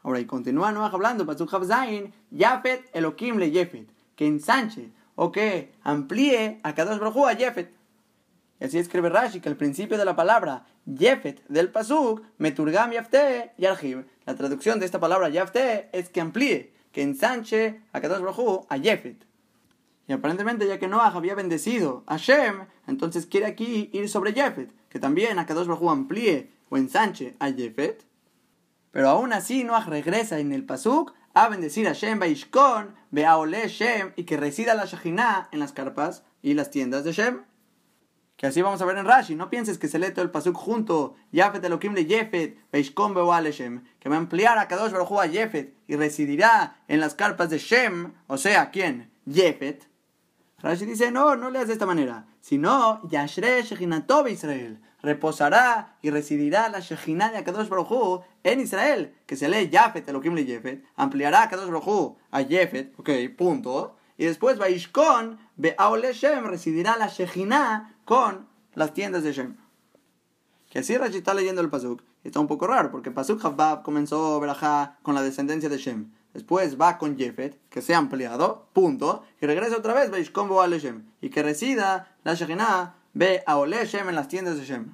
[0.02, 5.72] Ahora, y continúa Noah hablando, Pasuk Zain, Yafet Elohim le Yefet, que ensanche o que
[5.82, 7.74] amplíe a Kadosh Baruj a Yefet.
[8.60, 13.52] Y así escribe Rashi que al principio de la palabra Yefet del Pasuk, Meturgam Yafte
[13.58, 14.06] Yarhib.
[14.26, 18.76] La traducción de esta palabra Yafte es que amplíe, que ensanche a Kadosh Baruj a
[18.76, 19.26] Yefet.
[20.08, 24.72] Y aparentemente, ya que Noah había bendecido a Shem, entonces quiere aquí ir sobre Jefet,
[24.88, 28.04] que también a Kadosh Baruj amplíe o ensanche a Jefet.
[28.92, 34.12] Pero aún así, Noah regresa en el Pasuk a bendecir a Shem Baishkon, Beaole Shem,
[34.16, 37.42] y que resida la Shajinah en las carpas, y las tiendas de Shem.
[38.36, 39.34] Que así vamos a ver en Rashi.
[39.34, 41.16] No pienses que se lee todo el pasuk junto.
[41.32, 43.14] Yafet Elohim le Yefet, Veishkom
[43.50, 43.82] Shem.
[43.98, 47.58] Que va a emplear a Kadosh Baruj a Yefet y residirá en las carpas de
[47.58, 48.12] Shem.
[48.26, 49.10] O sea, ¿quién?
[49.24, 49.88] Yefet.
[50.62, 52.26] Rashi dice, no, no leas de esta manera.
[52.40, 54.80] Sino, Yashre Shechinatov Israel.
[55.02, 59.14] Reposará y residirá la Shechinah de Akadosh Baruj en Israel.
[59.26, 60.82] Que se lee Yafet Elohim le Yefet.
[60.96, 62.94] Ampliará a Kadosh Baruj a Yefet.
[62.98, 63.96] Ok, punto.
[64.16, 69.56] Y después Vaishkon Be'aole Shem residirá la Shechinah con las tiendas de Shem.
[70.70, 72.02] Que así Rashi está leyendo el Pasuk.
[72.24, 76.12] Está un poco raro, porque Pasuk Havab comenzó Berajá con la descendencia de Shem.
[76.36, 79.24] Después va con Jefet, que se ha ampliado, punto.
[79.40, 81.06] Y regresa otra vez Vaishkon Be'aole Shem.
[81.22, 84.92] Y que resida la Shechinah Be'aole Shem en las tiendas de Shem.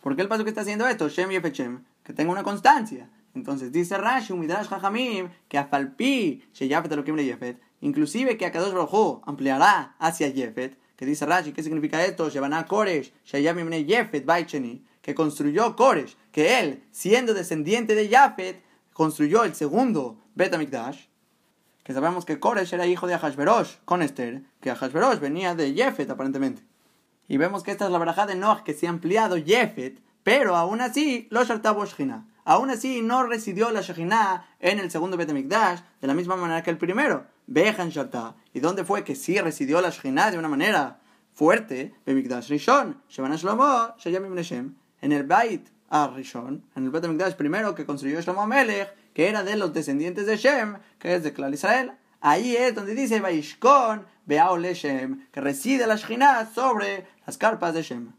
[0.00, 1.10] ¿Por qué el Pasuk está haciendo esto?
[1.10, 1.84] Shem Yefet Shem.
[2.02, 3.10] Que tenga una constancia.
[3.34, 8.46] Entonces dice Rashi, Midrash Jajamim, que a Falpi, Sheyafet lo que le Yefet, inclusive que
[8.46, 12.30] a Kadosh Baruj ampliará hacia Jefet, que dice Rashi, ¿qué significa esto?
[12.30, 18.62] Shebaná Koresh, Sheyamimne Jefet Baicheni, que construyó Koresh, que él, siendo descendiente de Jafet,
[18.94, 21.04] construyó el segundo Bet Amikdash,
[21.82, 26.08] que sabemos que Koresh era hijo de Ahashverosh con Esther, que Ahashverosh venía de Jefet
[26.08, 26.62] aparentemente.
[27.28, 30.56] Y vemos que esta es la barajada de Noach que se ha ampliado Jefet, pero
[30.56, 31.84] aún así, lo Shartabo
[32.46, 36.70] Aún así, no residió la Shekhinah en el segundo Bet de la misma manera que
[36.70, 37.26] el primero.
[37.46, 38.34] Bejan Shartá.
[38.54, 41.00] ¿Y dónde fue que sí residió la Shekhinah de una manera
[41.34, 41.92] fuerte?
[42.06, 43.02] Bemikdash Rishon.
[43.10, 44.74] Shemana Shlomo, Sheyamim Neshem.
[45.02, 49.56] En el Bait a Rishon, en el Bet primero que construyó Shlomo Melech, era de
[49.56, 51.92] los descendientes de Shem, que es de Klal Israel.
[52.20, 57.82] Ahí es donde dice Baishkon, Beaole Shem, que reside la Shekhinah sobre las carpas de
[57.82, 58.12] Shem.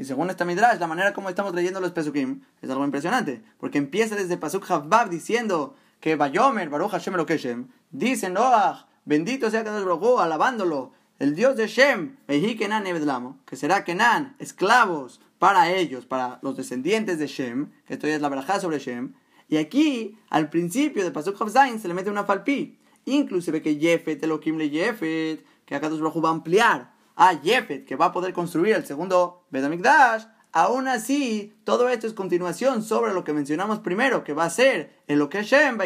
[0.00, 3.42] Y según esta Midrash, la manera como estamos leyendo los Pesukim es algo impresionante.
[3.58, 9.50] Porque empieza desde Pasuk Havbab diciendo que Bayomer, Baruch Hashem lo Shem, dice Noach, bendito
[9.50, 16.38] sea Kadosh Baruch alabándolo, el Dios de Shem, que será Kenan, esclavos para ellos, para
[16.40, 19.12] los descendientes de Shem, que esto ya es la barajá sobre Shem.
[19.50, 22.78] Y aquí, al principio de Pasuk Havzain, se le mete una falpi.
[23.04, 27.96] Inclusive que Jefet, Elohim le Jefet, que Kadosh Baruch va a ampliar a Jefet, que
[27.96, 33.24] va a poder construir el segundo Bedamikdash, aún así, todo esto es continuación sobre lo
[33.24, 35.78] que mencionamos primero, que va a ser el lo que Shem,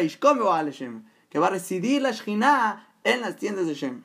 [1.29, 4.03] que va a residir la Shekhinah en las tiendas de Shem.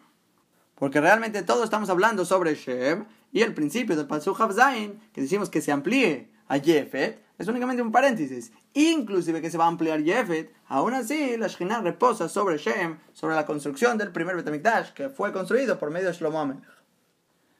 [0.74, 5.50] Porque realmente todo estamos hablando sobre Shem y el principio del Pasuk Zain, que decimos
[5.50, 8.52] que se amplíe a Jefet, es únicamente un paréntesis.
[8.74, 13.34] Inclusive que se va a ampliar Jefet, aún así la Shekhinah reposa sobre Shem, sobre
[13.34, 16.60] la construcción del primer Betamikdash que fue construido por medio de Shlomo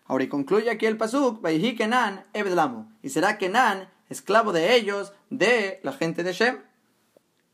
[0.05, 2.93] Ahora, y concluye aquí el pasuk, Vaihi Kenan Ebedlamu.
[3.03, 6.59] Y será Kenan esclavo de ellos, de la gente de Shem.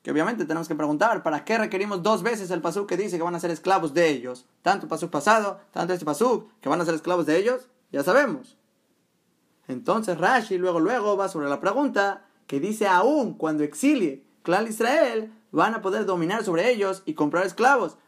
[0.03, 3.23] Que obviamente tenemos que preguntar, ¿para qué requerimos dos veces el pasuk que dice que
[3.23, 4.47] van a ser esclavos de ellos?
[4.63, 8.03] Tanto el pasuk pasado, tanto este pasuk, que van a ser esclavos de ellos, ya
[8.03, 8.57] sabemos.
[9.69, 15.33] Entonces Rashi luego luego va sobre la pregunta que dice aún cuando exilie clan Israel,
[15.51, 17.99] van a poder dominar sobre ellos y comprar esclavos.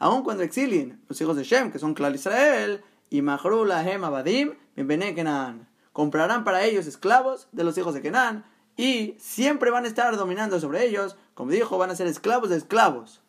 [0.00, 4.54] Aun cuando exilien los hijos de Shem, que son Klal Israel, y Mahrula Hem Abadim,
[4.74, 5.68] Kenan.
[5.92, 8.44] Comprarán para ellos esclavos de los hijos de Kenan,
[8.76, 12.56] y siempre van a estar dominando sobre ellos, como dijo, van a ser esclavos de
[12.56, 13.20] esclavos.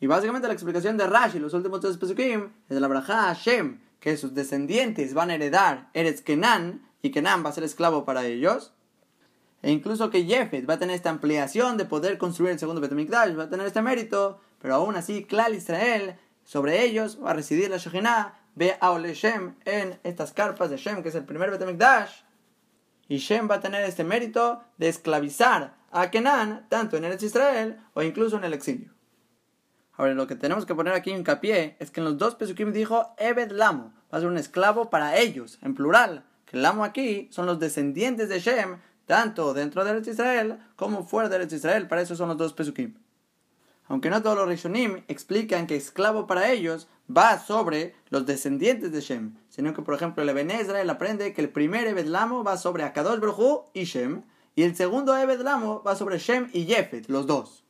[0.00, 3.80] Y básicamente la explicación de Rashi, los últimos tres pesukim, es de la braja Shem,
[4.04, 8.26] que sus descendientes van a heredar Eretz Kenan, y Kenan va a ser esclavo para
[8.26, 8.74] ellos.
[9.62, 13.34] E incluso que Jefet va a tener esta ampliación de poder construir el segundo Betamikdash,
[13.34, 17.70] va a tener este mérito, pero aún así, Klal Israel, sobre ellos va a residir
[17.70, 22.24] la Shekhinah, ve a Shem en estas carpas de Shem, que es el primer Betamikdash.
[23.08, 27.80] Y Shem va a tener este mérito de esclavizar a Kenan, tanto en Eretz Israel
[27.94, 28.93] o incluso en el exilio.
[29.96, 32.72] Ahora, lo que tenemos que poner aquí en hincapié es que en los dos Pesukim
[32.72, 36.24] dijo Ebed Lamo, va a ser un esclavo para ellos, en plural.
[36.46, 41.06] Que el Lamo aquí son los descendientes de Shem, tanto dentro de Eretz Israel como
[41.06, 41.86] fuera de Eretz Israel.
[41.88, 42.94] Para eso son los dos Pesukim
[43.86, 49.00] aunque no todos los Rishonim explican que esclavo para ellos va sobre los descendientes de
[49.00, 50.50] Shem, sino que por ejemplo el Eben
[50.90, 54.22] aprende que el primer Ebedlamo va sobre Akadosh Baruj y Shem,
[54.56, 57.63] y el segundo Ebedlamo va sobre Shem y Jefet, los dos.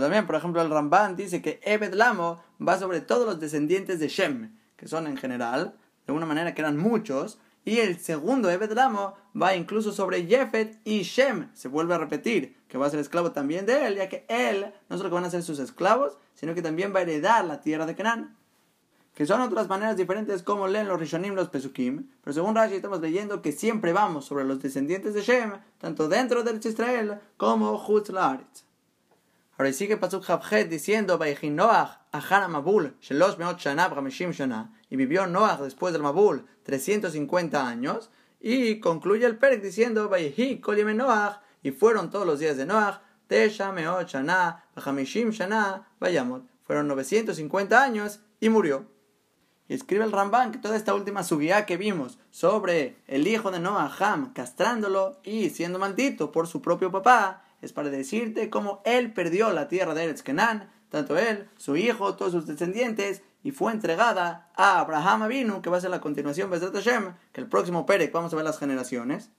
[0.00, 4.56] También, por ejemplo, el Ramban dice que Ebedlamo va sobre todos los descendientes de Shem,
[4.76, 5.74] que son en general,
[6.06, 11.02] de una manera que eran muchos, y el segundo Ebedlamo va incluso sobre Jefet y
[11.02, 11.50] Shem.
[11.54, 14.72] Se vuelve a repetir que va a ser esclavo también de él, ya que él
[14.88, 17.60] no solo que van a ser sus esclavos, sino que también va a heredar la
[17.60, 18.36] tierra de Canaán.
[19.14, 22.10] Que son otras maneras diferentes como leen los Rishonim, los Pesukim.
[22.22, 26.42] Pero según Rashi estamos leyendo que siempre vamos sobre los descendientes de Shem, tanto dentro
[26.44, 28.10] del Israel como Chutz
[29.58, 32.94] Ahora sigue Pasuk Habjet diciendo, Noach, Ahara Mabul,
[33.38, 33.58] Meot
[34.90, 40.94] y vivió Noach después del Mabul 350 años, y concluye el Perek diciendo, Vayhi Kolim
[40.94, 46.44] Noach, y fueron todos los días de Noach, Tesha Meot Shana, Brameshim Shana, Vayamot.
[46.64, 48.86] Fueron 950 años y murió.
[49.68, 53.58] Y escribe el Ramban que toda esta última subía que vimos sobre el hijo de
[53.58, 59.12] Noah, Ham, castrándolo y siendo maldito por su propio papá, es para decirte cómo él
[59.12, 63.72] perdió la tierra de Eretz Kenan, tanto él, su hijo, todos sus descendientes, y fue
[63.72, 67.86] entregada a Abraham Avinu, que va a ser la continuación de Hashem, que el próximo
[67.86, 69.30] Perek vamos a ver las generaciones.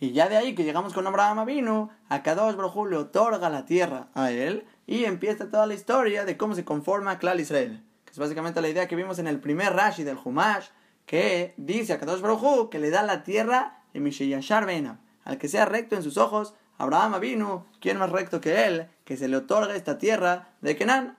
[0.00, 3.64] Y ya de ahí que llegamos con Abraham Avinu, a Kadosh Baruj le otorga la
[3.64, 7.84] tierra a él, y empieza toda la historia de cómo se conforma Klal Israel.
[8.04, 10.68] Que es básicamente la idea que vimos en el primer Rashi del Humash,
[11.06, 15.48] que dice a Kadosh Baruj que le da la tierra de Mishiyashar Benab, al que
[15.48, 19.36] sea recto en sus ojos, Abraham vino, ¿quién más recto que él, que se le
[19.36, 21.16] otorga esta tierra de Kenan?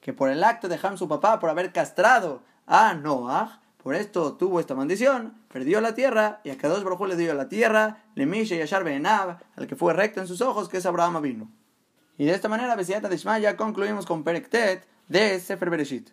[0.00, 4.34] Que por el acto de Ham, su papá, por haber castrado a Noah, por esto
[4.34, 8.24] tuvo esta maldición, perdió la tierra, y a Kadosh Baruj le dio la tierra, le
[8.24, 11.50] Misha y Ashar Benab, al que fue recto en sus ojos, que es Abraham vino.
[12.16, 16.10] Y de esta manera, Besiata de ya concluimos con Perektet de Sefer Bereshit.